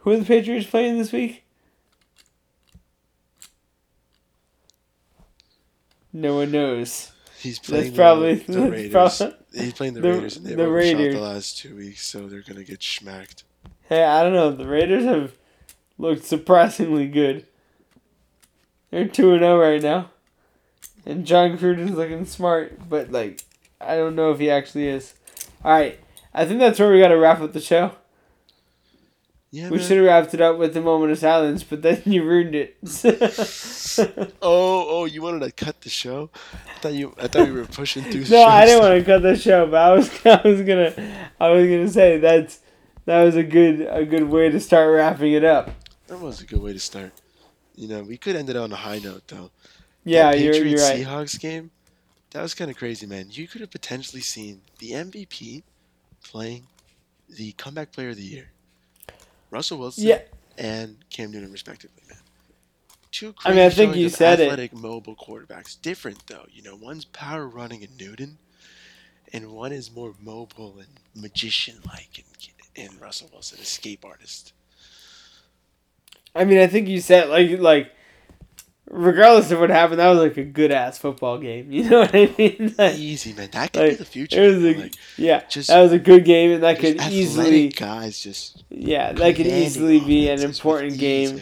Who 0.00 0.12
are 0.12 0.16
the 0.18 0.24
Patriots 0.24 0.66
playing 0.68 0.98
this 0.98 1.12
week? 1.12 1.44
No 6.12 6.36
one 6.36 6.50
knows. 6.50 7.12
He's 7.38 7.58
playing 7.58 7.94
probably- 7.94 8.34
the, 8.34 8.52
the 8.52 8.60
that's 8.60 8.70
Raiders. 8.72 8.92
probably- 9.18 9.36
He's 9.52 9.72
playing 9.72 9.94
the, 9.94 10.00
the- 10.00 10.12
Raiders, 10.12 10.36
and 10.36 10.46
they've 10.46 10.56
the 10.56 10.68
Raiders. 10.70 11.14
the 11.14 11.20
last 11.20 11.58
two 11.58 11.76
weeks, 11.76 12.06
so 12.06 12.28
they're 12.28 12.42
gonna 12.42 12.64
get 12.64 12.82
smacked. 12.82 13.44
Hey, 13.88 14.04
I 14.04 14.22
don't 14.22 14.32
know. 14.32 14.50
The 14.52 14.66
Raiders 14.66 15.04
have 15.04 15.32
looked 15.98 16.24
surprisingly 16.24 17.08
good. 17.08 17.46
They're 18.90 19.08
two 19.08 19.32
and 19.32 19.40
zero 19.40 19.58
right 19.60 19.82
now, 19.82 20.10
and 21.06 21.24
Jon 21.26 21.56
Gruden's 21.56 21.96
looking 21.96 22.26
smart, 22.26 22.88
but 22.88 23.10
like, 23.10 23.42
I 23.80 23.96
don't 23.96 24.14
know 24.16 24.30
if 24.32 24.38
he 24.38 24.50
actually 24.50 24.88
is. 24.88 25.14
All 25.64 25.72
right, 25.72 25.98
I 26.34 26.44
think 26.44 26.60
that's 26.60 26.78
where 26.78 26.90
we 26.92 27.00
got 27.00 27.08
to 27.08 27.18
wrap 27.18 27.40
up 27.40 27.52
the 27.52 27.60
show. 27.60 27.92
Yeah, 29.52 29.68
We 29.68 29.78
man. 29.78 29.86
should 29.86 29.96
have 29.96 30.06
wrapped 30.06 30.32
it 30.32 30.40
up 30.40 30.58
with 30.58 30.76
a 30.76 30.80
moment 30.80 31.10
of 31.10 31.18
silence, 31.18 31.64
but 31.64 31.82
then 31.82 32.02
you 32.04 32.22
ruined 32.24 32.54
it. 32.54 32.76
Oh, 34.42 34.86
oh, 34.88 35.04
you 35.06 35.20
wanted 35.22 35.40
to 35.40 35.50
cut 35.50 35.80
the 35.80 35.88
show? 35.90 36.30
I 36.76 36.78
thought 36.80 36.92
you. 36.94 37.14
I 37.20 37.26
thought 37.26 37.48
we 37.48 37.52
were 37.52 37.66
pushing 37.66 38.04
through. 38.04 38.24
no, 38.30 38.44
I 38.44 38.64
didn't 38.64 38.78
stuff. 38.78 38.90
want 38.90 39.00
to 39.00 39.04
cut 39.04 39.22
the 39.22 39.36
show, 39.36 39.66
but 39.66 39.76
I 39.76 39.92
was, 39.92 40.10
I 40.24 40.40
was 40.44 40.62
gonna, 40.62 41.28
I 41.40 41.48
was 41.50 41.66
gonna 41.66 41.88
say 41.88 42.18
that's 42.18 42.60
that 43.06 43.24
was 43.24 43.34
a 43.36 43.42
good, 43.42 43.86
a 43.90 44.04
good 44.04 44.22
way 44.30 44.48
to 44.48 44.60
start 44.60 44.94
wrapping 44.94 45.32
it 45.32 45.44
up. 45.44 45.70
That 46.06 46.20
was 46.20 46.40
a 46.40 46.46
good 46.46 46.62
way 46.62 46.72
to 46.72 46.78
start. 46.78 47.12
You 47.74 47.88
know, 47.88 48.02
we 48.04 48.16
could 48.16 48.36
end 48.36 48.48
it 48.48 48.56
on 48.56 48.72
a 48.72 48.76
high 48.76 48.98
note 49.00 49.26
though. 49.26 49.50
Yeah, 50.04 50.32
you're, 50.32 50.54
you're 50.54 50.78
right. 50.78 51.04
Seahawks 51.04 51.38
game, 51.38 51.70
that 52.30 52.42
was 52.42 52.54
kind 52.54 52.70
of 52.70 52.76
crazy, 52.76 53.06
man. 53.06 53.26
You 53.30 53.46
could 53.48 53.60
have 53.60 53.70
potentially 53.70 54.22
seen 54.22 54.60
the 54.78 54.92
MVP 54.92 55.62
playing 56.24 56.66
the 57.28 57.52
comeback 57.52 57.92
player 57.92 58.10
of 58.10 58.16
the 58.16 58.22
year, 58.22 58.50
Russell 59.50 59.78
Wilson 59.78 60.04
Yeah. 60.06 60.20
and 60.58 60.96
Cam 61.10 61.30
Newton, 61.30 61.52
respectively, 61.52 62.02
man. 62.08 62.18
Two 63.12 63.34
I 63.44 63.50
mean, 63.50 63.58
I 63.58 63.62
crazy 63.64 63.76
think 63.76 63.96
you 63.96 64.08
said 64.08 64.38
it. 64.40 64.44
athletic, 64.44 64.72
mobile 64.72 65.16
quarterbacks. 65.16 65.80
Different 65.80 66.26
though, 66.28 66.46
you 66.52 66.62
know. 66.62 66.76
One's 66.76 67.04
power 67.04 67.46
running 67.48 67.82
in 67.82 67.88
Newton, 67.98 68.38
and 69.32 69.50
one 69.50 69.72
is 69.72 69.90
more 69.92 70.14
mobile 70.20 70.76
and 70.78 70.88
magician-like 71.20 72.20
in, 72.76 72.84
in 72.84 72.98
Russell 73.00 73.28
Wilson, 73.32 73.58
escape 73.60 74.04
artist. 74.04 74.52
I 76.34 76.44
mean, 76.44 76.58
I 76.58 76.68
think 76.68 76.86
you 76.88 77.00
said 77.00 77.28
like 77.28 77.58
like, 77.58 77.92
regardless 78.90 79.50
of 79.50 79.60
what 79.60 79.70
happened, 79.70 80.00
that 80.00 80.08
was 80.10 80.18
like 80.18 80.36
a 80.36 80.44
good 80.44 80.70
ass 80.72 80.98
football 80.98 81.38
game. 81.38 81.70
You 81.72 81.88
know 81.88 82.00
what 82.00 82.14
I 82.14 82.32
mean? 82.36 82.74
Like, 82.78 82.96
Easy, 82.96 83.32
man. 83.32 83.48
That 83.52 83.72
could 83.72 83.88
be 83.90 83.94
the 83.94 84.04
future. 84.04 84.42
it 84.44 84.54
was 84.54 84.64
a 84.64 84.74
like, 84.74 84.94
yeah, 85.16 85.44
just- 85.48 85.68
that 85.68 85.80
was 85.80 85.92
a 85.92 85.98
good 85.98 86.24
game, 86.24 86.50
and 86.52 86.62
that 86.62 86.78
could 86.78 87.00
easily 87.02 87.68
guys 87.68 88.20
just 88.20 88.64
yeah, 88.68 89.12
that 89.12 89.36
could 89.36 89.46
easily 89.46 90.00
be 90.00 90.28
an 90.28 90.40
important 90.42 90.98
game. 90.98 91.40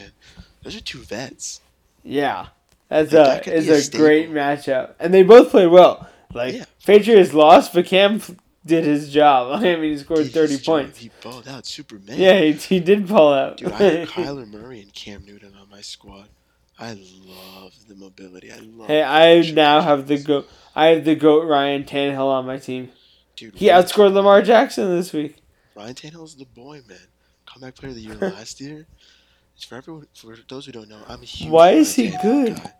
Those 0.62 0.76
are 0.76 0.80
two 0.80 0.98
vets. 0.98 1.60
Yeah, 2.04 2.48
that's 2.88 3.12
Like, 3.12 3.46
a 3.46 3.50
that 3.50 3.66
it's 3.68 3.88
a 3.88 3.96
great 3.96 4.30
matchup, 4.30 4.94
and 5.00 5.12
they 5.12 5.22
both 5.22 5.50
played 5.50 5.68
well. 5.68 6.08
Like 6.34 6.54
Yeah. 6.54 6.64
Patriots 6.86 7.32
lost, 7.34 7.72
but 7.72 7.86
Cam 7.86 8.20
did 8.66 8.84
his 8.84 9.10
job. 9.12 9.52
I 9.62 9.76
mean, 9.76 9.92
he 9.92 9.98
scored 9.98 10.24
Did 10.24 10.32
thirty 10.32 10.52
his 10.52 10.62
job. 10.62 10.72
points. 10.82 10.98
He 10.98 11.10
balled 11.22 11.48
out, 11.48 11.64
Superman. 11.66 12.18
Yeah, 12.18 12.40
he, 12.40 12.52
he 12.52 12.80
did 12.80 13.08
pull 13.08 13.32
out. 13.32 13.56
Dude, 13.58 13.72
I 13.72 13.76
had 13.76 14.08
Kyler 14.08 14.46
Murray 14.46 14.80
and 14.82 14.92
Cam 14.92 15.24
Newton 15.24 15.54
on 15.60 15.68
my 15.70 15.80
squad. 15.80 16.28
I 16.78 16.92
love 16.92 17.72
the 17.88 17.94
mobility. 17.96 18.52
I 18.52 18.58
love. 18.58 18.86
hey, 18.86 19.02
I 19.02 19.40
now 19.50 19.80
have 19.80 20.06
the 20.06 20.18
goat. 20.18 20.48
I 20.76 20.86
have 20.88 21.04
the 21.04 21.16
goat 21.16 21.46
Ryan 21.48 21.84
Tannehill 21.84 22.26
on 22.26 22.46
my 22.46 22.58
team. 22.58 22.90
Dude, 23.36 23.56
He 23.56 23.70
Ryan 23.70 23.82
outscored 23.84 24.12
Lamar 24.12 24.42
Jackson 24.42 24.88
this 24.96 25.12
week. 25.12 25.36
Ryan 25.74 25.94
Tannehill's 25.94 26.36
the 26.36 26.44
boy, 26.44 26.80
man. 26.88 26.98
Comeback 27.46 27.74
player 27.74 27.90
of 27.90 27.96
the 27.96 28.02
year 28.02 28.14
last 28.20 28.60
year. 28.60 28.86
It's 29.56 29.64
for 29.64 29.74
everyone. 29.76 30.06
For 30.14 30.36
those 30.48 30.66
who 30.66 30.72
don't 30.72 30.88
know, 30.88 31.00
I'm 31.08 31.22
a 31.22 31.24
huge. 31.24 31.50
Why 31.50 31.68
Ryan 31.70 31.78
is 31.78 31.94
he 31.96 32.10
Tannehill 32.10 32.22
good? 32.22 32.56
Guy. 32.56 32.72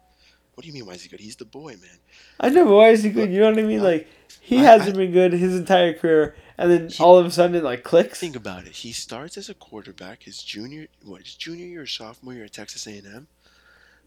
What 0.54 0.62
do 0.62 0.68
you 0.68 0.74
mean? 0.74 0.86
Why 0.86 0.94
is 0.94 1.02
he 1.02 1.08
good? 1.08 1.20
He's 1.20 1.36
the 1.36 1.44
boy, 1.44 1.70
man. 1.80 1.98
I 2.40 2.48
know, 2.50 2.64
but 2.64 2.74
why 2.74 2.88
is 2.90 3.04
he 3.04 3.10
good? 3.10 3.30
You 3.30 3.40
know 3.40 3.50
what 3.50 3.58
I 3.58 3.62
mean? 3.62 3.82
Like 3.82 4.08
he 4.40 4.58
I- 4.58 4.62
hasn't 4.64 4.94
I- 4.96 4.98
been 4.98 5.12
good 5.12 5.32
his 5.32 5.56
entire 5.56 5.94
career, 5.94 6.34
and 6.56 6.70
then 6.70 6.88
He- 6.88 7.02
all 7.02 7.16
of 7.18 7.26
a 7.26 7.30
sudden 7.30 7.54
it 7.56 7.62
like 7.64 7.82
clicks. 7.84 8.18
Think 8.20 8.34
about 8.36 8.66
it. 8.66 8.72
He 8.72 8.90
starts 8.92 9.36
as 9.36 9.48
a 9.48 9.54
quarterback 9.54 10.24
his 10.24 10.42
junior, 10.42 10.86
what, 11.04 11.22
his 11.22 11.34
junior 11.34 11.66
year 11.66 11.82
or 11.82 11.86
sophomore 11.86 12.34
year 12.34 12.44
at 12.44 12.52
Texas 12.52 12.86
A&M. 12.88 13.28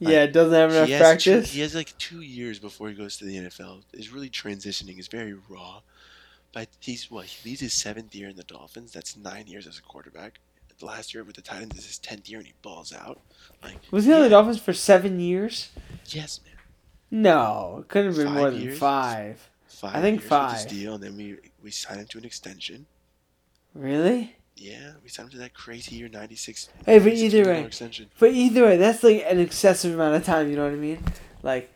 Yeah, 0.10 0.24
it 0.24 0.34
doesn't 0.34 0.54
have 0.54 0.72
enough 0.72 0.88
he 0.88 0.94
has 0.94 1.24
two- 1.24 1.40
he 1.42 1.62
has 1.62 1.74
like 1.76 1.98
two 1.98 2.22
years 2.22 2.60
before 2.60 2.90
he 2.90 2.96
goes 2.96 3.18
to 3.18 3.26
the 3.26 3.38
NFL. 3.38 3.84
Is 3.94 4.12
really 4.12 4.30
transitioning. 4.30 5.00
Is 5.00 5.08
very 5.08 5.34
raw. 5.48 5.82
But 6.54 6.68
he's 6.82 7.10
what 7.10 7.26
he 7.28 7.50
leads 7.50 7.62
his 7.62 7.74
seventh 7.74 8.14
year 8.14 8.28
in 8.30 8.36
the 8.36 8.44
Dolphins. 8.44 8.92
That's 8.92 9.16
nine 9.16 9.48
years 9.48 9.68
as 9.68 9.78
a 9.80 9.82
quarterback. 9.82 10.40
Last 10.82 11.14
year 11.14 11.24
with 11.24 11.36
the 11.36 11.44
Titans 11.44 11.78
is 11.78 11.86
his 11.86 12.00
tenth 12.00 12.28
year, 12.28 12.40
and 12.40 12.48
he 12.48 12.54
balls 12.64 12.92
out. 12.92 13.22
Like 13.64 13.78
Was 13.92 14.06
he 14.06 14.14
on 14.14 14.22
the 14.22 14.30
Dolphins 14.30 14.60
for 14.60 14.74
seven 14.74 15.20
years? 15.20 15.70
Yes, 16.08 16.40
man. 16.44 16.56
No, 17.24 17.78
it 17.82 17.88
couldn't 17.88 18.08
have 18.08 18.18
been 18.18 18.28
Five 18.28 18.36
more 18.36 18.50
than 18.52 18.62
years? 18.62 18.80
five. 18.80 19.50
Five 19.68 19.96
I 19.96 20.02
think 20.02 20.22
five. 20.24 20.68
deal, 20.68 20.96
and 20.96 21.04
then 21.04 21.16
we 21.16 21.38
we 21.64 21.70
signed 21.72 22.00
him 22.00 22.08
to 22.08 22.18
an 22.18 22.26
extension. 22.26 22.88
Really? 23.76 24.36
Yeah, 24.56 24.92
we 25.04 25.10
signed 25.10 25.28
him 25.30 25.32
to 25.34 25.38
that 25.40 25.54
crazy 25.54 25.96
year 25.96 26.08
ninety 26.10 26.36
six. 26.36 26.70
Hey, 26.86 27.00
but 27.00 27.14
either 27.14 27.46
way- 27.46 27.64
extension. 27.66 28.10
But 28.20 28.32
either 28.32 28.64
way, 28.66 28.78
that's 28.78 29.02
like 29.04 29.26
an 29.28 29.40
excessive 29.40 29.94
amount 29.96 30.16
of 30.16 30.24
time. 30.26 30.50
You 30.50 30.56
know 30.58 30.66
what 30.66 30.74
I 30.74 30.76
mean? 30.76 31.04
Like 31.42 31.74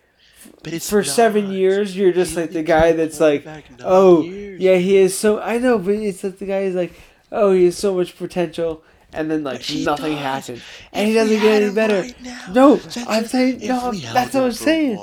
But 0.63 0.73
it's 0.73 0.88
for 0.89 1.03
seven 1.03 1.51
years, 1.51 1.95
you're 1.97 2.11
just 2.13 2.32
He 2.36 2.41
like 2.41 2.51
the 2.51 2.61
guy 2.63 2.91
that's 2.91 3.19
like, 3.19 3.47
oh, 3.84 4.21
years. 4.21 4.61
yeah, 4.61 4.76
he 4.76 4.97
is 4.97 5.17
so. 5.17 5.39
I 5.41 5.57
know, 5.57 5.80
but 5.80 5.95
it's 5.95 6.23
like 6.23 6.38
the 6.38 6.45
guy 6.45 6.59
is 6.59 6.76
like, 6.76 6.93
oh, 7.32 7.53
he 7.53 7.65
has 7.65 7.78
so 7.78 7.95
much 7.95 8.15
potential, 8.17 8.84
and 9.13 9.32
then 9.32 9.43
like 9.43 9.61
nothing 9.78 10.13
does. 10.13 10.19
happened, 10.21 10.57
If 10.57 10.89
and 10.93 11.07
he 11.07 11.13
doesn't 11.15 11.39
get 11.41 11.63
any 11.63 11.73
better. 11.73 12.01
right 12.01 12.21
now, 12.21 12.45
No, 12.53 12.82
I'm 13.07 13.26
saying 13.26 13.59
no. 13.65 13.91
That's 13.93 14.36
what 14.36 14.43
I'm 14.43 14.51
saying. 14.51 14.99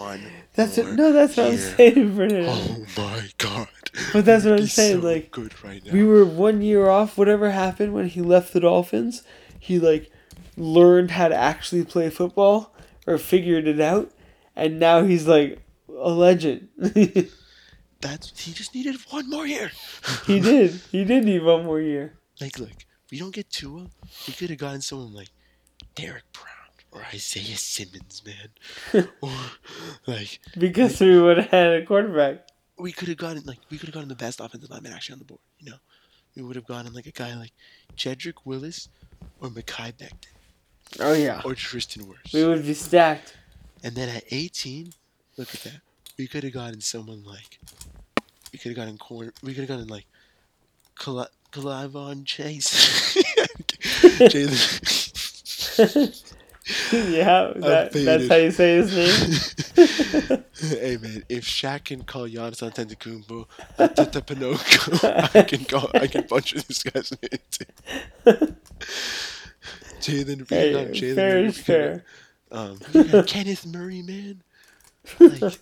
That's 0.55 0.77
what, 0.77 0.87
no, 0.93 1.13
that's 1.13 1.37
what 1.37 1.47
I'm 1.47 1.57
saying. 1.57 2.47
Oh 2.47 2.87
my 2.97 3.29
god! 3.39 3.69
But 4.13 4.25
that's 4.25 4.45
what 4.45 4.55
I'm 4.55 4.61
He's 4.61 4.73
saying, 4.73 5.01
so 5.03 5.07
like, 5.07 5.31
good 5.31 5.63
right 5.63 5.85
now. 5.85 5.93
We 5.93 6.05
were 6.05 6.25
one 6.25 6.63
year 6.63 6.89
off. 6.89 7.19
Whatever 7.19 7.51
happened 7.51 7.93
when 7.93 8.09
he 8.09 8.23
left 8.23 8.53
the 8.53 8.61
Dolphins, 8.61 9.23
he 9.59 9.79
like 9.79 10.11
learned 10.57 11.11
how 11.13 11.29
to 11.29 11.35
actually 11.37 11.85
play 11.85 12.09
football 12.11 12.75
or 13.07 13.19
figured 13.19 13.67
it 13.67 13.81
out, 13.81 14.11
and 14.57 14.79
now 14.79 15.03
he's 15.03 15.27
like 15.27 15.61
a 15.89 16.11
legend. 16.11 16.69
That's 18.01 18.41
he 18.41 18.53
just 18.53 18.75
needed 18.75 18.97
one 19.11 19.29
more 19.31 19.47
year. 19.47 19.71
He 20.27 20.41
did. 20.41 20.81
He 20.91 21.05
did 21.05 21.25
need 21.25 21.43
one 21.43 21.65
more 21.65 21.81
year. 21.81 22.15
Like, 22.41 22.59
look, 22.59 22.73
we 23.11 23.19
don't 23.19 23.35
get 23.35 23.51
Tua, 23.51 23.89
he 24.09 24.33
could 24.33 24.51
have 24.51 24.59
gotten 24.59 24.81
someone 24.81 25.13
like 25.13 25.29
Derrick 25.95 26.25
Brown 26.33 26.47
or 26.91 27.05
Isaiah 27.13 27.57
Simmons, 27.57 28.23
man. 28.25 29.09
or 29.21 29.31
like 30.07 30.41
Because 30.59 30.99
we 31.01 31.21
would 31.21 31.37
have 31.39 31.51
had 31.51 31.73
a 31.83 31.85
quarterback. 31.87 32.47
We 32.83 32.93
could 32.93 33.09
have 33.09 33.17
gotten 33.17 33.43
like 33.45 33.59
we 33.71 33.79
could 33.79 33.89
have 33.89 33.95
gotten 33.95 34.09
the 34.09 34.15
best 34.27 34.41
offensive 34.41 34.71
lineman 34.71 34.93
actually 34.93 35.15
on 35.15 35.19
the 35.21 35.25
board. 35.25 35.41
You 35.61 35.71
know, 35.71 35.77
we 36.37 36.43
would 36.43 36.57
have 36.57 36.67
gotten 36.67 36.93
like 36.93 37.07
a 37.07 37.13
guy 37.13 37.35
like 37.37 37.53
Jedrick 37.97 38.39
Willis 38.45 38.89
or 39.41 39.49
Mekhi 39.49 39.93
Becton 39.93 40.33
Oh 41.01 41.13
yeah. 41.15 41.41
or 41.45 41.55
Tristan 41.55 42.05
Wirfs. 42.05 42.33
We 42.35 42.45
would 42.45 42.65
be 42.65 42.75
stacked. 42.75 43.37
And 43.85 43.95
then 43.97 44.09
at 44.09 44.25
18, 44.31 44.93
look 45.37 45.55
at 45.55 45.61
that. 45.63 45.81
We 46.19 46.27
could 46.27 46.45
have 46.45 46.53
gotten 46.53 46.81
someone 46.81 47.23
like 47.25 47.59
we 48.53 48.59
could 48.59 48.71
have 48.71 48.77
gotten 48.77 48.99
corner. 48.99 49.33
We 49.43 49.55
could 49.55 49.61
have 49.69 49.69
gotten 49.69 49.89
like 49.89 50.07
Cali- 50.99 51.27
Calivon 51.53 52.25
Chase. 52.25 53.15
Jalen. 54.33 56.29
yeah, 56.93 57.53
that, 57.57 57.93
that's 57.93 58.29
how 58.29 58.37
you 58.37 58.51
say 58.53 58.77
his 58.77 58.95
name. 58.95 60.45
hey 60.81 60.97
man, 60.97 61.25
if 61.29 61.45
Shaq 61.45 61.85
can 61.87 62.03
call 62.05 62.29
Giannis 62.29 62.63
Antetokounmpo 62.63 63.47
Tata 63.95 64.23
Pinocchio, 64.23 65.31
I 65.35 65.43
can 65.43 65.65
call. 65.65 65.91
I 65.95 66.07
can 66.07 66.27
butcher 66.29 66.61
this 66.61 66.83
guy's 66.85 67.11
name 67.21 67.41
too. 67.51 68.55
Jalen, 70.01 70.49
Hey, 70.49 70.73
got 70.73 70.87
Jalen. 70.93 71.15
fair 71.15 71.37
Reed, 71.37 71.47
is 71.47 71.57
we 71.57 71.63
got, 71.63 71.65
fair. 71.65 72.05
Um, 72.53 73.25
Kenneth 73.25 73.67
Murray, 73.67 74.03
man. 74.03 74.43
Like, 75.19 75.59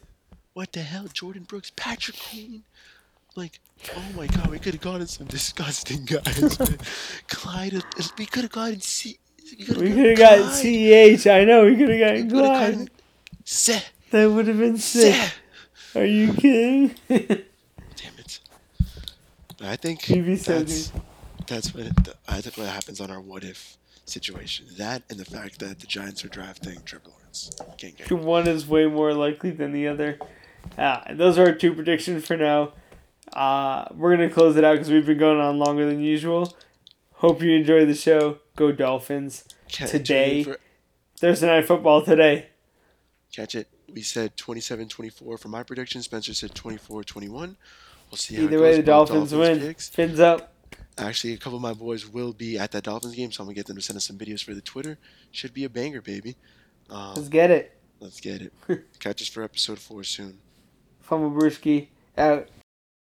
what 0.55 0.73
the 0.73 0.81
hell? 0.83 1.05
Jordyn 1.05 1.47
Brooks, 1.47 1.71
Patrick 1.77 2.19
Queen. 2.19 2.65
Like, 3.37 3.61
oh 3.97 4.03
my 4.17 4.27
god, 4.27 4.49
we 4.49 4.59
could 4.59 4.75
have 4.75 4.83
gotten 4.83 5.07
some 5.07 5.27
disgusting 5.29 6.05
guys. 6.05 6.59
Clyde, 7.29 7.81
we 8.19 8.27
could 8.27 8.43
have 8.43 8.51
gotten 8.51 8.81
C. 8.81 9.19
We 9.59 9.93
could 9.93 10.07
have 10.07 10.19
got 10.19 10.39
CEH. 10.53 11.31
I 11.31 11.45
know. 11.45 11.65
We 11.65 11.77
could 11.77 11.89
have 11.89 11.91
We 11.91 11.99
gotten 11.99 12.31
could 12.31 12.39
have 12.39 12.47
Clyde. 12.47 12.73
gotten 12.73 12.89
Seth. 13.45 13.93
That 14.11 14.31
would 14.31 14.47
have 14.49 14.59
been 14.59 14.79
sick. 14.79 15.33
Are 15.95 16.05
you 16.05 16.33
kidding? 16.35 16.95
Damn 17.09 17.21
it. 18.19 18.41
But 19.59 19.67
I 19.67 19.77
think 19.77 20.03
so 20.03 20.15
that's, 20.15 20.93
that's 21.47 21.75
what 21.75 21.87
it, 21.87 21.93
I 22.29 22.41
think 22.41 22.57
what 22.57 22.67
happens 22.69 23.01
on 23.01 23.11
our 23.11 23.21
what 23.21 23.45
if 23.45 23.77
situation. 24.05 24.67
That 24.79 25.03
and 25.11 25.19
the 25.19 25.25
fact 25.25 25.59
that 25.61 25.81
the 25.81 25.87
Giants 25.87 26.25
are 26.25 26.29
drafting 26.29 26.81
Trevor 26.85 27.11
Lawrence. 27.11 27.51
Can't 27.79 27.97
get. 27.97 28.11
One 28.11 28.47
is 28.49 28.67
way 28.67 28.87
more 28.87 29.13
likely 29.15 29.51
than 29.51 29.73
the 29.73 29.89
other. 29.89 30.19
Uh, 30.77 31.01
those 31.15 31.39
are 31.39 31.47
our 31.47 31.53
two 31.55 31.75
predictions 31.75 32.27
for 32.27 32.37
now. 32.37 32.73
Uh, 33.33 33.87
we're 33.95 34.15
going 34.17 34.29
to 34.29 34.35
close 34.35 34.57
it 34.57 34.65
out 34.65 34.73
because 34.73 34.91
we've 34.91 35.07
been 35.07 35.19
going 35.19 35.41
on 35.41 35.59
longer 35.59 35.87
than 35.87 36.01
usual. 36.01 36.57
Hope 37.15 37.43
you 37.43 37.53
enjoy 37.53 37.85
the 37.85 37.95
show. 37.95 38.39
Go 38.61 38.73
Dolphins. 38.73 39.45
Catch 39.69 39.91
Today- 39.93 40.45
for- 40.45 40.59
Thursday 41.19 41.47
Night 41.47 41.67
Football 41.67 42.05
today. 42.05 42.49
Catch 43.33 43.55
it. 43.55 43.69
We 43.91 44.03
said 44.03 44.37
27-24 44.37 45.39
for 45.39 45.49
my 45.49 45.63
prediction. 45.63 46.03
Spencer 46.03 46.35
said 46.35 46.55
24-21. 46.55 47.57
We'll 48.11 48.17
see 48.19 48.37
how 48.37 48.43
Either 48.43 48.57
it 48.57 48.61
way, 48.61 48.69
goes. 48.73 48.77
the 48.77 48.83
Dolphins, 48.83 49.31
Dolphins 49.31 49.59
win. 49.61 49.67
picks. 49.69 49.89
Fins 49.89 50.21
up. 50.21 50.53
Actually, 50.99 51.33
a 51.33 51.39
couple 51.39 51.57
of 51.57 51.63
my 51.63 51.73
boys 51.73 52.07
will 52.07 52.35
be 52.35 52.59
at 52.59 52.71
that 52.73 52.85
Dolphins 52.85 53.15
game, 53.15 53.33
so 53.33 53.43
I'm 53.43 53.47
gonna 53.47 53.55
get 53.55 53.65
them 53.67 53.77
to 53.77 53.83
send 53.83 53.97
us 53.97 54.05
some 54.05 54.19
videos 54.19 54.45
for 54.45 54.53
the 54.55 54.61
Twitter. 54.61 54.99
Should 55.31 55.55
be 55.55 55.65
a 55.65 55.71
banger, 55.71 56.03
baby. 56.03 56.37
Um, 56.91 57.15
Let's 57.17 57.29
get 57.31 57.51
it. 57.51 57.79
let's 57.99 58.21
get 58.21 58.43
it. 58.43 58.53
Catch 58.99 59.23
us 59.23 59.29
for 59.29 59.43
episode 59.43 59.79
four 59.79 60.05
soon. 60.05 60.39
Fumble 61.01 61.31
Brewski 61.31 61.89
out. 62.19 62.49